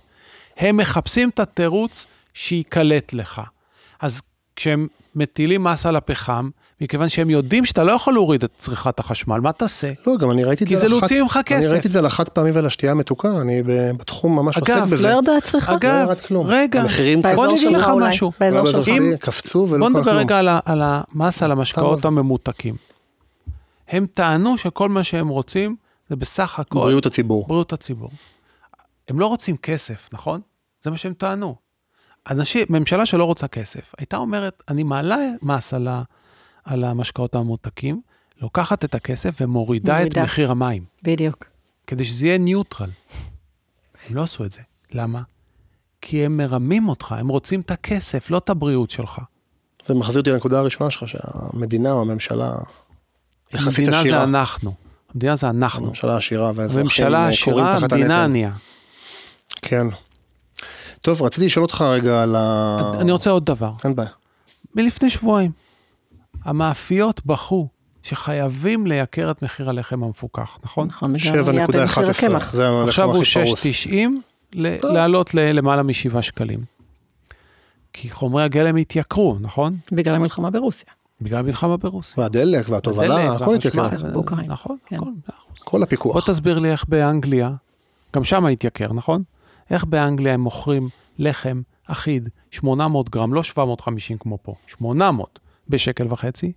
הם 0.58 0.76
מחפשים 0.76 1.28
את 1.28 1.40
התירוץ 1.40 2.06
שייקלט 2.34 3.12
לך. 3.12 3.40
אז 4.00 4.20
כשהם 4.56 4.86
מטילים 5.14 5.64
מס 5.64 5.86
על 5.86 5.96
הפחם, 5.96 6.48
מכיוון 6.80 7.08
שהם 7.08 7.30
יודעים 7.30 7.64
שאתה 7.64 7.84
לא 7.84 7.92
יכול 7.92 8.14
להוריד 8.14 8.44
את 8.44 8.50
צריכת 8.58 8.98
החשמל, 8.98 9.38
מה 9.40 9.52
תעשה? 9.52 9.92
לא, 10.06 10.16
גם 10.16 10.30
אני 10.30 10.44
ראיתי 10.44 10.64
את 10.64 10.68
כי 10.68 10.76
זה... 10.76 10.80
זה 10.80 10.86
על 10.86 10.92
החד- 10.92 11.00
להוציא 11.00 11.22
ממך 11.22 11.36
אני 11.36 11.44
כסף. 11.44 11.70
ראיתי 11.72 11.88
את 11.88 11.92
זה 11.92 11.98
על 11.98 12.06
החד 12.06 12.28
פעמי 12.28 12.50
ועל 12.50 12.66
השתייה 12.66 12.92
המתוקה, 12.92 13.28
אני 13.40 13.62
בתחום 13.96 14.36
ממש 14.36 14.58
עוסק 14.58 14.70
אגב, 14.70 14.90
בזה. 14.90 15.08
לא 15.08 15.12
ירדה 15.14 15.36
הצריכה? 15.36 15.72
לא 15.72 15.76
אגב, 15.78 16.14
כלום. 16.26 16.46
רגע, 16.46 16.80
המחירים 16.82 17.22
באזור 17.22 17.36
בוא 17.36 17.52
אני 17.52 17.60
אגיד 17.60 17.68
שלך 17.68 17.82
לך 17.82 17.88
אולי, 17.90 18.08
משהו. 18.08 18.32
באזור 18.40 18.62
לא 18.62 18.72
שלך. 18.82 18.88
קפצו 19.20 19.66
ולא 19.70 19.78
בוא 19.88 19.92
קרה 19.92 20.00
נדבר 20.00 20.12
כלום. 20.12 20.18
רגע 20.24 20.38
על 20.38 20.48
ה- 20.48 20.60
על 20.64 20.82
המס 20.84 21.42
על 21.42 21.52
המשקאות 21.52 21.98
זה? 21.98 22.08
הממותקים. 22.08 22.74
הם 23.88 24.06
טענו 24.06 24.58
שכל 24.58 24.88
מה 24.88 25.04
שהם 25.04 25.28
רוצים 25.28 25.76
זה 26.08 26.16
בסך 26.16 26.58
הכל 26.58 26.80
בריאות 26.80 27.06
הציבור. 27.06 27.46
בריאות 27.46 27.72
הציבור. 27.72 28.10
הם 29.08 29.20
לא 29.20 29.26
רוצים 29.26 29.56
כסף, 29.56 30.08
נכון? 30.12 30.40
זה 30.82 30.90
מה 30.90 30.96
שהם 30.96 31.12
טענו. 31.12 31.56
אנשים, 32.30 32.66
ממשלה 32.70 33.06
שלא 33.06 33.24
רוצה 33.24 33.48
כסף, 33.48 33.94
הייתה 33.98 34.16
אומרת, 34.16 34.62
אני 34.68 34.82
מעלה 34.82 35.16
מס 35.42 35.74
על, 35.74 35.88
ה, 35.88 36.02
על 36.64 36.84
המשקאות 36.84 37.34
הממותקים, 37.34 38.00
לוקחת 38.40 38.84
את 38.84 38.94
הכסף 38.94 39.36
ומורידה 39.40 39.96
את 39.96 39.98
מורידה. 39.98 40.22
מחיר 40.22 40.50
המים, 40.50 40.84
בדיוק. 41.02 41.44
כדי 41.86 42.04
שזה 42.04 42.26
יהיה 42.26 42.38
ניוטרל. 42.38 42.90
הם 44.08 44.16
לא 44.16 44.22
עשו 44.22 44.44
את 44.44 44.52
זה. 44.52 44.60
למה? 44.92 45.22
כי 46.00 46.24
הם 46.24 46.36
מרמים 46.36 46.88
אותך, 46.88 47.12
הם 47.12 47.28
רוצים 47.28 47.60
את 47.60 47.70
הכסף, 47.70 48.30
לא 48.30 48.38
את 48.38 48.50
הבריאות 48.50 48.90
שלך. 48.90 49.20
זה 49.86 49.94
מחזיר 49.94 50.20
אותי 50.20 50.30
לנקודה 50.30 50.58
הראשונה 50.58 50.90
שלך, 50.90 51.08
שהמדינה 51.08 51.92
או 51.92 52.00
הממשלה 52.00 52.52
יחסית 53.54 53.78
המדינה 53.78 54.00
עשירה. 54.00 54.18
זה 54.18 54.24
אנחנו. 54.24 54.72
המדינה 55.14 55.36
זה 55.36 55.50
אנחנו. 55.50 55.86
הממשלה 55.86 56.16
עשירה 56.16 56.52
והאזרחים 56.54 56.80
הממשלה 56.80 57.28
קוראים 57.44 57.64
עשירה, 57.66 57.78
תחת 57.80 57.92
המדינה 57.92 58.14
הנטל. 58.16 58.30
ענייה. 58.30 58.52
כן. 59.62 59.86
טוב, 61.00 61.22
רציתי 61.22 61.46
לשאול 61.46 61.62
אותך 61.62 61.80
רגע 61.80 62.22
על 62.22 62.36
ה... 62.36 62.78
אני 63.00 63.12
רוצה 63.12 63.30
עוד 63.30 63.44
דבר. 63.46 63.72
אין 63.84 63.94
בעיה. 63.94 64.08
מלפני 64.76 65.10
שבועיים, 65.10 65.50
המאפיות 66.44 67.26
בכו 67.26 67.68
שחייבים 68.02 68.86
לייקר 68.86 69.30
את 69.30 69.42
מחיר 69.42 69.68
הלחם 69.68 70.04
המפוקח, 70.04 70.58
נכון? 70.64 70.88
נכון, 70.88 71.14
וגם 71.44 71.56
היה 71.56 71.66
במחיר 71.66 72.04
7.11. 72.04 72.10
הקמח. 72.10 72.52
זה 72.52 72.68
הלחם 72.68 72.88
עכשיו 72.88 73.10
הוא 73.10 73.22
הכי 73.22 73.44
פרוס. 73.44 73.66
6.90, 73.66 73.90
ל- 74.52 74.92
לעלות 74.92 75.34
ללמעלה 75.34 75.82
מ-7 75.82 76.22
שקלים. 76.22 76.60
כי 77.92 78.10
חומרי 78.10 78.42
הגלם 78.42 78.76
התייקרו, 78.76 79.36
נכון? 79.40 79.76
בגלל 79.92 80.14
המלחמה 80.14 80.50
ברוסיה. 80.50 80.88
בגלל 81.20 81.38
המלחמה 81.38 81.76
ברוסיה. 81.76 82.22
והדלק 82.22 82.68
והתובלה, 82.68 83.32
הכל 83.32 83.54
התייקר. 83.54 83.82
נכון, 84.46 84.76
כן. 84.86 84.96
הכל. 84.96 85.10
כל 85.64 85.78
בוא 85.78 85.84
הפיקוח. 85.84 86.30
תסביר 86.30 86.58
לי 86.58 86.70
איך 86.70 86.84
באנגליה, 86.88 87.50
גם 88.16 88.24
שם 88.24 88.46
התייקר, 88.46 88.92
נכון? 88.92 89.22
איך 89.70 89.84
באנגליה 89.84 90.34
הם 90.34 90.40
מוכרים 90.40 90.88
לחם 91.18 91.62
אחיד, 91.86 92.28
800 92.50 93.10
גרם, 93.10 93.34
לא 93.34 93.42
750 93.42 94.16
כמו 94.18 94.38
פה, 94.42 94.54
800 94.66 95.38
בשקל 95.68 96.06
וחצי? 96.12 96.52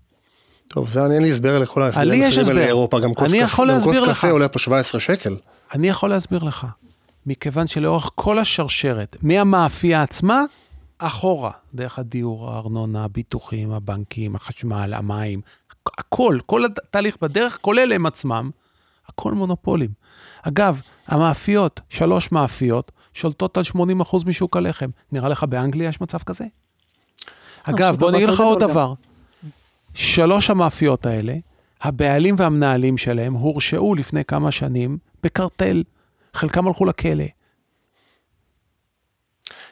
טוב, 0.67 0.89
זה 0.89 1.05
אני 1.05 1.15
אין 1.15 1.23
לי 1.23 1.29
הסבר 1.29 1.59
לכל 1.59 1.83
ההבדלים 1.83 2.23
האלה 2.23 2.41
הסבר. 2.41 2.53
לאירופה. 2.53 2.99
גם 2.99 3.13
כוס. 3.13 3.33
קפה 4.09 4.29
עולה 4.29 4.47
פה 4.47 4.59
17 4.59 5.01
שקל. 5.01 5.37
אני 5.73 5.89
יכול 5.89 6.09
להסביר 6.09 6.43
לך. 6.43 6.67
מכיוון 7.25 7.67
שלאורך 7.67 8.09
כל 8.15 8.39
השרשרת, 8.39 9.15
מהמאפייה 9.21 10.03
עצמה, 10.03 10.43
אחורה, 11.01 11.51
דרך 11.73 11.99
הדיור, 11.99 12.49
הארנונה, 12.49 13.03
הביטוחים, 13.03 13.71
הבנקים, 13.71 14.35
החשמל, 14.35 14.93
המים, 14.93 15.41
הכל, 15.97 16.37
כל 16.45 16.65
התהליך 16.65 17.17
בדרך, 17.21 17.57
כולל 17.61 17.93
הם 17.93 18.05
עצמם, 18.05 18.49
הכל 19.07 19.33
מונופולים. 19.33 19.89
אגב, 20.41 20.81
המאפיות, 21.07 21.81
שלוש 21.89 22.31
מאפיות, 22.31 22.91
שולטות 23.13 23.57
על 23.57 23.63
80% 23.63 24.25
משוק 24.25 24.57
הלחם. 24.57 24.89
נראה 25.11 25.29
לך 25.29 25.43
באנגליה 25.43 25.89
יש 25.89 26.01
מצב 26.01 26.17
כזה? 26.17 26.45
אגב, 27.63 27.91
שוק 27.91 27.99
בוא 27.99 28.11
הרבה 28.11 28.25
לך 28.25 28.39
עוד. 28.39 28.59
דבר. 28.59 28.93
שלוש 29.93 30.49
המאפיות 30.49 31.05
האלה, 31.05 31.35
הבעלים 31.81 32.35
והמנהלים 32.37 32.97
שלהם 32.97 33.33
הורשעו 33.33 33.95
לפני 33.95 34.25
כמה 34.25 34.51
שנים 34.51 34.97
בקרטל. 35.23 35.83
חלקם 36.33 36.67
הלכו 36.67 36.85
לכלא. 36.85 37.23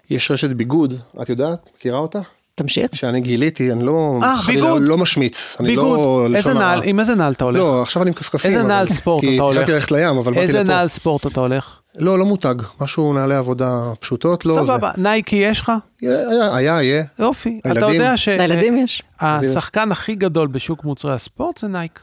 יש 0.10 0.32
רשת 0.32 0.49
ביגוד, 0.49 0.93
את 1.22 1.30
יודעת? 1.30 1.70
מכירה 1.78 1.99
אותה? 1.99 2.20
תמשיך. 2.55 2.95
שאני 2.95 3.22
גיליתי, 3.22 3.72
אני 3.72 3.86
לא... 3.86 4.20
אה, 4.24 4.38
חלילה 4.38 4.62
ביגוד. 4.66 4.82
לא 4.82 4.97
משמיץ. 4.97 5.55
אני 5.60 5.68
ביגוד, 5.68 5.99
לא... 5.99 6.38
איזה. 6.38 6.53
נעל, 6.53 6.82
עם 6.84 6.99
איזה 6.99 7.16
נעל 7.16 7.34
אתה 7.34 7.43
הולך? 7.43 7.57
לא, 7.60 7.82
עכשיו 7.82 8.01
אני 8.03 8.10
עם 8.10 8.16
כפכפים. 8.16 8.51
איזה 8.51 8.62
אבל- 8.62 8.70
נעל 8.70 8.88
ספורט 8.88 9.22
כי 9.24 9.36
אתה 9.36 9.43
הולך? 9.43 9.55
תכננתי 9.57 9.72
ללכת 9.72 9.91
לים, 9.91 10.18
אבל 10.18 10.34
באתי 10.34 10.39
איזה 10.39 10.64
לפה. 10.64 10.74
נעל 10.74 10.88
ספורט 10.88 11.28
אתה 11.28 11.39
הולך? 11.39 11.80
לא, 11.97 12.20
לא 12.20 12.26
מותג. 12.26 12.55
משהו 12.82 13.14
נעלי 13.14 13.36
עבודה 13.36 13.91
פשוטות, 13.99 14.45
לא 14.45 14.53
זה. 14.53 14.60
סבבה, 14.66 14.91
נייקי 14.97 15.36
יש 15.36 15.60
לך? 15.60 15.72
היה, 16.01 16.55
היה, 16.55 16.82
יהיה. 16.84 17.03
יופי. 17.20 17.60
אתה? 17.72 17.80
יודע 17.80 18.14
לילדים 18.28 18.78
יש. 18.78 19.03
שהשחקן 19.22 19.91
הכי 19.91 20.16
גדול 20.16 20.47
בשוק 20.47 20.84
מוצרי 20.84 21.14
הספורט 21.14 21.57
זה 21.57 21.68
נייק. 21.68 21.99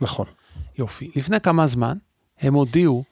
נכון. 0.00 0.26
יופי. 0.78 1.10
לפני 1.16 1.40
כמה 1.40 1.66
זמן 1.66 1.96
הם 2.40 2.54
הודיעו 2.54 3.04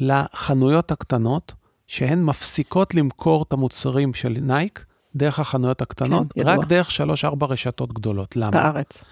לחנויות 0.00 0.90
הקטנות 0.90 1.52
שהן 1.88 2.24
מפסיקות 2.24 2.94
למכור 2.94 3.42
את 3.42 3.52
המוצרים 3.52 4.14
של 4.14 4.36
נייק 4.40 4.84
דרך 5.16 5.38
החנויות 5.38 5.82
הקטנות, 5.82 6.32
כן. 6.32 6.42
רק 6.44 6.64
דרך 6.64 6.90
שלוש-ארבע 6.90 7.46
רשתות 7.46 7.92
גדולות. 7.92 8.36
למה? 8.36 8.50
בארץ. 8.50 9.04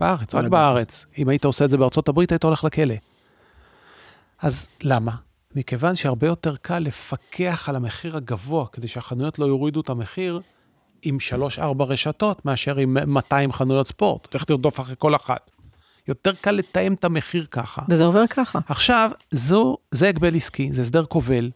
בארץ, 0.00 0.34
לא 0.34 0.40
רק. 0.40 0.48
בארץ. 0.48 1.06
אם 1.18 1.28
היית 1.28 1.44
עושה 1.44 1.64
את 1.64 1.70
זה 1.70 1.76
בארצות 1.76 2.08
הברית, 2.08 2.32
היית 2.32 2.44
הולך 2.44 2.64
לכלא. 2.64 2.94
אז 4.42 4.68
למה? 4.82 5.12
מכיוון 5.54 5.96
שהרבה 5.96 6.26
יותר 6.26 6.56
קל 6.56 6.78
לפקח 6.78 7.68
על 7.68 7.76
המחיר 7.76 8.16
הגבוה, 8.16 8.66
כדי 8.72 8.88
שהחנויות 8.88 9.38
לא 9.38 9.44
יורידו 9.44 9.80
את 9.80 9.88
המחיר 9.88 10.40
עם 11.02 11.20
שלוש-ארבע 11.20 11.84
רשתות, 11.84 12.44
מאשר 12.44 12.76
עם 12.76 12.96
200 13.06 13.52
חנויות 13.52 13.86
ספורט. 13.86 14.34
לך 14.34 14.44
תרדוף 14.44 14.80
אחרי 14.80 14.94
כל 14.98 15.16
אחת. 15.16 15.50
יותר 16.08 16.32
קל 16.34 16.50
לתאם 16.50 16.94
את 16.94 17.04
המחיר 17.04 17.46
ככה. 17.50 17.82
וזה 17.88 18.04
עובר 18.04 18.26
ככה. 18.26 18.58
עכשיו, 18.68 19.10
זו, 19.30 19.76
זה 19.90 20.08
הגבל 20.08 20.36
עסקי, 20.36 20.72
זה 20.72 20.82
הסדר 20.82 21.04
כובל, 21.04 21.50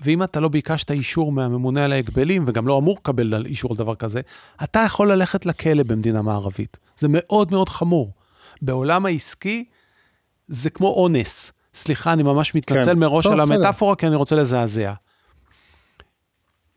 ואם 0.00 0.22
אתה 0.22 0.40
לא 0.40 0.48
ביקשת 0.48 0.90
אישור 0.90 1.32
מהממונה 1.32 1.84
על 1.84 1.92
ההגבלים, 1.92 2.44
וגם 2.46 2.66
לא 2.66 2.78
אמור 2.78 2.96
לקבל 3.00 3.46
אישור 3.46 3.70
על 3.70 3.76
דבר 3.76 3.94
כזה, 3.94 4.20
אתה 4.64 4.82
יכול 4.86 5.12
ללכת 5.12 5.46
לכלא 5.46 5.82
במדינה 5.82 6.22
מערבית. 6.22 6.78
זה 6.96 7.08
מאוד 7.10 7.50
מאוד 7.50 7.68
חמור. 7.68 8.12
בעולם 8.62 9.06
העסקי 9.06 9.64
זה 10.46 10.70
כמו 10.70 10.88
אונס. 10.88 11.52
סליחה, 11.74 12.12
אני 12.12 12.22
ממש 12.22 12.54
מתנצל 12.54 12.92
כן. 12.92 12.98
מראש 12.98 13.26
לא, 13.26 13.32
על. 13.32 13.40
המטאפורה, 13.40 13.96
כי 13.96 14.06
אני 14.06 14.16
רוצה 14.16 14.36
לזעזע. 14.36 14.92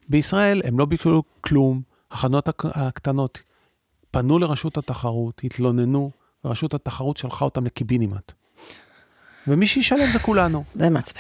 בישראל 0.10 0.62
הם 0.66 0.80
לא 0.80 0.86
ביקשו 0.86 1.24
כלום, 1.41 1.82
החנויות 2.12 2.47
הק- 2.47 2.66
הקטנות 2.66 3.41
פנו 4.12 4.39
לרשות 4.39 4.78
התחרות, 4.78 5.41
התלוננו, 5.43 6.12
ורשות 6.45 6.74
התחרות 6.74 7.18
שלחה 7.18 7.45
אותם 7.45 7.66
לקיבינימט. 7.66 8.32
ומי 9.48 9.68
שישלם 9.68 10.06
זה 10.14 10.20
כולנו. 10.20 10.64
זה 10.76 10.89
מעצבן. 10.89 11.20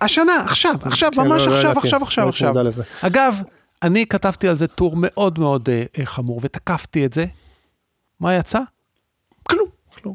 השנה, 0.00 0.32
עכשיו, 0.44 0.74
עכשיו, 0.82 1.10
כן, 1.14 1.20
ממש 1.20 1.42
לא- 1.42 1.52
לא 1.52 1.56
עכשיו, 1.56 1.78
עכשיו, 1.78 2.00
לא 2.00 2.04
עכשיו, 2.04 2.28
עכשיו. 2.28 2.48
מודע 2.48 2.62
לזה. 2.62 2.82
אגב, 3.00 3.42
אני 3.82 4.06
כתבתי 4.06 4.48
על 4.48 4.56
זה 4.56 4.66
טור 4.66 4.92
מאוד 4.96 5.38
מאוד 5.38 5.68
אה, 5.68 5.84
אה, 5.98 6.06
חמור, 6.06 6.40
ותקפתי 6.42 7.06
את 7.06 7.12
זה. 7.12 7.24
מה 8.20 8.34
יצא? 8.34 8.60
כלום, 9.42 9.68
כלום. 9.94 10.14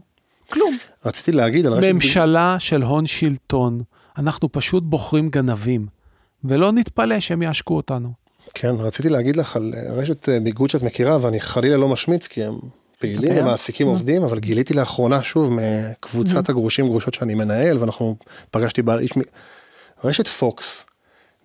כלום. 0.49 0.78
רציתי 1.05 1.32
להגיד 1.32 1.66
על 1.66 1.74
רשת... 1.74 1.93
ממשלה 1.93 2.55
של 2.60 2.84
הון 2.84 3.05
שלטון, 3.05 3.82
אנחנו 4.18 4.51
פשוט 4.51 4.84
בוחרים 4.84 5.30
גנבים, 5.30 5.88
ולא 6.43 6.72
נתפלא 6.72 7.20
שהם 7.20 7.41
יעשקו 7.41 7.76
אותנו. 7.76 8.12
כן, 8.53 8.76
רציתי 8.80 9.10
להגיד 9.10 9.36
לך 9.36 9.55
על 9.55 9.74
אה, 9.78 9.93
רשת 9.93 10.30
ביגוד 10.43 10.70
שאת 10.70 10.84
מכירה, 10.84 11.18
ואני 11.22 11.39
חלילה 11.39 11.78
לא 11.78 11.88
משמיץ, 11.88 12.28
כי 12.28 12.43
הם 12.43 12.53
פעילים. 13.00 13.38
ומעסיקים 13.38 13.88
עובדים, 13.88 14.24
אבל 14.24 14.39
גיליתי 14.39 14.74
לאחרונה 14.74 15.24
שוב 15.24 15.50
מקבוצת 15.52 16.50
הגרושים 16.50 16.88
גרושות 16.88 17.14
שאני 17.14 17.34
מנהל, 17.34 17.78
ואנחנו 17.78 18.16
פגשתי 18.52 18.82
בעל 18.82 19.00
איש, 19.00 19.18
מ- 19.18 19.22
רשת 20.04 20.28
פוקס, 20.28 20.86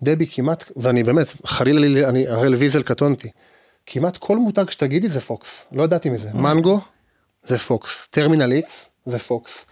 דבי 0.03 0.27
כמעט, 0.27 0.71
ואני 0.77 1.03
באמת, 1.03 1.33
חלילה 1.45 1.79
לי, 1.79 2.05
אני 2.05 2.27
הראל 2.27 2.55
ויזל 2.55 2.81
קטונתי, 2.81 3.29
כמעט 3.85 4.17
כל 4.17 4.37
מותג 4.37 4.69
שתגידי 4.69 5.09
זה 5.09 5.19
פוקס, 5.19 5.65
לא 5.71 5.83
ידעתי 5.83 6.09
מזה, 6.09 6.29
מנגו 6.33 6.79
זה 7.43 7.57
פוקס, 7.57 8.07
Terminal 8.07 8.51
X 8.51 8.89
זה 9.05 9.19
פוקס. 9.19 9.65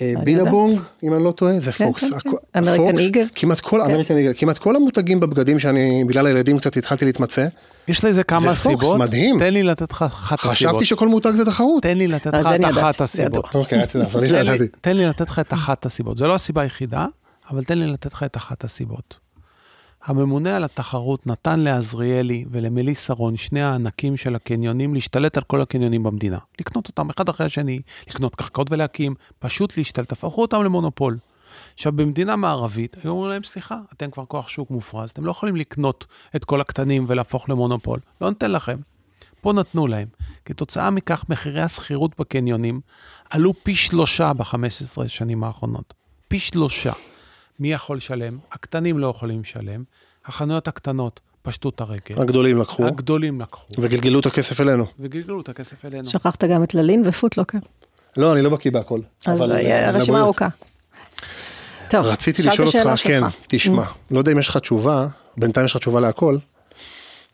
אה, 0.00 0.12
אני 0.16 0.24
Billabong, 0.24 0.80
אם 1.02 1.14
אני 1.14 1.24
לא 1.24 1.30
טועה, 1.30 1.58
זה 1.58 1.72
כן, 1.72 1.86
פוקס. 1.86 2.12
כן, 2.12 2.18
כן. 2.18 2.58
American 2.58 2.98
Eagle. 2.98 3.26
כמעט 3.34 3.60
כל, 3.60 3.80
American 3.80 4.16
Eagle, 4.16 4.32
כמעט 4.36 4.58
כל 4.58 4.76
המותגים 4.76 5.20
בבגדים 5.20 5.58
שאני, 5.58 6.04
בגלל 6.04 6.26
הילדים 6.26 6.58
קצת 6.58 6.76
התחלתי 6.76 7.04
להתמצא, 7.04 7.46
יש 7.88 8.04
לזה 8.04 8.22
כמה 8.22 8.40
זה 8.40 8.46
פוקס, 8.46 8.62
סיבות. 8.62 8.98
מדהים. 8.98 9.38
תן 9.38 9.52
לי 9.52 9.62
לתת 9.62 9.92
לך 9.92 10.02
אחת 10.02 10.38
הסיבות. 10.38 10.52
חשבתי 10.52 10.84
שכל 10.84 11.08
מותג 11.08 11.32
זה 11.34 11.44
תחרות. 11.44 11.82
תן 11.82 11.98
לי 11.98 12.08
לתת 12.08 12.34
לך 12.34 12.46
את 12.46 12.64
אחת 12.64 12.98
זה 12.98 13.04
הסיבות. 13.04 13.54
אוקיי, 13.54 13.84
אבל 13.84 14.20
אני 14.20 14.32
לא 14.32 14.36
ידעתי. 14.36 14.68
תן 14.80 14.96
לי 14.96 15.06
לתת 15.06 15.30
לך 15.30 15.38
את 15.38 15.52
אחת 15.52 15.86
הסיבות. 15.86 16.16
זו 16.16 16.26
לא 16.26 16.34
הסיבה 16.34 16.62
היחידה, 16.62 17.06
אבל 17.50 17.64
תן 17.64 17.78
לי 17.78 17.86
לתת 17.86 18.12
לך 18.12 18.22
את 18.22 18.36
אחת 18.36 18.64
הסיבות. 18.64 19.18
הממונה 20.04 20.56
על 20.56 20.64
התחרות 20.64 21.26
נתן 21.26 21.60
לעזריאלי 21.60 22.44
ולמליסה 22.50 23.12
רון, 23.12 23.36
שני 23.36 23.62
הענקים 23.62 24.16
של 24.16 24.34
הקניונים, 24.34 24.94
להשתלט 24.94 25.36
על 25.36 25.42
כל 25.42 25.60
הקניונים 25.60 26.02
במדינה. 26.02 26.38
לקנות 26.60 26.88
אותם 26.88 27.10
אחד 27.10 27.28
אחרי 27.28 27.46
השני, 27.46 27.80
לקנות 28.10 28.34
קרקעות 28.34 28.72
ולהקים, 28.72 29.14
פשוט 29.38 29.76
להשתלט, 29.76 30.12
הפכו 30.12 30.42
אותם 30.42 30.64
למונופול. 30.64 31.18
עכשיו, 31.78 31.92
במדינה 31.92 32.36
מערבית, 32.36 32.96
היו 33.02 33.10
אומרים 33.10 33.30
להם, 33.30 33.42
סליחה, 33.44 33.78
אתם 33.92 34.10
כבר 34.10 34.24
כוח 34.24 34.48
שוק 34.48 34.70
מופרז, 34.70 35.10
אתם 35.10 35.24
לא 35.24 35.30
יכולים 35.30 35.56
לקנות 35.56 36.06
את 36.36 36.44
כל 36.44 36.60
הקטנים 36.60 37.04
ולהפוך 37.08 37.50
למונופול. 37.50 37.98
לא 38.20 38.28
ניתן 38.28 38.50
לכם. 38.52 38.76
פה 39.40 39.52
נתנו 39.52 39.86
להם. 39.86 40.08
כתוצאה 40.44 40.90
מכך, 40.90 41.24
מחירי 41.28 41.62
השכירות 41.62 42.20
בקניונים 42.20 42.80
עלו 43.30 43.52
פי 43.62 43.74
שלושה 43.74 44.32
ב-15 44.32 45.08
שנים 45.08 45.44
האחרונות. 45.44 45.94
פי 46.28 46.38
שלושה. 46.38 46.92
מי 47.60 47.72
יכול 47.72 47.96
לשלם? 47.96 48.38
הקטנים 48.52 48.98
לא 48.98 49.06
יכולים 49.06 49.40
לשלם. 49.40 49.84
החנויות 50.26 50.68
הקטנות 50.68 51.20
פשטו 51.42 51.68
את 51.68 51.80
הרגל. 51.80 52.22
הגדולים 52.22 52.58
לקחו, 52.58 52.86
הגדולים 52.86 53.40
לקחו, 53.40 53.66
וגלגלו 53.78 54.20
את 54.20 54.26
הכסף 54.26 54.60
אלינו. 54.60 54.86
וגלגלו 54.98 55.40
את 55.40 55.48
הכסף 55.48 55.84
אלינו. 55.84 56.04
שכחת 56.04 56.44
גם 56.44 56.62
את 56.62 56.74
ללין 56.74 57.02
ופוטלוקר. 57.06 57.58
לא, 58.16 58.34
אני 58.34 58.42
לא 58.42 58.50
בקיא 58.50 58.70
בהכל. 58.70 59.00
אז 59.26 59.38
אבל, 59.38 59.52
אה, 59.52 59.58
אה, 59.58 59.88
הרשימה. 59.88 60.20
ארוכה. 60.20 60.48
טוב, 61.90 62.06
רציתי 62.06 62.42
לשאול 62.42 62.66
אותך, 62.66 62.78
כן, 63.02 63.20
שלך. 63.20 63.34
תשמע, 63.48 63.84
לא 64.10 64.18
יודע 64.18 64.32
אם 64.32 64.38
יש 64.38 64.48
לך 64.48 64.56
תשובה, 64.56 65.06
בינתיים 65.36 65.66
יש 65.66 65.72
לך 65.72 65.78
תשובה 65.80 66.00
להכל. 66.00 66.36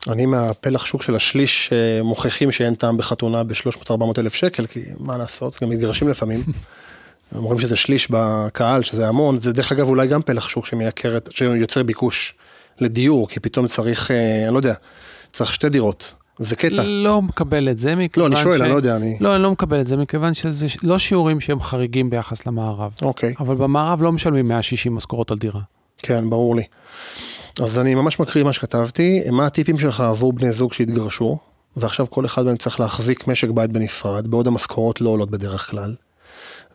אני 0.09 0.25
מהפלח 0.25 0.85
שוק 0.85 1.01
של 1.01 1.15
השליש 1.15 1.69
אה, 1.73 2.03
מוכיחים 2.03 2.51
שאין 2.51 2.75
טעם 2.75 2.97
בחתונה 2.97 3.43
ב-300-400 3.43 3.93
אלף 4.17 4.33
שקל, 4.33 4.67
כי 4.67 4.81
מה 4.99 5.17
לעשות, 5.17 5.57
גם 5.61 5.69
מתגרשים 5.69 6.09
לפעמים. 6.09 6.43
אומרים 7.35 7.59
שזה 7.59 7.75
שליש 7.75 8.07
בקהל, 8.11 8.83
שזה 8.83 9.07
המון, 9.07 9.39
זה 9.39 9.53
דרך 9.53 9.71
אגב 9.71 9.87
אולי 9.87 10.07
גם 10.07 10.21
פלח 10.21 10.49
שוק 10.49 10.65
שמייקר, 10.65 11.17
שיוצר 11.29 11.83
ביקוש 11.83 12.33
לדיור, 12.79 13.29
כי 13.29 13.39
פתאום 13.39 13.67
צריך, 13.67 14.11
אה, 14.11 14.45
אני 14.45 14.53
לא 14.53 14.59
יודע, 14.59 14.73
צריך 15.31 15.53
שתי 15.53 15.69
דירות, 15.69 16.13
זה 16.39 16.55
קטע. 16.55 16.83
לא 16.83 17.21
מקבל 17.21 17.69
את 17.69 17.79
זה 17.79 17.95
מכיוון 17.95 18.31
לא, 18.31 18.35
אני 18.37 18.43
שואל, 18.43 18.61
אני 18.61 18.71
לא 18.71 18.75
יודע, 18.75 18.95
אני... 18.95 19.17
לא, 19.21 19.35
אני 19.35 19.43
לא 19.43 19.51
מקבל 19.51 19.81
את 19.81 19.87
זה 19.87 19.97
מכיוון 19.97 20.33
שזה 20.33 20.69
ש- 20.69 20.77
לא 20.83 20.97
שיעורים 20.97 21.39
שהם 21.39 21.59
חריגים 21.61 22.09
ביחס 22.09 22.47
למערב. 22.47 22.91
אוקיי. 23.01 23.33
אבל 23.39 23.55
במערב 23.55 24.01
לא 24.03 24.11
משלמים 24.11 24.47
160 24.47 24.95
משכורות 24.95 25.31
על 25.31 25.37
דירה. 25.37 25.61
כן, 25.97 26.29
ברור 26.29 26.55
לי. 26.55 26.63
אז 27.63 27.79
אני 27.79 27.95
ממש 27.95 28.19
מקריא 28.19 28.43
מה 28.43 28.53
שכתבתי, 28.53 29.21
מה 29.31 29.45
הטיפים 29.45 29.79
שלך 29.79 29.99
עבור 30.01 30.33
בני 30.33 30.51
זוג 30.51 30.73
שהתגרשו, 30.73 31.37
ועכשיו 31.77 32.09
כל 32.09 32.25
אחד 32.25 32.45
מהם 32.45 32.57
צריך 32.57 32.79
להחזיק 32.79 33.27
משק 33.27 33.49
בית 33.49 33.71
בנפרד, 33.71 34.27
בעוד 34.27 34.47
המשכורות 34.47 35.01
לא 35.01 35.09
עולות 35.09 35.31
בדרך 35.31 35.69
כלל. 35.71 35.95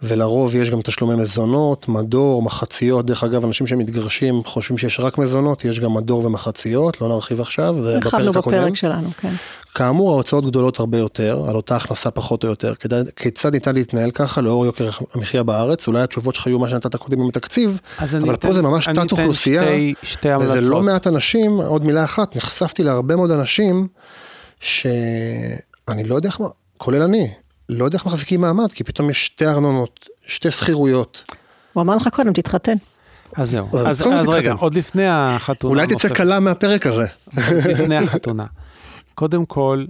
ולרוב 0.03 0.55
יש 0.55 0.71
גם 0.71 0.81
תשלומי 0.83 1.15
מזונות, 1.15 1.89
מדור, 1.89 2.43
מחציות, 2.43 3.07
דרך 3.07 3.25
אגב, 3.25 3.45
אנשים 3.45 3.67
שמתגרשים 3.67 4.43
חושבים 4.45 4.79
שיש 4.79 5.01
רק 5.01 5.19
מזונות, 5.19 5.65
יש 5.65 5.81
גם 5.81 5.95
מדור 5.95 6.25
ומחציות, 6.25 7.01
לא 7.01 7.09
נרחיב 7.09 7.41
עכשיו, 7.41 7.83
זה 7.83 7.95
הרחבנו 7.95 8.25
בפרק 8.33 8.37
הקודם. 8.37 8.59
בפרק 8.63 8.75
שלנו, 8.77 9.09
כן. 9.21 9.33
כאמור, 9.75 10.11
ההוצאות 10.13 10.47
גדולות 10.47 10.81
הרבה 10.81 10.99
יותר, 10.99 11.45
על 11.49 11.57
אותה 11.57 11.77
הכנסה 11.77 12.11
פחות 12.11 12.45
או 12.45 12.49
יותר. 12.49 12.75
כדאי, 12.75 13.03
כיצד 13.17 13.53
ניתן 13.55 13.75
להתנהל 13.75 14.11
ככה 14.11 14.41
לאור 14.41 14.67
יוקר 14.67 14.91
המחיה 15.15 15.43
בארץ? 15.43 15.89
אולי 15.89 16.03
התשובות 16.03 16.35
שלך 16.35 16.47
יהיו 16.47 16.59
מה 16.59 16.69
שנתת 16.69 16.97
קודם 16.97 17.21
עם 17.21 17.29
התקציב, 17.29 17.81
אבל 17.99 18.35
אתן- 18.35 18.49
פה 18.49 18.53
זה 18.55 18.63
ממש 18.63 18.89
אני 18.89 18.95
תת 18.95 19.03
אתן 19.07 19.11
אוכלוסייה, 19.17 19.63
שתי- 19.63 19.95
שתי 20.03 20.29
המלצות. 20.31 20.57
וזה 20.59 20.71
לא 20.71 20.83
מעט 20.83 21.07
אנשים, 21.07 21.61
עוד 21.61 21.85
מילה 21.85 22.05
אחת, 22.05 22.37
נחשפתי 22.37 22.83
להרבה 22.83 23.17
מאוד 23.17 23.31
אנשים 23.31 23.87
שאני 24.61 26.05
לא 26.05 26.15
יודע 26.15 26.29
איך, 26.29 26.39
כולל 26.79 27.03
אני, 27.03 27.29
לא 27.71 27.85
יודע 27.85 27.99
איך 27.99 28.07
מחזיקים 28.07 28.41
מעמד, 28.41 28.73
כי 28.73 28.85
פתאום 28.85 29.11
יש 29.11 29.27
שתי 29.27 29.47
ארנונות, 29.47 30.09
שתי 30.27 30.51
שכירויות. 30.51 31.25
הוא 31.73 31.81
אמר 31.81 31.97
לך 31.97 32.09
קודם, 32.13 32.33
תתחתן. 32.33 32.77
אז 33.37 33.51
זהו. 33.51 33.69
אז 33.79 33.87
אז 33.87 34.03
אז 34.03 34.29
רגע. 34.29 34.53
עוד 34.53 34.75
לפני 34.75 35.07
החתונה. 35.07 35.75
אולי 35.75 35.87
תצא. 35.87 36.09
קלה 36.15 36.41
מהפרק 36.41 36.87
הזה. 36.87 37.07
עוד 37.27 37.67
לפני 37.71 37.97
החתונה. 37.97 38.47
קודם 39.15 39.47
כל, 39.47 39.85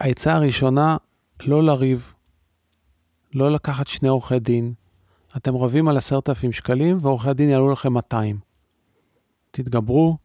העצה 0.00 0.34
הראשונה, 0.34 0.96
לא 1.46 1.62
לריב, 1.62 2.14
לא 3.34 3.52
לקחת 3.52 3.88
שני 3.88 4.08
עורכי 4.08 4.38
דין. 4.38 4.72
אתם 5.36 5.56
רבים 5.56 5.88
על 5.88 5.96
עשרת 5.96 6.28
אלפים 6.28 6.52
שקלים, 6.52 6.98
ועורכי 7.00 7.28
הדין 7.30 7.48
יעלו 7.48 7.72
לכם 7.72 7.92
200. 7.92 8.38
תתגברו, 9.50 10.16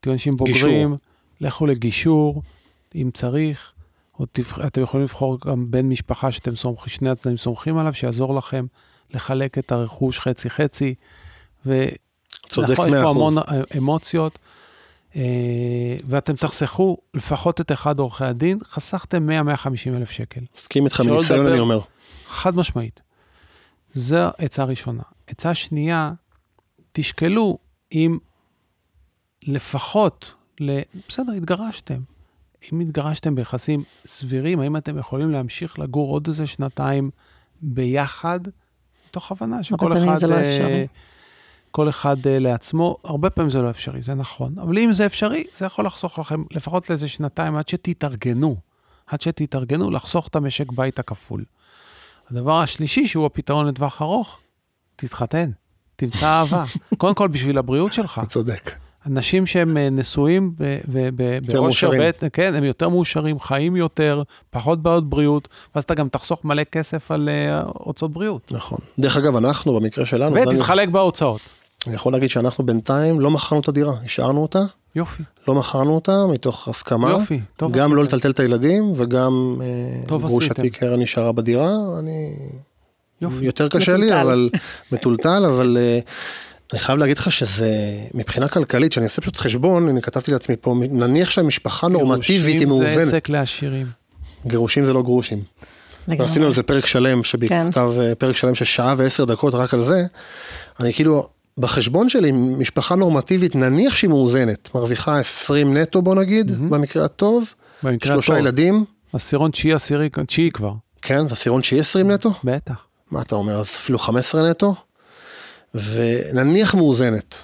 תהיו 0.00 0.12
אנשים 0.12 0.32
בוגרים, 0.36 0.88
גישור. 0.88 0.98
לכו 1.40 1.66
לגישור, 1.66 2.42
אם 2.94 3.10
צריך, 3.14 3.72
או 4.18 4.26
תבח... 4.32 4.66
אתם 4.66 4.82
יכולים 4.82 5.04
לבחור 5.04 5.38
גם 5.46 5.70
בן 5.70 5.88
משפחה 5.88 6.32
שאתם 6.32 6.56
סומכים, 6.56 6.88
שני 6.88 7.10
הצדדים 7.10 7.36
סומכים 7.36 7.78
עליו, 7.78 7.94
שיעזור 7.94 8.34
לכם 8.34 8.66
לחלק 9.10 9.58
את 9.58 9.72
הרכוש 9.72 10.20
חצי-חצי. 10.20 10.94
ו... 11.66 11.84
צודק 12.48 12.70
נכון, 12.70 12.88
יש 12.88 12.94
מאה 12.94 13.02
פה 13.02 13.10
אחוז. 13.10 13.36
המון 13.36 13.62
אמוציות, 13.76 14.38
אה, 15.16 15.22
ואתם 16.04 16.32
תחסכו 16.32 16.96
לפחות 17.14 17.60
את 17.60 17.72
אחד 17.72 17.98
עורכי 17.98 18.24
הדין, 18.24 18.58
חסכתם 18.64 19.28
100-150 19.28 19.96
אלף 19.96 20.10
שקל. 20.10 20.40
מסכים 20.56 20.84
איתך 20.84 21.00
מניסיון. 21.00 21.46
אני 21.46 21.58
אומר. 21.58 21.80
חד 22.26 22.56
משמעית. 22.56 23.00
זו 23.92 24.28
עצה 24.38 24.64
ראשונה. 24.64 25.02
עצה 25.26 25.54
שנייה, 25.54 26.12
תשקלו 26.92 27.58
אם 27.92 28.18
לפחות, 29.42 30.34
ל... 30.60 30.78
בסדר, 31.08 31.32
התגרשתם. 31.32 32.00
אם 32.72 32.80
התגרשתם 32.80 33.34
ביחסים 33.34 33.84
סבירים, 34.06 34.60
האם 34.60 34.76
אתם 34.76 34.98
יכולים 34.98 35.30
להמשיך 35.30 35.78
לגור 35.78 36.12
עוד 36.12 36.26
איזה 36.26 36.46
שנתיים 36.46 37.10
ביחד, 37.62 38.40
מתוך 39.08 39.32
הבנה 39.32 39.62
שכל 39.62 39.92
אחד... 39.92 40.14
זה 40.14 40.26
לא 40.26 40.34
אה, 40.34 40.40
אפשרי. 40.40 40.86
כל 41.70 41.88
אחד 41.88 42.26
אה, 42.26 42.38
לעצמו, 42.38 42.96
הרבה 43.04 43.30
פעמים 43.30 43.50
זה 43.50 43.62
לא 43.62 43.70
אפשרי, 43.70 44.02
זה 44.02 44.14
נכון. 44.14 44.58
אבל 44.58 44.78
אם 44.78 44.92
זה 44.92 45.06
אפשרי, 45.06 45.44
זה 45.54 45.66
יכול 45.66 45.86
לחסוך 45.86 46.18
לכם 46.18 46.44
לפחות 46.50 46.90
לאיזה 46.90 47.08
שנתיים 47.08 47.56
עד 47.56 47.68
שתתארגנו. 47.68 48.56
עד 49.06 49.20
שתתארגנו, 49.20 49.90
לחסוך 49.90 50.28
את 50.28 50.36
המשק 50.36 50.72
בית 50.72 50.98
הכפול. 50.98 51.44
הדבר 52.30 52.60
השלישי, 52.60 53.06
שהוא 53.06 53.26
הפתרון 53.26 53.66
לטווח 53.66 54.02
ארוך, 54.02 54.38
תתחתן, 54.96 55.50
תמצא 55.96 56.26
אהבה. 56.26 56.64
קודם 56.98 57.14
כל, 57.14 57.28
בשביל 57.28 57.58
הבריאות 57.58 57.92
שלך. 57.92 58.18
אתה 58.18 58.26
צודק. 58.26 58.70
אנשים 59.06 59.46
שהם 59.46 59.76
אה, 59.76 59.90
נשואים 59.90 60.52
ב- 60.58 60.78
ב- 60.92 61.08
ב- 61.16 61.38
באושר 61.46 61.60
מאושרים. 61.62 62.00
בעת, 62.00 62.24
כן, 62.32 62.54
הם 62.54 62.64
יותר 62.64 62.88
מאושרים, 62.88 63.40
חיים 63.40 63.76
יותר, 63.76 64.22
פחות 64.50 64.82
בעיות 64.82 65.08
בריאות, 65.10 65.48
ואז 65.74 65.84
אתה 65.84 65.94
גם 65.94 66.08
תחסוך 66.08 66.44
מלא 66.44 66.64
כסף 66.64 67.10
על 67.10 67.28
אה, 67.28 67.62
הוצאות 67.74 68.12
בריאות. 68.12 68.52
נכון. 68.52 68.78
דרך 68.98 69.16
אגב, 69.16 69.36
אנחנו, 69.36 69.80
במקרה 69.80 70.06
שלנו, 70.06 70.34
זה 70.34 70.42
אני- 70.42 70.54
ותתחלק 70.56 70.88
בהוצאות. 70.88 71.40
אני 71.86 71.94
יכול 71.94 72.12
להגיד 72.12 72.30
שאנחנו 72.30 72.66
בינתיים 72.66 73.20
לא 73.20 73.30
מכרנו 73.30 73.60
את 73.60 73.68
הדירה, 73.68 73.92
השארנו 74.04 74.42
אותה, 74.42 74.62
יופי, 74.94 75.22
לא 75.48 75.54
מכרנו 75.54 75.94
אותה 75.94 76.12
מתוך 76.32 76.68
הסכמה. 76.68 77.10
יופי, 77.10 77.40
טוב 77.56 77.72
גם 77.72 77.94
לא 77.94 78.02
עשיתם. 78.02 78.16
לטלטל 78.16 78.30
את 78.30 78.40
הילדים 78.40 78.92
וגם 78.96 79.56
אה, 79.60 80.18
גרושתי 80.18 80.50
עשיתם. 80.60 80.68
קרן 80.78 81.00
נשארה 81.00 81.32
בדירה, 81.32 81.70
אני... 81.98 82.34
יופי. 83.20 83.44
יותר 83.44 83.68
קשה 83.68 83.96
לי, 83.96 84.06
מטולטל. 84.06 84.20
אבל 84.22 84.50
מטולטל, 84.92 85.44
אבל 85.46 85.76
אה, 85.80 85.98
אני 86.72 86.80
חייב 86.80 86.98
להגיד 86.98 87.18
לך 87.18 87.32
שזה 87.32 87.70
מבחינה 88.14 88.48
כלכלית, 88.48 88.92
שאני 88.92 89.04
עושה 89.04 89.20
פשוט 89.22 89.36
חשבון, 89.36 89.88
אני 89.88 90.02
כתבתי 90.02 90.32
לעצמי 90.32 90.56
פה, 90.60 90.74
נניח 90.90 91.30
שהמשפחה 91.30 91.88
נורמטיבית 91.88 92.46
היא 92.46 92.58
גירושים 92.58 92.86
זה 92.86 92.94
מאוזנת, 92.96 93.08
עסק 93.08 93.28
לעשירים. 93.28 93.86
גירושים 94.46 94.84
זה 94.84 94.92
לא 94.92 95.02
גרושים. 95.02 95.42
ועשינו 96.08 96.46
על 96.46 96.52
זה 96.52 96.62
פרק 96.62 96.86
שלם, 96.86 97.18
כן. 97.18 97.24
שבעקבותיו 97.24 98.00
אה, 98.00 98.14
פרק 98.14 98.36
שלם 98.36 98.54
של 98.54 98.64
שעה 98.64 98.94
ועשר 98.98 99.24
דקות 99.24 99.54
רק 99.54 99.74
על 99.74 99.82
זה, 99.82 100.04
אני 100.80 100.92
כאילו, 100.92 101.28
בחשבון 101.58 102.08
שלי, 102.08 102.32
משפחה 102.32 102.94
נורמטיבית, 102.94 103.54
נניח 103.54 103.96
שהיא 103.96 104.10
מאוזנת, 104.10 104.70
מרוויחה 104.74 105.18
20 105.18 105.76
נטו 105.76 106.02
בוא 106.02 106.14
נגיד, 106.14 106.50
במקרה 106.70 107.04
הטוב, 107.04 107.54
במקרה 107.82 108.12
שלושה 108.12 108.32
הטוב. 108.32 108.46
ילדים, 108.46 108.84
עשירון 109.12 109.50
תשיעי, 109.50 109.74
עשירי, 109.74 110.08
תשיעי 110.26 110.50
כבר, 110.50 110.72
כן, 111.02 111.26
זה 111.26 111.32
עשירון 111.32 111.62
שיהיה 111.62 111.80
20 111.80 112.10
נטו, 112.10 112.32
בטח. 112.44 112.74
מה 113.10 113.22
אתה 113.22 113.34
אומר, 113.34 113.60
אז 113.60 113.66
אפילו 113.66 113.98
15 113.98 114.50
נטו, 114.50 114.74
ונניח 115.74 116.74
מאוזנת, 116.74 117.42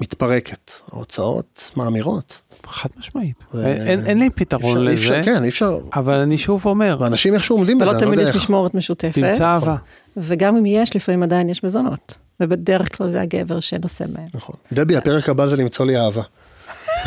מתפרקת, 0.00 0.70
ההוצאות 0.92 1.70
מאמירות. 1.76 2.40
חד 2.66 2.88
משמעית. 2.98 3.44
ו- 3.54 3.66
אין, 3.66 4.06
אין 4.06 4.18
לי 4.18 4.30
פתרון 4.30 4.62
אפשר, 4.76 4.80
לזה, 4.80 4.94
אפשר, 5.20 5.22
כן, 5.24 5.44
אי 5.44 5.48
אפשר, 5.48 5.78
אבל 5.94 6.14
אני 6.14 6.38
שוב 6.38 6.66
אומר, 6.66 6.96
ואנשים 7.00 7.34
איכשהו 7.34 7.56
עומדים 7.56 7.78
בזה, 7.78 7.90
ולא 7.90 7.96
אני 7.98 8.02
לא 8.02 8.06
תמיד 8.06 8.18
יודע 8.18 8.30
יש 8.30 8.36
איך. 8.36 8.44
משמורת 8.44 8.74
משותפת, 8.74 9.14
תמצא 9.14 9.44
אהבה. 9.44 9.76
וגם 10.16 10.56
אם 10.56 10.66
יש, 10.66 10.96
לפעמים 10.96 11.22
עדיין 11.22 11.48
יש 11.50 11.64
מזונות. 11.64 12.14
ובדרך 12.40 12.96
כלל 12.96 13.08
זה 13.08 13.20
הגבר 13.20 13.60
שנושא 13.60 14.04
מהם. 14.14 14.26
נכון. 14.34 14.56
דבי, 14.72 14.96
הפרק 14.96 15.28
הבא 15.28 15.46
זה 15.46 15.56
למצוא 15.56 15.86
לי 15.86 15.96
אהבה. 15.98 16.22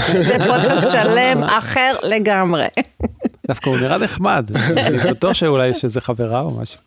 זה 0.08 0.38
פודקאסט 0.48 0.92
שלם 0.92 1.44
אחר 1.60 1.96
לגמרי. 2.04 2.68
דווקא 3.48 3.70
הוא 3.70 3.78
נראה 3.78 3.98
נחמד, 3.98 4.50
אני 4.78 4.98
בטוח 5.12 5.34
שאולי 5.34 5.68
יש 5.68 5.86
איזה 5.86 6.02
חברה 6.02 6.40
או 6.40 6.52
משהו. 6.52 6.80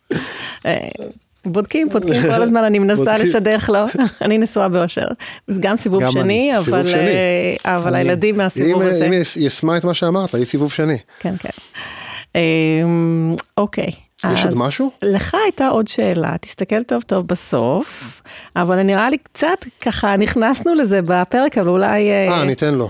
אה, 1.45 1.51
בודקים, 1.51 1.89
בודקים 1.89 2.21
כל 2.21 2.41
הזמן, 2.41 2.63
אני 2.63 2.79
מנסה. 2.79 3.17
לשדך 3.17 3.69
לו, 3.73 3.79
אני 4.25 4.37
נשואה 4.37 4.67
באושר. 4.67 5.07
זה 5.47 5.59
גם 5.61 5.75
סיבוב 5.75 6.03
גם 6.03 6.11
שני. 6.11 6.57
אבל. 6.57 6.81
אה, 7.65 7.97
הילדים 7.97 8.37
מהסיבוב 8.37 8.81
הזה. 8.81 9.05
אם 9.05 9.11
היא 9.11 9.23
יישמה 9.35 9.77
את 9.77 9.83
מה 9.83 9.93
שאמרת, 9.93 10.35
היא 10.35 10.45
סיבוב 10.45 10.71
שני. 10.71 10.97
כן, 11.19 11.35
כן. 11.39 11.49
אמ, 12.35 13.35
אוקיי. 13.57 13.91
יש 14.33 14.45
עוד 14.45 14.57
משהו? 14.57 14.91
לך 15.01 15.35
הייתה 15.43 15.67
עוד 15.67 15.87
שאלה, 15.87 16.35
תסתכל 16.41 16.83
טוב 16.83 17.01
טוב 17.01 17.27
בסוף, 17.27 18.21
אבל 18.55 18.83
נראה 18.83 19.09
לי 19.09 19.17
קצת 19.17 19.65
ככה 19.81 20.17
נכנסנו 20.17 20.73
לזה 20.73 21.01
בפרק, 21.01 21.57
אבל 21.57 21.67
אולי... 21.67 22.09
אה, 22.09 22.27
אה, 22.27 22.41
אני 22.41 22.53
אתן 22.53 22.73
לו. 22.73 22.89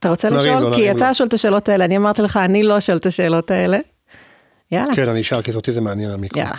אתה 0.00 0.08
רוצה 0.08 0.28
לשאול? 0.28 0.74
כי 0.74 0.90
אתה. 0.90 1.14
שואל 1.14 1.28
את 1.28 1.34
השאלות 1.34 1.68
האלה, 1.68 1.84
אני 1.84 1.96
אמרתי 1.96 2.22
לך, 2.22 2.36
אני 2.36 2.62
לא 2.62 2.80
שואל 2.80 2.96
את 2.96 3.06
השאלות 3.06 3.50
האלה. 3.50 3.78
יאללה, 4.72 4.96
כן, 4.96 5.08
אני 5.08 5.20
אשאל, 5.20 5.42
כי 5.42 5.52
אותי 5.52 5.72
זה 5.72 5.80
מעניין 5.80 6.10
המיקרו. 6.10 6.40
יאללה, 6.40 6.56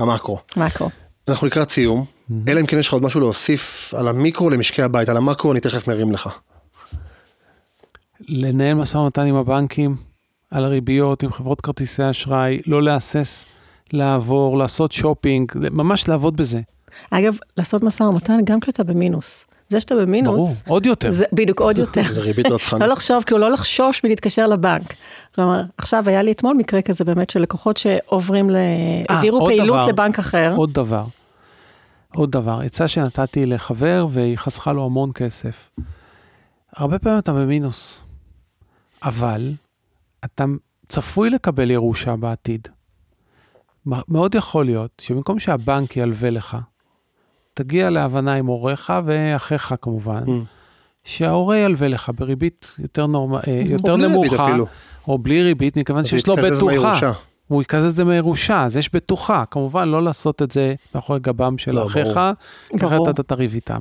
המקרו. 0.00 0.38
מאקרו. 0.56 0.90
אנחנו 1.28 1.46
לקראת 1.46 1.70
סיום, 1.70 2.04
אלא 2.48 2.60
אם 2.60 2.66
כן 2.66 2.78
יש 2.78 2.88
לך 2.88 2.92
עוד 2.92 3.02
משהו 3.02 3.20
להוסיף 3.20 3.94
על 3.96 4.08
המיקרו 4.08 4.50
למשקי 4.50 4.82
הבית, 4.82 5.08
על 5.08 5.16
המקרו 5.16 5.52
אני 5.52 5.60
תכף 5.60 5.88
מרים 5.88 6.12
לך. 6.12 6.28
לנהל 8.28 8.74
משא 8.74 8.96
ומתן 8.96 9.26
עם 9.26 9.36
הבנקים, 9.36 9.96
על 10.50 10.64
הריביות 10.64 11.22
עם 11.22 11.32
חברות 11.32 11.60
כרטיסי 11.60 12.10
אשראי, 12.10 12.60
לא 12.66 12.82
להסס 12.82 13.46
לעבור, 13.92 14.58
לעשות 14.58 14.92
שופינג, 14.92 15.52
ממש 15.54 16.08
לעבוד 16.08 16.36
בזה. 16.36 16.60
אגב, 17.10 17.36
לעשות 17.56 17.82
משא 17.82 18.02
ומתן 18.02 18.38
גם 18.44 18.60
כשאתה 18.60 18.84
במינוס. 18.84 19.46
זה 19.70 19.80
שאתה 19.80 19.94
במינוס, 19.94 20.42
ברור, 20.42 20.76
עוד 20.76 20.86
יותר. 20.86 21.10
זה 21.10 21.24
בדיוק 21.32 21.60
עוד 21.60 21.78
יותר. 21.78 22.02
זה 22.12 22.20
ריבית 22.20 22.46
רצחנית. 22.46 22.82
לא 22.82 22.88
לחשוב, 22.88 23.22
כאילו 23.22 23.38
לא 23.40 23.50
לחשוש 23.50 24.04
מלהתקשר 24.04 24.46
לבנק. 24.46 24.94
כלומר, 25.34 25.62
עכשיו 25.78 26.08
היה 26.08 26.22
לי 26.22 26.32
אתמול 26.32 26.56
מקרה 26.56 26.82
כזה 26.82 27.04
באמת 27.04 27.30
של 27.30 27.40
לקוחות 27.40 27.76
שעוברים, 27.76 28.50
ל... 28.50 28.56
העבירו 29.08 29.36
אה, 29.36 29.42
עוד 29.42 29.52
פעילות 29.52 29.80
דבר. 29.80 29.88
לבנק 29.88 30.18
אחר. 30.18 30.54
עוד 30.56 30.72
דבר, 30.72 31.04
עוד 32.14 32.32
דבר, 32.32 32.60
עצה 32.60 32.88
שנתתי 32.88 33.46
לחבר 33.46 34.06
והיא 34.10 34.36
חסכה 34.36 34.72
לו 34.72 34.84
המון 34.84 35.10
כסף. 35.14 35.70
הרבה 36.76 36.98
פעמים 36.98 37.18
אתה 37.18 37.32
במינוס, 37.32 37.98
אבל 39.02 39.52
אתה 40.24 40.44
צפוי 40.88 41.30
לקבל 41.30 41.70
ירושה 41.70 42.16
בעתיד. 42.16 42.68
מאוד 43.86 44.34
יכול 44.34 44.64
להיות 44.64 44.90
שבמקום 45.00 45.38
שהבנק 45.38 45.96
ילווה 45.96 46.30
לך, 46.30 46.56
תגיע 47.54 47.90
להבנה 47.90 48.34
עם 48.34 48.46
הוריך 48.46 48.92
ואחיך 49.04 49.74
כמובן, 49.82 50.22
Mm. 50.26 50.30
שההורה 51.04 51.56
ילווה 51.56 51.88
לך 51.88 52.10
בריבית 52.16 52.74
יותר, 52.78 53.06
נורמ... 53.06 53.34
אה, 53.34 53.40
יותר 53.64 53.92
או 53.92 53.96
בלי 53.98 54.06
ריבית 54.06 54.30
נמוכה, 54.32 54.44
אפילו. 54.44 54.66
או 55.08 55.18
בלי 55.18 55.42
ריבית, 55.42 55.76
מכיוון 55.76 56.04
שיש 56.04 56.26
לו 56.26 56.36
בטוחה. 56.36 56.64
מהירושה. 56.64 57.12
הוא 57.48 57.62
יקזז 57.62 57.90
את 57.90 57.96
זה 57.96 58.04
מירושה, 58.04 58.64
אז 58.64 58.76
יש 58.76 58.94
בטוחה. 58.94 59.44
כמובן, 59.50 59.88
לא 59.88 60.02
לעשות 60.02 60.42
את 60.42 60.50
זה 60.50 60.74
מאחורי 60.94 61.20
גבם 61.20 61.58
של 61.58 61.72
לא, 61.74 61.86
אחיך. 61.86 62.20
כי 62.78 62.86
אחרת. 62.86 63.08
אתה 63.08 63.22
תריב 63.22 63.54
איתם. 63.54 63.78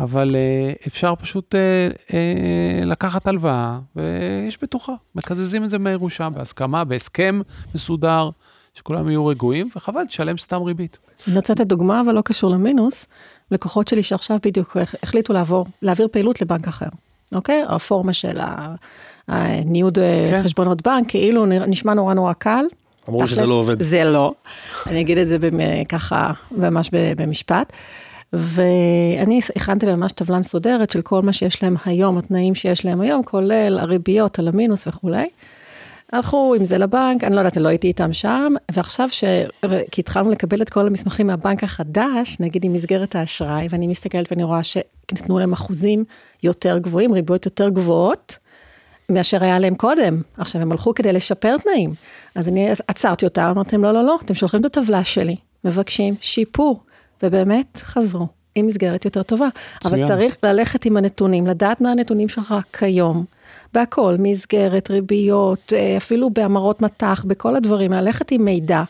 אבל 0.00 0.36
אה, 0.36 0.72
אפשר 0.86 1.14
פשוט 1.18 1.54
אה, 1.54 1.88
אה, 2.14 2.84
לקחת 2.84 3.26
הלוואה, 3.26 3.78
ויש 3.96 4.58
בטוחה. 4.62 4.92
מקזזים 5.14 5.64
את 5.64 5.70
זה 5.70 5.78
מירושה, 5.78 6.28
בהסכמה, 6.30 6.84
בהסכם 6.84 7.40
מסודר, 7.74 8.30
שכולם 8.76 9.08
יהיו 9.08 9.26
רגועים, 9.26 9.68
וחבל, 9.76 10.04
תשלם 10.04 10.38
סתם 10.38 10.62
ריבית. 10.62 10.98
אני 11.28 11.36
רוצה 11.36 11.52
לתת 11.52 11.66
דוגמה, 11.66 12.00
אבל 12.00 12.14
לא 12.14 12.20
קשור 12.20 12.50
למינוס. 12.50 13.06
לקוחות 13.50 13.88
שלי 13.88 14.02
שעכשיו 14.02 14.38
בדיוק 14.46 14.76
החליטו 15.02 15.32
לעבור, 15.32 15.66
להעביר 15.82 16.08
פעילות 16.12 16.40
לבנק 16.42 16.68
אחר, 16.68 16.86
אוקיי? 17.34 17.62
הרפורמה 17.68 18.12
של 18.12 18.38
ה- 18.40 18.74
הניוד 19.28 19.98
אה, 19.98 20.26
כן. 20.30 20.42
חשבונות 20.42 20.82
בנק, 20.82 21.08
כאילו 21.10 21.46
נשמע 21.46 21.94
נורא 21.94 22.14
נורא 22.14 22.32
קל. 22.32 22.64
אמרו 23.08 23.22
לי 23.22 23.28
שזה 23.28 23.36
תכלס, 23.36 23.48
לא 23.48 23.54
עובד. 23.54 23.82
זה 23.82 24.04
לא. 24.04 24.32
אני 24.86 25.00
אגיד 25.00 25.18
את 25.18 25.26
זה 25.26 25.38
במ- 25.38 25.84
ככה, 25.88 26.32
ממש 26.50 26.90
ב- 26.92 27.22
במשפט. 27.22 27.72
ואני 28.32 29.40
הכנתי 29.56 29.86
להם 29.86 30.00
ממש 30.00 30.12
טבלה 30.12 30.38
מסודרת 30.38 30.90
של 30.90 31.02
כל 31.02 31.22
מה 31.22 31.32
שיש 31.32 31.62
להם 31.62 31.74
היום, 31.84 32.18
התנאים 32.18 32.54
שיש 32.54 32.84
להם 32.84 33.00
היום, 33.00 33.22
כולל 33.22 33.78
הריביות 33.80 34.38
על 34.38 34.48
המינוס 34.48 34.86
וכולי. 34.86 35.26
הלכו 36.12 36.54
עם 36.56 36.64
זה 36.64 36.78
לבנק, 36.78 37.24
אני 37.24 37.34
לא 37.34 37.40
יודעת, 37.40 37.56
לא 37.56 37.68
הייתי 37.68 37.88
איתם 37.88 38.12
שם, 38.12 38.52
ועכשיו 38.70 39.08
ש... 39.08 39.24
כי 39.90 40.00
התחלנו 40.00 40.30
לקבל 40.30 40.62
את 40.62 40.68
כל 40.68 40.86
המסמכים 40.86 41.26
מהבנק 41.26 41.64
החדש, 41.64 42.36
נגיד 42.40 42.64
עם 42.64 42.72
מסגרת 42.72 43.16
האשראי, 43.16 43.66
ואני 43.70 43.86
מסתכלת 43.86 44.26
ואני 44.30 44.42
רואה 44.42 44.62
שנתנו 44.62 45.38
להם 45.38 45.52
אחוזים 45.52 46.04
יותר 46.42 46.78
גבוהים, 46.78 47.12
ריביות 47.12 47.46
יותר 47.46 47.68
גבוהות, 47.68 48.38
מאשר 49.08 49.44
היה 49.44 49.58
להם 49.58 49.74
קודם. 49.74 50.22
עכשיו, 50.38 50.62
הם 50.62 50.72
הלכו 50.72 50.94
כדי 50.94 51.12
לשפר 51.12 51.56
תנאים. 51.58 51.94
אז 52.34 52.48
אני 52.48 52.68
עצרתי 52.88 53.24
אותם, 53.24 53.42
אמרתי 53.42 53.76
להם, 53.76 53.84
לא, 53.84 53.92
לא, 53.92 54.04
לא, 54.04 54.18
אתם 54.24 54.34
שולחים 54.34 54.60
את 54.60 54.66
הטבלה 54.66 55.04
שלי, 55.04 55.36
מבקשים 55.64 56.14
שיפור, 56.20 56.80
ובאמת 57.22 57.80
חזרו 57.82 58.26
עם 58.54 58.66
מסגרת 58.66 59.04
יותר 59.04 59.22
טובה. 59.22 59.48
אבל 59.84 59.92
מצוין. 59.92 60.08
צריך 60.08 60.36
ללכת 60.42 60.84
עם 60.84 60.96
הנתונים, 60.96 61.46
לדעת 61.46 61.80
מה 61.80 61.90
הנתונים 61.90 62.28
שלך 62.28 62.54
כיום. 62.72 63.24
בהכל, 63.76 64.16
מסגרת, 64.18 64.90
ריביות, 64.90 65.72
אה, 65.76 65.96
אפילו 65.96 66.30
בהמרות 66.30 66.82
מטח, 66.82 67.24
בכל 67.28 67.56
הדברים, 67.56 67.92
ללכת 67.92 68.30
עם 68.30 68.44
מידע. 68.44 68.82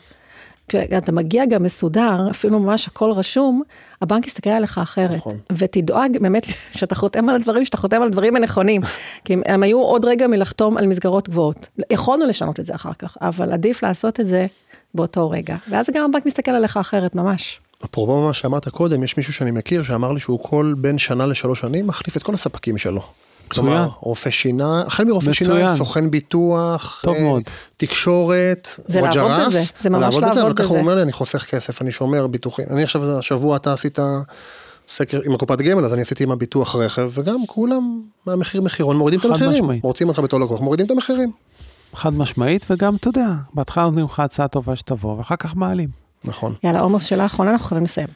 כשאתה 0.68 1.12
מגיע 1.12 1.47
גם 1.47 1.62
מסודר, 1.62 2.30
אפילו 2.30 2.59
ממש 2.59 2.87
הכל 2.87 3.11
רשום, 3.11 3.62
הבנק 4.03 4.26
יסתכל 4.26 4.51
עליך 4.51 4.78
אחרת. 4.78 5.16
נכון. 5.16 5.39
ותדאג 5.53 6.18
באמת 6.20 6.47
שאתה 6.72 6.95
חותם 6.95 7.28
על 7.28 7.34
הדברים, 7.34 7.64
שאתה 7.64 7.76
חותם 7.76 8.03
על 8.03 8.09
הדברים 8.09 8.37
הנכונים. 8.37 8.80
כי 9.24 9.32
הם, 9.32 9.43
הם 9.47 9.62
היו 9.62 9.78
עוד 9.78 10.05
רגע 10.05 10.26
מלחתום 10.26 10.76
על 10.76 10.87
מסגרות 10.87 11.28
גבוהות. 11.28 11.68
יכולנו 11.91 12.26
לשנות 12.26 12.61
את 12.61 12.66
זה 12.66 12.74
אחר 12.74 12.93
כך, 12.99 13.16
אבל 13.20 13.53
עדיף 13.53 13.82
לעשות 13.82 14.20
את 14.20 14.26
זה 14.26 14.47
באותו 14.95 15.30
רגע. 15.30 15.57
ואז 15.70 15.87
גם 15.95 16.05
הבנק 16.05 16.26
מסתכל 16.26 16.51
עליך 16.51 16.76
אחרת, 16.76 17.14
ממש. 17.14 17.61
אפרופו 17.84 18.26
מה 18.26 18.34
שאמרת 18.34 18.68
קודם, 18.68 19.05
יש 19.05 19.16
מישהו 19.16 19.32
שאני 19.32 19.51
מכיר 19.51 19.82
שאמר 19.82 20.12
לי 20.12 20.20
שהוא 20.20 20.39
כל 20.43 20.74
בין 20.78 20.99
שנה 20.99 21.26
לשלוש 21.26 21.61
שנים 21.61 21.87
מחליף 21.87 22.16
את 22.16 22.22
כל 22.22 22.34
הספקים 22.34 22.78
שלו. 22.78 23.03
מצוין. 23.51 23.67
כלומר, 23.67 23.89
רופא 24.01 24.31
שינה, 24.31 24.83
החל 24.87 25.05
מרופא. 25.05 25.33
שיניים, 25.33 25.69
סוכן 25.69 26.11
ביטוח, 26.11 27.01
טוב 27.05 27.17
אה, 27.17 27.23
מאוד. 27.23 27.43
תקשורת, 27.77 28.69
זה 28.77 29.01
לעבוד 29.01 29.17
וג'רס, 29.17 29.49
בזה, 29.49 29.61
זה 29.79 29.91
ממש 29.91 30.01
לעבוד 30.01 30.23
לעבוד 30.23 30.39
אבל 30.39 30.53
ככה 30.53 30.63
בזה. 30.65 30.73
הוא 30.73 30.79
אומר 30.79 30.95
לי, 30.95 31.03
אני 31.03 31.13
חוסך 31.13 31.45
כסף, 31.45 31.83
אני 31.83 31.93
שומר 31.93 32.27
ביטוחים. 32.27 32.67
אני 32.71 32.83
עכשיו, 32.83 33.19
השבוע 33.19 33.57
אתה 33.57 33.73
עשית 33.73 33.99
סקר 34.89 35.21
עם 35.25 35.35
הקופת 35.35 35.59
גמל, 35.59 35.85
אז 35.85 35.95
אני 35.95 36.03
עשיתי 36.03 36.25
עם 36.25 36.31
הביטוח 36.31 36.77
רכב, 36.77 37.11
וגם 37.15 37.47
כולם 37.47 38.01
מהמחיר 38.27 38.63
מחירון 38.63 38.97
מורידים 38.97 39.21
את 39.21 39.25
חד 39.25 39.31
המחירים. 39.31 39.65
משמעית. 39.65 39.85
רוצים 39.85 40.09
אותך 40.09 40.19
בתור 40.19 40.41
לקוח, 40.41 40.61
מורידים 40.61 40.87
את 40.87 40.91
המחירים. 40.91 41.33
חד 41.95 42.15
משמעית, 42.15 42.67
וגם, 42.71 42.97
אתה 42.97 43.09
יודע, 43.09 43.27
בהתחלה 43.55 43.85
נותנים 43.85 44.05
לך 44.05 44.21
הצעה 44.21 44.49
טובה 44.49 44.77
שתבוא, 44.77 45.19
ואחר 45.19 45.37
כך 45.37 45.57
מעלים. 45.57 45.89
נכון. 46.25 46.55
יאללה, 46.65 46.81
עומר, 46.81 46.99
שאלה 46.99 47.27
אחרונה, 47.27 47.51
אנחנו 47.51 47.67
חייבים 47.67 47.85
לסיים. 47.85 48.09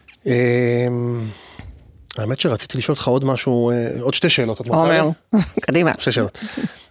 אמ, 2.19 2.23
האמת 2.23 2.41
שרציתי 2.41 2.79
לשאול 2.79 2.95
אותך 2.97 3.09
עוד 3.09 3.25
משהו, 3.25 3.71
אה, 3.71 3.91
עוד 4.01 4.15
שתי 4.15 4.29
שאלות. 4.29 4.69
עומר, 4.69 5.11
קדימה. 5.67 5.93
שתי 5.99 6.13
שאלות. 6.13 6.39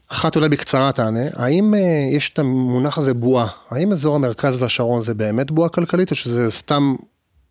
אחת 0.09 0.35
אולי 0.35 0.49
בקצרה 0.49 0.91
תענה, 0.91 1.25
האם 1.35 1.73
אה, 1.73 1.79
יש 2.11 2.29
את 2.29 2.39
המונח 2.39 2.97
הזה 2.97 3.13
בועה? 3.13 3.47
האם 3.69 3.91
אזור 3.91 4.15
המרכז 4.15 4.61
והשרון 4.61 5.01
זה 5.01 5.13
באמת 5.13 5.51
בועה 5.51 5.69
כלכלית 5.69 6.11
או 6.11 6.15
שזה 6.15 6.51
סתם 6.51 6.95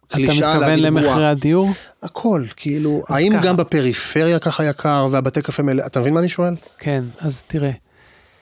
אתה 0.07 0.17
קלישאה 0.17 0.33
מתכוון 0.49 0.61
להגיד 0.61 0.85
למחירי 0.85 1.13
בועה? 1.13 1.31
הדיור? 1.31 1.71
הכל, 2.03 2.45
כאילו, 2.57 3.03
האם 3.09 3.33
ככה. 3.33 3.47
גם 3.47 3.57
בפריפריה 3.57 4.39
ככה 4.39 4.65
יקר 4.65 5.09
והבתי 5.11 5.43
קפה 5.43 5.63
מלא, 5.63 5.87
אתה 5.87 6.01
מבין 6.01 6.15
מה 6.15 6.21
אני 6.21 6.29
שואל? 6.29 6.55
כן, 6.79 7.05
אז 7.19 7.43
תראה, 7.47 7.71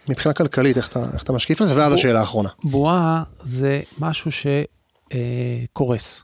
מבחינה 0.08 0.34
כלכלית, 0.34 0.76
איך 0.76 0.88
אתה, 0.88 1.04
איך 1.14 1.22
אתה 1.22 1.32
משקיף 1.32 1.60
על 1.60 1.66
זה? 1.66 1.76
ואז 1.76 1.92
השאלה 1.92 2.20
האחרונה. 2.20 2.48
בועה 2.64 3.22
זה 3.40 3.80
משהו 3.98 4.30
שקורס. 5.72 6.22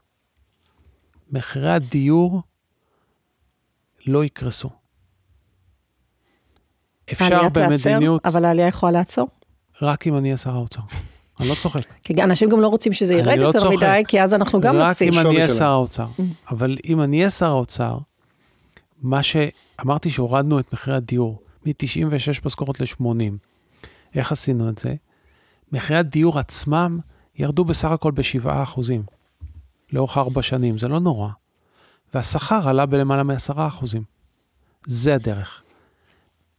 מחירי 1.33 1.71
הדיור 1.71 2.43
לא 4.07 4.25
יקרסו. 4.25 4.71
אפשר 7.13 7.49
במדיניות, 7.55 8.27
אבל 8.27 8.45
העלייה 8.45 8.69
יכולה 8.69 8.93
לעצור. 8.93 9.29
רק 9.83 10.07
אם 10.07 10.17
אני 10.17 10.29
אהיה 10.29 10.37
שר 10.37 10.55
האוצר. 10.55 10.81
אני 11.41 11.49
לא 11.49 11.55
צוחק. 11.55 11.81
כי 12.05 12.23
אנשים 12.23 12.49
גם 12.49 12.61
לא 12.61 12.69
רוצים 12.69 12.93
שזה 12.93 13.15
אני 13.15 13.23
ירד 13.23 13.39
לא 13.39 13.47
יותר 13.47 13.59
צוחק. 13.59 13.77
מדי, 13.77 14.03
כי 14.09 14.23
אז 14.23 14.35
אנחנו 14.35 14.61
גם 14.61 14.77
רק 14.77 14.91
נפסיד. 14.91 15.13
אם 15.13 15.19
אני 15.19 15.37
אהיה. 15.37 15.49
שר 15.49 15.69
האוצר. 15.69 16.07
אבל 16.51 16.77
אם 16.85 17.01
אני 17.01 17.17
אהיה 17.19 17.31
שר 17.31 17.47
האוצר, 17.47 17.99
מה 19.03 19.23
שאמרתי 19.23 20.11
שהורדנו 20.11 20.61
את 20.61 20.73
מחירי 20.73 20.97
הדיור 20.97 21.43
מ-96 21.67 22.41
משכורות 22.45 22.81
ל-80, 22.81 23.05
איך 24.15 24.33
עשינו 24.33 24.69
את 24.69 24.79
זה? 24.79 24.95
מחירי 25.73 25.99
הדיור 25.99 26.39
עצמם 26.39 26.99
ירדו 27.37 27.65
בסך 27.65 27.91
הכל 27.91 28.11
ב-7 28.11 28.49
אחוזים, 28.63 29.03
לאורך 29.93 30.19
ארבע 30.19 30.43
שנים, 30.43 30.79
זה 30.79 30.89
לא 30.89 31.01
נורא. 31.01 31.29
והשכר 32.15 32.69
עלה 32.69 32.87
בלמעלה 32.87 33.23
מ-10 33.23 33.35
אחוזים. 33.57 34.03
זה 34.87 35.15
הדרך. 35.15 35.63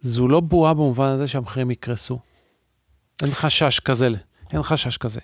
זו 0.02 0.28
לא 0.28 0.40
בועה 0.40 0.74
במובן 0.74 1.08
הזה 1.08 1.28
שהמחירים 1.28 1.72
יקרסו. 1.72 2.20
אין 3.24 3.32
חשש 3.34 3.80
כזה, 3.80 4.08
אין 4.54 4.64
חשש 4.64 4.98
כזה. 4.98 5.20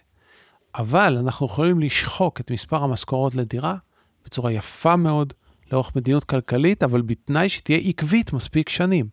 אבל 0.75 1.17
אנחנו 1.19 1.45
יכולים 1.45 1.79
לשחוק 1.79 2.39
את 2.39 2.51
מספר 2.51 2.83
המשכורות 2.83 3.35
לדירה 3.35 3.75
בצורה 4.25 4.51
יפה 4.51 4.95
מאוד 4.95 5.33
לאורך 5.71 5.95
מדיניות 5.95 6.23
כלכלית, 6.23 6.83
אבל 6.83 7.01
בתנאי 7.01 7.49
שתהיה 7.49 7.77
עקבית 7.77 8.33
מספיק 8.33 8.69
שנים. 8.69 9.07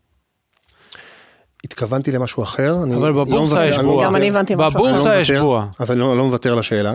התכוונתי 1.65 2.13
למשהו 2.13 2.43
אחר. 2.43 2.75
אבל 2.83 3.09
לא 3.13 3.25
בבורסה 3.25 3.55
מוותר- 3.55 3.63
יש 3.71 3.77
לא 3.77 3.83
בועה. 3.83 4.07
גם. 4.07 4.17
אני 4.17 4.29
הבנתי 4.31 4.55
משהו 4.55 4.69
אחר. 4.69 4.79
לא 4.79 4.91
בבורסה 4.93 5.21
יש 5.21 5.31
מוותר, 5.31 5.45
בועה. 5.45 5.69
אז 5.79 5.91
אני 5.91 5.99
לא, 6.01 6.17
לא 6.19 6.25
מוותר 6.25 6.55
לשאלה. 6.55 6.95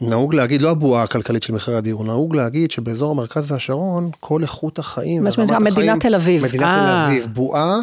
נהוג 0.00 0.34
להגיד, 0.34 0.62
לא 0.62 0.70
הבועה 0.70 1.02
הכלכלית 1.02 1.42
של 1.42 1.52
מחירי 1.52 1.76
הדיור, 1.76 2.04
נהוג 2.04 2.36
להגיד 2.36 2.70
שבאזור 2.70 3.10
המרכז 3.10 3.52
והשרון, 3.52 4.10
כל 4.20 4.42
איכות 4.42 4.78
החיים, 4.78 5.24
מה 5.24 5.30
שנקרא, 5.30 5.58
מדינת 5.58 5.72
החיים- 5.78 5.98
תל 5.98 6.14
אביב. 6.14 6.44
מדינת 6.44 6.62
אה. 6.64 7.04
תל 7.06 7.12
אביב, 7.12 7.26
בועה, 7.32 7.76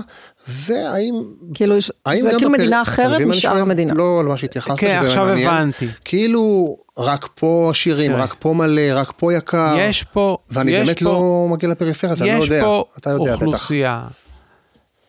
והאם... 0.47 1.13
כאילו, 1.53 1.76
יש- 1.78 1.91
זה 2.16 2.30
כאילו 2.30 2.39
בפר- 2.39 2.49
מדינה 2.49 2.82
אחרת 2.82 3.22
משאר? 3.22 3.57
המדינה. 3.57 3.93
לא 3.93 4.20
על 4.20 4.26
מה 4.26 4.38
שהתייחסת, 4.38 4.80
כן, 4.80 4.95
שזה 4.97 5.07
עכשיו 5.07 5.26
מעניין. 5.26 5.49
הבנתי. 5.49 5.88
כאילו, 6.05 6.78
רק 6.97 7.28
פה 7.36 7.68
עשירים, 7.72 8.11
תראה. 8.11 8.24
רק 8.24 8.36
פה 8.39 8.53
מלא, 8.53 8.82
רק 8.93 9.11
פה 9.18 9.34
יקר. 9.34 9.76
יש 9.80 10.03
פה, 10.03 10.38
ואני 10.49 10.72
יש 10.72 10.86
באמת 10.88 11.03
פה, 11.03 11.09
לא 11.09 11.47
מגיע 11.51 11.70
לפריפריה, 11.70 12.13
אז 12.13 12.22
אני 12.22 12.30
לא 12.32 12.43
יש 12.43 12.49
יודע. 12.49 12.61
פה 12.63 12.84
אתה 12.97 13.09
יודע 13.09 13.24
בטח. 13.36 13.41
אוכלוסייה 13.45 14.03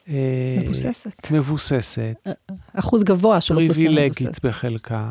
אה, 0.09 0.15
מבוססת. 0.63 1.31
מבוססת, 1.31 2.29
אחוז 2.75 3.05
גבוה 3.05 3.41
של 3.41 3.55
אוכלוסייה 3.55 3.91
פריבילגית 3.91 4.21
מבוססת. 4.23 4.45
בחלקה, 4.45 5.05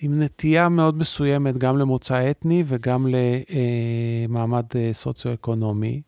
עם 0.00 0.22
נטייה 0.22 0.68
מאוד 0.68 0.98
מסוימת 0.98 1.58
גם 1.58 1.78
למוצא 1.78 2.30
אתני 2.30 2.64
וגם 2.66 3.06
למעמד 4.28 4.64
אה, 4.76 4.90
סוציו-אקונומי, 4.92 6.02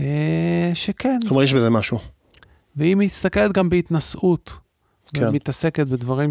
אה, 0.00 0.70
שכן, 0.74 1.18
כלומר, 1.28 1.42
יש 1.42 1.54
בזה 1.54 1.70
משהו. 1.70 1.98
והיא 2.76 2.96
מסתכלת 2.96 3.52
גם 3.52 3.68
בהתנשאות 3.68 4.52
כן. 5.14 5.28
ומתעסקת 5.28 5.86
בדברים 5.86 6.30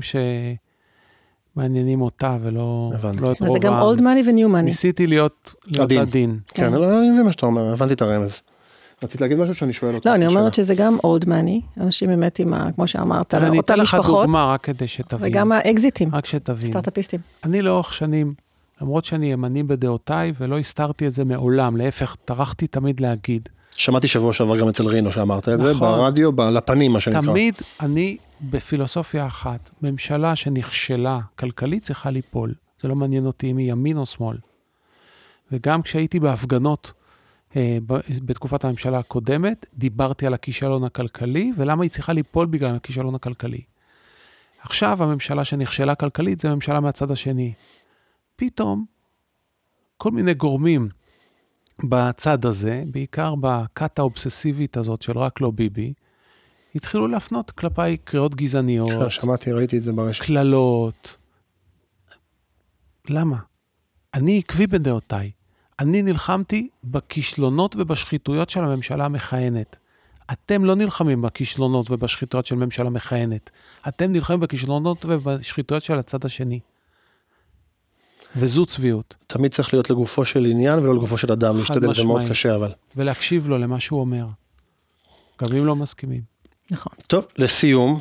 שמעניינים 1.55 2.01
אותה 2.01 2.37
ולא 2.41 2.91
הבנתי. 2.93 3.17
לא 3.17 3.31
את 3.31 3.41
וזה 3.41 3.47
רוב 3.49 3.59
גם 3.61 3.73
העם. 3.73 3.95
old 3.95 3.99
money 3.99 4.29
ו-new 4.29 4.55
money. 4.55 4.61
ניסיתי 4.61 5.07
להיות 5.07 5.55
להיות 5.65 5.91
עדין. 5.91 6.01
עדין. 6.01 6.39
כן, 6.47 6.73
לא, 6.73 6.99
אני 6.99 7.11
מבין 7.11 7.25
מה 7.25 7.31
שאתה 7.31 7.45
אומר, 7.45 7.73
הבנתי 7.73 7.93
את 7.93 8.01
הרמז. 8.01 8.41
רצית 9.03 9.21
להגיד 9.21 9.37
משהו 9.37 9.53
שאני 9.53 9.73
שואל 9.73 9.95
אותך? 9.95 10.05
לא, 10.05 10.15
אני? 10.15 10.27
אומרת 10.27 10.53
שזה 10.53 10.75
גם 10.75 10.97
old 10.97 11.25
money, 11.25 11.81
אנשים 11.81 12.09
באמת 12.09 12.39
עם 12.39 12.53
ה... 12.53 12.71
כמו 12.75 12.87
שאמרת, 12.87 13.33
אבל 13.33 13.45
אני 13.45 13.57
אותן 13.57 13.73
אתן 13.73 13.81
לך 13.81 13.93
משפחות, 13.93 14.21
דוגמה 14.25 14.45
רק 14.45 14.61
כדי 14.61 14.87
שתבין. 14.87 15.31
וגם 15.31 15.51
האקזיטים, 15.51 16.15
רק 16.15 16.25
שתבין. 16.25 16.67
סטארט-אפיסטים. 16.67 17.19
אני 17.43 17.61
לאורך 17.61 17.93
שנים, 17.93 18.33
למרות 18.81 19.05
שאני 19.05 19.31
ימני 19.31 19.63
בדעותיי, 19.63 20.33
ולא 20.39 20.59
הסתרתי 20.59 21.07
את 21.07 21.13
זה 21.13 21.25
מעולם, 21.25 21.77
להפך, 21.77 22.15
טרחתי 22.25 22.67
תמיד 22.67 22.99
להגיד. 22.99 23.49
שמעתי 23.75 24.07
שבוע 24.07 24.33
שעבר 24.33 24.57
גם 24.57 24.67
אצל 24.67 24.87
רינו 24.87 25.11
שאמרת 25.11 25.49
את 25.49 25.59
זה, 25.59 25.71
נכון. 25.71 25.99
ברדיו, 25.99 26.31
לפנים 26.51 26.91
מה 26.91 26.99
שנקרא. 26.99 27.21
תמיד 27.21 27.55
אני 27.79 28.17
בפילוסופיה 28.41 29.27
אחת, 29.27 29.69
ממשלה 29.81 30.35
שנכשלה 30.35 31.19
כלכלית 31.39 31.83
צריכה 31.83 32.09
ליפול. 32.09 32.53
זה 32.81 32.87
לא 32.87 32.95
מעניין 32.95 33.25
אותי 33.25 33.51
אם 33.51 33.57
היא 33.57 33.71
ימין 33.71 33.97
או 33.97 34.05
שמאל. 34.05 34.37
וגם 35.51 35.81
כשהייתי 35.81 36.19
בהפגנות 36.19 36.91
בתקופת 38.25 38.65
הממשלה 38.65 38.99
הקודמת, 38.99 39.65
דיברתי 39.73 40.27
על 40.27 40.33
הכישלון 40.33 40.83
הכלכלי, 40.83 41.51
ולמה 41.57 41.83
היא 41.83 41.91
צריכה 41.91 42.13
ליפול 42.13 42.47
בגלל 42.47 42.75
הכישלון 42.75 43.15
הכלכלי. 43.15 43.61
עכשיו 44.61 45.03
הממשלה 45.03 45.45
שנכשלה 45.45 45.95
כלכלית 45.95 46.39
זה 46.39 46.49
ממשלה 46.49 46.79
מהצד 46.79 47.11
השני. 47.11 47.53
פתאום, 48.35 48.85
כל 49.97 50.11
מיני 50.11 50.33
גורמים 50.33 50.89
בצד 51.83 52.45
הזה, 52.45 52.83
בעיקר 52.91 53.35
בכת 53.35 53.99
האובססיבית 53.99 54.77
הזאת 54.77 55.01
של 55.01 55.17
רק 55.17 55.41
לא 55.41 55.51
ביבי, 55.51 55.93
התחילו 56.75 57.07
להפנות 57.07 57.51
כלפיי 57.51 57.97
קריאות 57.97 58.35
גזעניות, 58.35 59.11
שמעתי, 59.11 59.51
ראיתי 59.51 59.77
את 59.77 59.83
זה 59.83 59.93
ברשת. 59.93 60.23
קללות. 60.23 61.17
למה? 63.09 63.37
אני 64.13 64.37
עקבי 64.39 64.67
בדעותיי. 64.67 65.31
אני 65.79 66.01
נלחמתי 66.01 66.67
בכישלונות 66.83 67.75
ובשחיתויות 67.75 68.49
של 68.49 68.63
הממשלה 68.63 69.05
המכהנת. 69.05 69.77
אתם 70.31 70.65
לא 70.65 70.75
נלחמים 70.75 71.21
בכישלונות 71.21 71.91
ובשחיתויות 71.91 72.45
של 72.45 72.55
ממשלה 72.55 72.89
מכהנת. 72.89 73.49
אתם 73.87 74.11
נלחמים 74.11 74.39
בכישלונות 74.39 75.05
ובשחיתויות 75.05 75.83
של 75.83 75.99
הצד 75.99 76.25
השני. 76.25 76.59
וזו 78.35 78.65
צביעות. 78.65 79.15
תמיד 79.27 79.51
צריך 79.51 79.73
להיות 79.73 79.89
לגופו 79.89 80.25
של 80.25 80.45
עניין 80.45 80.79
ולא 80.79 80.95
לגופו 80.95 81.17
של 81.17 81.31
אדם, 81.31 81.57
להשתדל, 81.57 81.93
זה 81.93 82.03
מאוד. 82.03 82.21
קשה 82.29 82.55
אבל. 82.55 82.71
ולהקשיב 82.95 83.47
לו 83.47 83.57
למה 83.57 83.79
שהוא 83.79 83.99
אומר. 83.99 84.25
גם 85.43 85.57
אם 85.57 85.65
לא 85.65 85.75
מסכימים. 85.75 86.21
נכון. 86.71 86.93
טוב, 87.07 87.25
לסיום, 87.37 87.99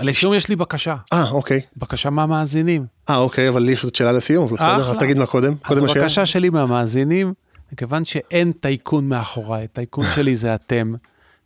לסיום 0.00 0.34
יש 0.34 0.48
לי 0.48 0.56
בקשה. 0.56 0.96
אה, 1.12 1.30
אוקיי. 1.30 1.60
בקשה 1.76 2.10
מהמאזינים. 2.10 2.86
אה, 3.10 3.16
אוקיי, 3.16 3.48
אבל 3.48 3.62
לי 3.62 3.72
יש 3.72 3.82
זאת 3.82 3.94
שאלה 3.94 4.12
לסיום, 4.12 4.44
אבל 4.46 4.56
בסדר. 4.56 4.90
אז 4.90 4.98
תגיד 4.98 5.18
מה 5.18 5.26
קודם. 5.26 5.54
קודם 5.56 5.84
השאלה. 5.84 6.00
הבקשה 6.00 6.26
שלי 6.26 6.50
מהמאזינים, 6.50 7.32
מכיוון 7.72 8.04
שאין 8.04 8.52
טייקון 8.52 9.08
מאחוריי, 9.08 9.66
טייקון 9.68 10.04
שלי 10.14 10.36
זה 10.36 10.54
אתם, 10.54 10.94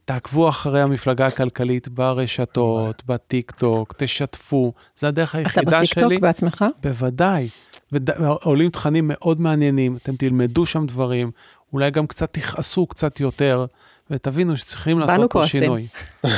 תעקבו 0.04 0.48
אחרי 0.48 0.82
המפלגה 0.82 1.26
הכלכלית 1.26 1.88
ברשתות, 1.88 3.02
בטיק 3.06 3.50
טוק, 3.50 3.94
תשתפו, 3.96 4.72
זה 4.96 5.08
הדרך 5.08 5.30
אתה 5.30 5.38
היחידה 5.38 5.78
בטיקטוק 5.78 6.04
שלי. 6.12 6.18
בעצמך? 6.18 6.64
בוודאי. 6.82 7.48
ועולים 7.92 8.70
תכנים 8.70 9.04
מאוד 9.08 9.40
מעניינים, 9.40 9.96
אתם 9.96 10.16
תלמדו 10.16 10.66
שם 10.66 10.86
דברים, 10.86 11.30
אולי 11.72 11.90
גם 11.90 12.06
קצת 12.06 12.32
תכעסו 12.32 12.86
קצת 12.86 13.20
יותר, 13.20 13.66
ותבינו 14.10 14.56
שצריכים 14.56 14.98
לעשות 14.98 15.20
פה 15.20 15.28
כועסים. 15.28 15.60
שינוי. 15.60 15.86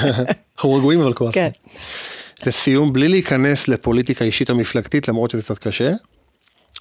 אנחנו 0.57 0.75
רגועים 0.75 1.01
אבל 1.01 1.13
כועסים. 1.15 1.43
כן. 1.43 1.51
לסיום, 2.47 2.93
בלי 2.93 3.09
להיכנס 3.09 3.69
לפוליטיקה 3.69 4.25
אישית 4.25 4.51
או 4.51 4.55
מפלגתית, 4.57 5.09
למרות 5.09 5.31
שזה 5.31 5.43
קצת 5.43 5.59
קשה, 5.59 5.93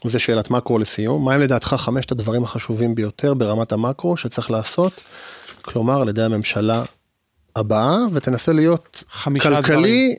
וזו 0.06 0.20
שאלת 0.20 0.50
מקרו 0.52 0.80
לסיום, 0.80 1.26
מהם 1.26 1.42
לדעתך 1.42 1.68
חמשת 1.68 2.12
הדברים 2.12 2.44
החשובים 2.44 2.96
ביותר 2.96 3.34
ברמת 3.34 3.72
המקרו 3.72 4.18
שצריך 4.18 4.52
לעשות, 4.52 5.02
כלומר 5.62 6.02
על 6.02 6.10
ידי 6.10 6.24
הממשלה 6.24 6.84
הבאה, 7.56 7.98
ותנסה 8.14 8.54
להיות 8.54 9.04
חמישה 9.10 9.50
דברים. 9.50 9.64
כלכלי, 9.64 10.16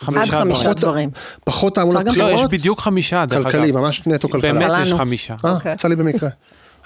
עד 0.00 0.06
חמישה 0.06 0.38
חמישה 0.38 0.72
דברים. 0.72 1.10
פחות 1.44 1.74
תעמולת 1.74 1.98
גם- 2.06 2.06
לא, 2.06 2.10
יש 2.10 2.18
בחירות, 2.32 2.50
בדיוק 2.50 2.80
חמישה, 2.80 3.26
דרך 3.26 3.38
אגב. 3.46 3.52
כלכלי, 3.52 3.72
ממש 3.72 4.02
נטו 4.06 4.28
כלכלה. 4.28 4.52
באמת 4.52 4.70
יש. 4.82 4.92
חמישה. 4.92 5.34
אה, 5.44 5.52
אוקיי. 5.52 5.72
יצא 5.72 5.88
לי 5.88 5.96
במקרה. 5.96 6.28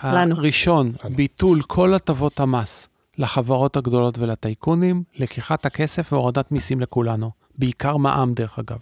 לנו. 0.05 0.35
הראשון, 0.37 0.93
ביטול 1.17 1.63
כל 1.63 1.95
הטבות 1.95 2.41
המס 2.41 2.89
לחברות 3.23 3.77
הגדולות 3.77 4.19
ולטייקונים, 4.19 5.03
לקיחת 5.19 5.67
הכסף 5.67 6.13
והורדת 6.13 6.53
מיסים 6.53 6.81
לכולנו, 6.81 7.31
בעיקר 7.59 7.97
מע"מ 7.97 8.33
דרך 8.35 8.59
אגב. 8.59 8.79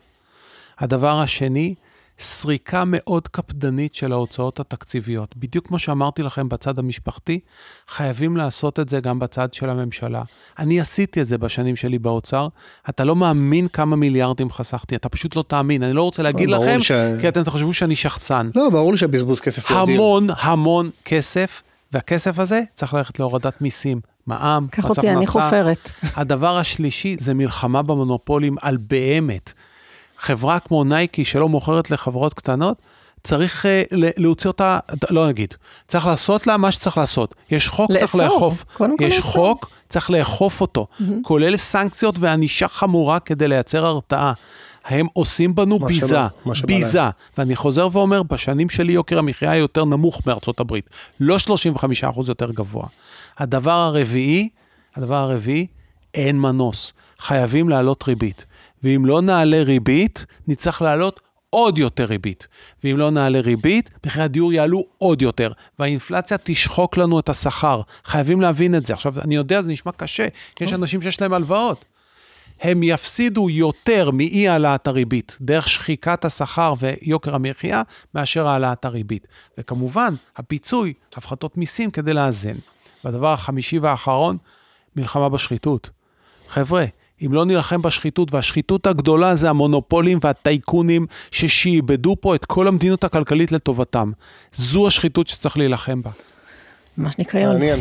הדבר 0.78 1.20
השני, 1.20 1.74
סריקה 2.18 2.82
מאוד 2.86 3.28
קפדנית 3.28 3.95
של 3.95 4.12
ההוצאות 4.12 4.61
התקציביות. 4.61 5.36
בדיוק 5.36 5.66
כמו 5.66 5.78
שאמרתי 5.78 6.22
לכם 6.22 6.49
בצד 6.49 6.78
המשפחתי, 6.78 7.41
חייבים 7.88 8.36
לעשות 8.36 8.80
את 8.80 8.88
זה 8.88 9.01
גם 9.01 9.18
בצד 9.18 9.53
של 9.53 9.70
הממשלה. 9.70 10.22
אני 10.59 10.80
עשיתי 10.80 11.22
את 11.22 11.26
זה 11.26 11.38
בשנים 11.38 11.76
שלי 11.76 11.99
באוצר, 11.99 12.49
אתה 12.88 13.05
לא 13.05 13.16
מאמין 13.16 13.68
כמה 13.68 13.97
מיליארדים 13.97 14.51
חסכתי, 14.51 14.97
אתה 14.97 15.09
פשוט 15.09 15.36
לא 15.36 15.45
תאמין, 15.49 15.82
אני 15.82 15.93
לא 15.93 16.03
רוצה 16.03 16.22
להגיד 16.22 16.51
ברור 16.51 16.64
לכם, 16.64 16.80
ש- 16.80 16.93
כי 17.20 17.28
אתם 17.28 17.43
תחשבו 17.43 17.72
שאני 17.72 17.97
שחצן. 17.97 18.51
לא, 18.55 18.70
ברור 18.70 18.93
לי 18.93 18.99
שהבזבוז 18.99 19.41
כסף 19.41 19.70
הוא 19.70 19.82
אדיר. 19.82 19.95
המון 19.95 20.26
המון 20.38 20.91
כסף, 21.05 21.62
והכסף 21.93 22.38
הזה 22.38 22.61
צריך 22.74 22.95
ללכת 22.95 23.18
להורדת 23.18 23.61
מיסים, 23.62 24.01
מע"מ, 24.27 24.64
מס 24.64 24.71
קח 24.71 24.85
הכנסה. 24.85 25.01
אותי, 25.01 25.11
אני 25.11 25.27
חופרת. 25.27 25.91
הדבר 26.16 26.57
השלישי 26.57 27.16
זה 27.18 27.35
מלחמה 27.35 27.83
במונופולים 27.83 28.57
על 28.62 28.77
באמת. 28.77 29.53
חברה 30.18 30.59
כמו 30.59 30.85
נייקי 30.85 31.25
שלא 31.25 31.49
מוכרת 31.49 31.91
לחברות 31.91 32.35
קטנות, 32.35 32.83
צריך 33.25 33.66
uh, 33.66 33.95
להוציא 34.16 34.51
אותה, 34.51 34.79
לא 35.11 35.29
נגיד, 35.29 35.55
צריך 35.89 36.07
לעשות 36.07 36.47
לה 36.47 36.57
מה 36.57 36.73
שצריך 36.73 36.99
לעשות. 36.99 37.35
יש 37.51 37.68
חוק, 37.68 37.91
צריך 37.93 38.14
לאסור. 38.14 38.23
לאכוף. 38.23 38.64
קודם 38.73 38.97
כל 38.99 39.05
יש 39.05 39.16
לאסור. 39.16 39.33
חוק, 39.33 39.71
צריך 39.89 40.11
לאכוף 40.11 40.61
אותו, 40.61 40.87
כולל 41.23 41.57
סנקציות 41.57 42.14
וענישה 42.18 42.68
חמורה 42.68 43.21
כדי 43.21 43.49
לייצר 43.49 43.87
הרתעה. 43.87 44.33
הם 44.91 45.07
עושים 45.12 45.55
בנו 45.55 45.78
מה 45.78 45.86
ביזה, 45.86 46.07
שבא- 46.09 46.28
מה 46.45 46.55
שבא 46.55 46.72
להם. 46.72 46.82
ביזה. 46.82 47.01
ואני 47.38 47.57
חוזר 47.57 47.88
ואומר, 47.93 48.22
בשנים 48.22 48.68
שלי 48.68 48.93
יוקר 48.93 49.18
המחיה 49.18 49.57
יותר 49.57 49.84
נמוך 49.84 50.20
מארצות 50.26 50.61
הברית, 50.61 50.91
לא 51.20 51.38
35% 51.38 52.28
יותר 52.28 52.51
גבוה. 52.51 52.86
הדבר 53.38 53.70
הרביעי, 53.70 54.49
הדבר 54.97 55.14
הרביעי, 55.16 55.66
אין 56.14 56.41
מנוס, 56.41 56.93
חייבים 57.18 57.68
להעלות 57.68 58.05
ריבית. 58.09 58.45
ואם 58.82 59.07
לא 59.07 59.20
נעלה 59.22 59.62
ריבית, 59.62 60.24
נצטרך 60.49 60.82
להעלות 60.82 61.20
עוד 61.51 61.78
יותר 61.78 62.05
ריבית. 62.05 62.47
ואם 62.84 62.97
לא 62.99 63.11
נעלה 63.11 63.41
ריבית, 63.41 63.91
מחירי 64.07 64.24
הדיור 64.24 64.53
יעלו 64.53 64.84
עוד 64.99 65.22
יותר, 65.22 65.53
והאינפלציה 65.78 66.36
תשחוק 66.45 66.97
לנו 66.97 67.18
את 67.20 67.28
השכר. 67.28 67.80
חייבים 68.05 68.41
להבין 68.41 68.74
את 68.74 68.86
זה. 68.86 68.93
עכשיו, 68.93 69.14
אני 69.20 69.36
יודע, 69.36 69.62
זה 69.62 69.68
נשמע 69.68 69.93
קשה, 69.93 70.26
יש 70.61 70.72
אנשים 70.72 71.03
שיש 71.03 71.20
להם 71.20 71.32
הלוואות. 71.32 71.84
הם 72.61 72.83
יפסידו 72.83 73.51
יותר 73.51 74.11
מאי 74.11 74.49
העלאת 74.49 74.87
הריבית, 74.87 75.39
דרך 75.41 75.69
שחיקת 75.69 76.25
השכר 76.25 76.75
ויוקר 76.79 77.35
המחיה, 77.35 77.83
מאשר 78.15 78.49
העלאת 78.49 78.85
הריבית. 78.85 79.27
וכמובן, 79.59 80.15
הפיצוי, 80.37 80.93
הפחתות 81.17 81.57
מיסים 81.57 81.91
כדי 81.91 82.13
לאזן. 82.13 82.57
והדבר 83.05 83.33
החמישי 83.33 83.79
והאחרון, 83.79 84.37
מלחמה 84.97 85.29
בשחיתות. 85.29 85.91
חבר'ה, 86.49 86.85
אם 87.27 87.33
לא 87.33 87.45
נילחם 87.45 87.83
בשחיתות, 87.83 88.35
והשחיתות 88.35 88.87
הגדולה 88.87 89.35
זה 89.35 89.51
המונופולים 89.51 90.19
והטייקונים 90.23 91.07
ששעבדו 91.31 92.17
פה 92.21 92.35
את 92.35 92.45
כל 92.45 92.69
המדיניות 92.69 93.05
הכלכלית 93.05 93.53
לטובתם. 93.53 94.13
זו 94.53 94.87
השחיתות 94.87 95.27
שצריך 95.27 95.59
להילחם 95.59 96.03
בה. 96.03 96.11
ממש 96.99 97.19
ניקיון. 97.19 97.53
מעניין, 97.53 97.81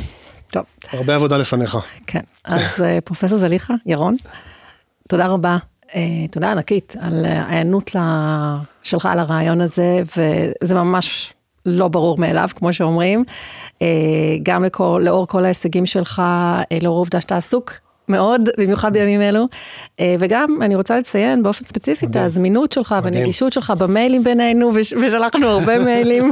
טוב, 0.52 0.64
הרבה 0.90 1.16
עבודה 1.16 1.38
לפניך. 1.38 1.78
כן. 2.08 2.22
אז 2.46 2.62
אה, 2.84 3.02
פרופסור 3.02 3.38
זליכה, 3.38 3.74
ירון, 3.86 4.18
תודה 5.10 5.28
רבה. 5.28 5.58
אה, 5.96 6.28
תודה 6.32 6.52
ענקית 6.52 6.96
על 7.00 7.26
ההיענות 7.26 7.92
שלך 8.84 9.06
על 9.06 9.20
הרעיון 9.20 9.62
הזה, 9.62 10.02
וזה 10.18 10.76
ממש 10.76 11.34
לא 11.66 11.88
ברור 11.88 12.18
מאליו, 12.18 12.50
כמו 12.56 12.74
שאומרים. 12.74 13.24
אה, 13.82 13.88
גם 14.44 14.64
לכל, 14.64 15.02
לאור 15.06 15.28
כל 15.28 15.46
ההישגים 15.46 15.86
שלך, 15.86 16.20
אה, 16.20 16.78
לאור 16.82 16.96
העובדה 16.96 17.22
שאתה 17.22 17.38
עסוק. 17.38 17.74
מאוד, 18.10 18.50
במיוחד 18.58 18.94
בימים 18.94 19.22
אלו. 19.22 19.46
אה, 20.00 20.16
וגם, 20.20 20.58
אני 20.62 20.76
רוצה 20.76 21.00
לציין 21.00 21.44
באופן 21.44 21.66
ספציפי 21.66 22.06
את. 22.06 22.16
הזמינות 22.16 22.72
שלך. 22.72 22.96
והנגישות 23.04 23.54
שלך 23.54 23.74
במיילים 23.78 24.24
בינינו, 24.24 24.72
וש- 24.76 24.94
ושלחנו 24.94 25.48
הרבה 25.48 25.80
מיילים. 25.86 26.32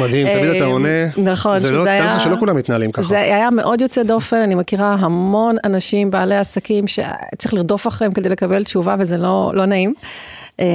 מדהים, 0.00 0.26
תמיד 0.32 0.50
אתה 0.50 0.64
אה, 0.64 0.68
עונה. 0.70 0.88
נכון, 1.16 1.58
זה 1.58 1.72
לא, 1.72 1.80
שזה 1.80 1.90
תדע 1.90 1.92
היה... 1.92 2.04
לך 2.14 2.20
שלא 2.20 2.36
כולם 2.38 2.56
מתנהלים 2.56 2.92
ככה. 2.92 3.02
זה 3.08 3.20
היה 3.20 3.50
מאוד 3.50 3.80
יוצא 3.80 4.02
דופן, 4.02 4.36
אני 4.36 4.54
מכירה 4.54 4.96
המון 5.00 5.56
אנשים, 5.64 6.10
בעלי 6.10 6.36
עסקים, 6.36 6.84
שצריך 6.88 7.54
לרדוף 7.54 7.86
אחריהם 7.86 8.12
כדי 8.12 8.28
לקבל 8.28 8.64
תשובה 8.64 8.96
וזה 8.98 9.16
לא, 9.16 9.50
לא 9.54 9.64
נעים. 9.66 9.94
אה, 10.60 10.66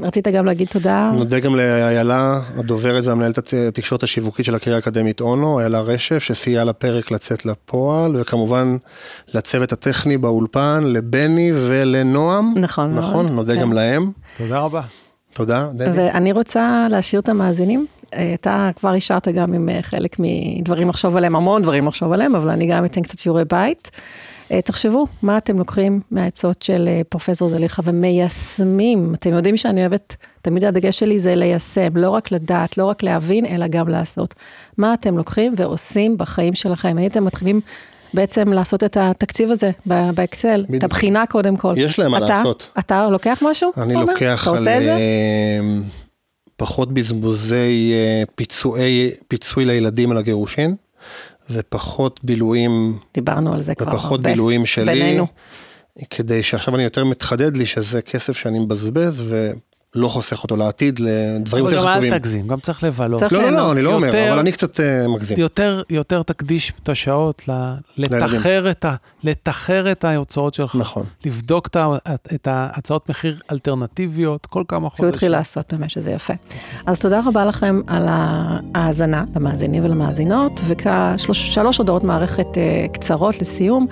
רצית 0.00 0.28
גם 0.28 0.46
להגיד 0.46 0.68
תודה? 0.68 1.10
נודה 1.14 1.40
גם 1.40 1.56
לאיילה, 1.56 2.40
הדוברת 2.56 3.04
והמנהלת 3.04 3.38
התקשורת 3.68 4.02
השיווקית 4.02 4.46
של 4.46 4.54
הקריה 4.54 4.76
האקדמית 4.76 5.20
אונו, 5.20 5.60
איילה 5.60 5.80
רשף, 5.80 6.18
שסייעה 6.18 6.64
לפרק 6.64 7.10
לצאת 7.10 7.46
לפועל, 7.46 8.16
וכמובן 8.16 8.76
לצוות 9.34 9.72
הטכני 9.72 10.18
באולפן, 10.18 10.84
לבני 10.86 11.52
ולנועם. 11.54 12.54
נכון, 12.56 12.94
נכון, 12.94 13.24
מאוד. 13.24 13.34
נודה 13.34 13.54
כן. 13.54 13.60
גם 13.60 13.72
להם. 13.72 14.10
תודה 14.38 14.58
רבה. 14.58 14.82
תודה, 15.32 15.68
דבי. 15.74 15.90
ואני 15.94 16.32
רוצה 16.32 16.86
להשאיר 16.90 17.20
את 17.20 17.28
המאזינים. 17.28 17.86
אה, 18.14 18.34
אתה 18.34 18.70
כבר 18.76 18.88
השארת 18.88 19.28
גם 19.28 19.54
עם 19.54 19.68
אה, 19.68 19.82
חלק 19.82 20.16
מדברים 20.18 20.88
לחשוב 20.88 21.16
עליהם, 21.16 21.36
המון 21.36 21.62
דברים 21.62 21.86
לחשוב 21.86 22.12
עליהם, 22.12 22.34
אבל 22.34 22.48
אני 22.48 22.66
גם 22.66 22.84
אתן 22.84 23.02
קצת 23.02 23.18
שיעורי 23.18 23.44
בית. 23.44 23.90
אה, 24.52 24.62
תחשבו, 24.62 25.06
מה 25.22 25.38
אתם 25.38 25.58
לוקחים 25.58 26.00
מהעצות 26.10 26.62
של 26.62 26.88
אה, 26.88 27.00
פרופסור 27.08 27.48
זליכה 27.48 27.82
ומיישמים? 27.84 29.14
אתם 29.14 29.32
יודעים 29.32 29.56
שאני 29.56 29.80
אוהבת, 29.80 30.16
תמיד 30.42 30.64
הדגש 30.64 30.98
שלי 30.98 31.18
זה 31.18 31.34
ליישם, 31.34 31.96
לא 31.96 32.10
רק 32.10 32.32
לדעת, 32.32 32.78
לא 32.78 32.84
רק 32.84 33.02
להבין, 33.02 33.46
אלא 33.46 33.66
גם 33.68 33.88
לעשות. 33.88 34.34
מה 34.78 34.94
אתם 34.94 35.16
לוקחים 35.16 35.54
ועושים 35.56 36.18
בחיים 36.18 36.54
שלכם? 36.54 36.96
הייתם 36.98 37.24
מתחילים 37.24 37.60
בעצם 38.14 38.52
לעשות 38.52 38.84
את 38.84 38.96
התקציב 38.96 39.50
הזה 39.50 39.70
באקסל, 39.86 40.64
את. 40.76 40.84
הבחינה 40.84 41.26
קודם 41.26 41.56
כל. 41.56 41.74
יש 41.76 41.98
להם 41.98 42.10
מה 42.10 42.20
לעשות. 42.20 42.68
אתה 42.78 43.08
לוקח 43.08 43.42
משהו? 43.50 43.70
אני? 43.76 43.94
לוקח 43.94 44.48
על? 44.48 44.68
אה, 44.68 45.60
פחות 46.56 46.94
בזבוזי 46.94 47.92
פיצויי, 48.34 49.10
פיצוי 49.28 49.64
לילדים 49.64 50.10
על 50.10 50.16
הגירושין, 50.16 50.74
ופחות 51.52 52.20
בילויים, 52.24 52.98
דיברנו 53.14 53.52
על 53.52 53.60
זה 53.60 53.74
כבר 53.74 53.88
ופחות 53.88 54.20
הרבה. 54.20 54.30
בילויים 54.30 54.66
שלי, 54.66 54.92
בינינו. 54.92 55.26
כדי 56.10 56.42
שעכשיו 56.42 56.74
אני 56.74 56.82
יותר 56.82 57.04
מתחדד 57.04 57.56
לי 57.56 57.66
שזה 57.66 58.02
כסף 58.02 58.36
שאני 58.36 58.58
מבזבז 58.58 59.34
ולא 59.96 60.08
חוסך 60.08 60.42
אותו 60.42 60.56
לעתיד 60.56 60.98
לדברים 60.98 61.64
אבל 61.64 61.72
יותר 61.74 61.84
גם 61.86 61.90
חשובים. 61.92 62.12
אל 62.12 62.18
תגזים, 62.18 62.48
גם 62.48 62.60
צריך 62.60 62.82
לבלות. 62.84 63.20
צריך 63.20 63.32
לא, 63.32 63.42
לא. 63.42 63.50
לא, 63.50 63.72
אני 63.72 63.82
לא 63.82 63.94
אומר, 63.94 64.06
יותר- 64.06 64.28
אבל 64.32 64.38
אני 64.38 64.52
קצת 64.52 64.80
אה, 64.80 65.08
מגזים. 65.08 65.38
יותר, 65.40 65.82
יותר 65.90 66.22
תקדיש 66.22 66.72
את 66.82 66.88
השעות 66.88 67.48
ל- 67.48 67.74
לתחר 67.98 68.70
את, 68.70 68.84
ה, 68.84 68.94
לתחר 69.24 69.92
את 69.92 70.04
ההוצאות 70.04 70.54
שלך. 70.54 70.74
נכון. 70.74 71.04
לבדוק 71.24 71.68
את, 72.34 72.48
ההצעות 72.48 73.08
מחיר 73.08 73.40
אלטרנטיביות 73.52 74.46
כל 74.46 74.64
כמה 74.68 74.80
שהוא 74.80 74.90
חודשים. 74.90 75.08
התחיל 75.08 75.32
לעשות 75.32 75.72
באמת, 75.74 75.90
שזה 75.90 76.10
יפה. 76.10 76.34
אז 76.86 76.98
תודה 76.98 77.20
רבה 77.26 77.44
לכם 77.44 77.80
על 77.86 78.06
ההאזנה 78.08 79.24
למאזינים 79.36 79.84
ולמאזינות, 79.84 80.60
ושלוש 80.66 81.78
הודעות 81.78 82.04
מערכת 82.04 82.46
אה, 82.58 82.86
קצרות 82.92 83.40
לסיום. 83.40 83.86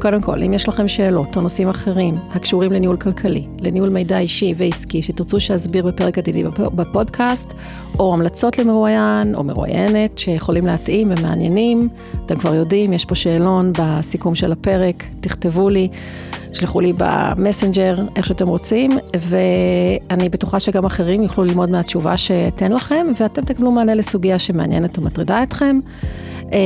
קודם 0.00 0.22
כל, 0.22 0.42
אם 0.42 0.52
יש 0.54 0.68
לכם 0.68 0.88
שאלות 0.88 1.36
או 1.36 1.40
נושאים 1.40 1.68
אחרים 1.68 2.14
הקשורים 2.34 2.72
לניהול 2.72 2.96
כלכלי, 2.96 3.46
לניהול 3.60 3.88
מידע 3.88 4.18
אישי 4.18 4.54
ועסקי, 4.56 5.02
שתרצו 5.02 5.40
שאסביר 5.42 5.86
בפרק 5.86 6.18
עתידי 6.18 6.44
בפ- 6.44 6.70
בפודקאסט, 6.74 7.54
או 7.98 8.14
המלצות 8.14 8.58
למרואיין 8.58 9.34
או 9.34 9.44
מרואיינת 9.44 10.18
שיכולים 10.18 10.66
להתאים 10.66 11.10
ומעניינים, 11.10 11.88
אתם 12.26 12.38
כבר 12.38 12.54
יודעים, 12.54 12.92
יש 12.92 13.04
פה 13.04 13.14
שאלון 13.14 13.72
בסיכום 13.78 14.34
של 14.34 14.52
הפרק, 14.52 15.04
תכתבו 15.20 15.68
לי. 15.68 15.88
שלחו 16.52 16.80
לי 16.80 16.92
במסנג'ר, 16.96 17.96
איך 18.16 18.26
שאתם 18.26 18.48
רוצים, 18.48 18.90
ואני 19.18 20.28
בטוחה 20.28 20.60
שגם 20.60 20.84
אחרים 20.84 21.22
יוכלו 21.22 21.44
ללמוד 21.44 21.70
מהתשובה 21.70 22.16
שאתן 22.16 22.72
לכם, 22.72 23.06
ואתם 23.20 23.42
תקבלו 23.42 23.70
מענה 23.70 23.94
לסוגיה 23.94 24.38
שמעניינת 24.38 24.98
ומטרידה 24.98 25.42
אתכם. 25.42 25.80
אה, 26.52 26.58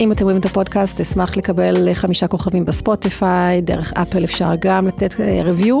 אם 0.00 0.12
אתם 0.12 0.24
רואים 0.24 0.38
את 0.38 0.44
הפודקאסט, 0.44 1.00
אשמח 1.00 1.36
לקבל 1.36 1.94
חמישה 1.94 2.26
כוכבים 2.26 2.64
בספוטיפיי, 2.64 3.60
דרך 3.60 3.92
אפל 3.92 4.24
אפשר 4.24 4.50
גם 4.60 4.86
לתת 4.86 5.14
review, 5.14 5.74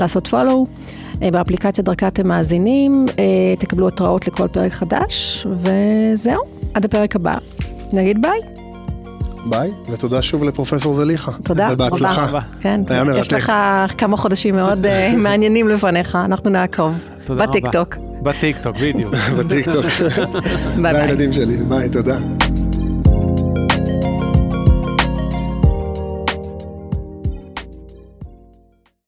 לעשות 0.00 0.26
follow. 0.28 0.90
אה, 1.22 1.30
באפליקציה 1.30 1.84
דרכה 1.84 2.08
אתם 2.08 2.28
מאזינים, 2.28 3.06
אה, 3.18 3.24
תקבלו 3.58 3.88
התראות 3.88 4.26
לכל 4.26 4.48
פרק 4.48 4.72
חדש, 4.72 5.46
וזהו, 5.52 6.42
עד 6.74 6.84
הפרק 6.84 7.16
הבא. 7.16 7.36
נגיד 7.92 8.22
ביי. 8.22 8.40
ביי, 9.46 9.70
ותודה 9.90 10.22
שוב 10.22 10.44
לפרופסור 10.44 10.94
זליכה. 10.94 11.32
תודה 11.42 11.64
רבה. 11.70 11.74
ובהצלחה. 11.86 12.24
רבה. 12.24 12.40
כן, 12.60 12.80
היה 12.88 13.02
יש 13.02 13.08
מרתק. 13.08 13.32
לך 13.32 13.52
כמה 13.98 14.16
חודשים 14.16 14.54
מאוד 14.54 14.86
אה, 14.86 15.12
מעניינים 15.16 15.68
לפניך, 15.68 16.18
אנחנו 16.24 16.50
נעקוב. 16.50 16.98
תודה 17.24 17.44
רבה. 17.44 17.52
בטיקטוק. 17.52 17.96
בטיקטוק, 18.22 18.76
בדיוק. 18.76 19.14
בטיקטוק. 19.38 19.84
ביי 20.82 20.92
זה. 20.92 21.02
הילדים 21.02 21.32
שלי. 21.32 21.56
ביי, 21.56 21.88
תודה. 21.88 22.16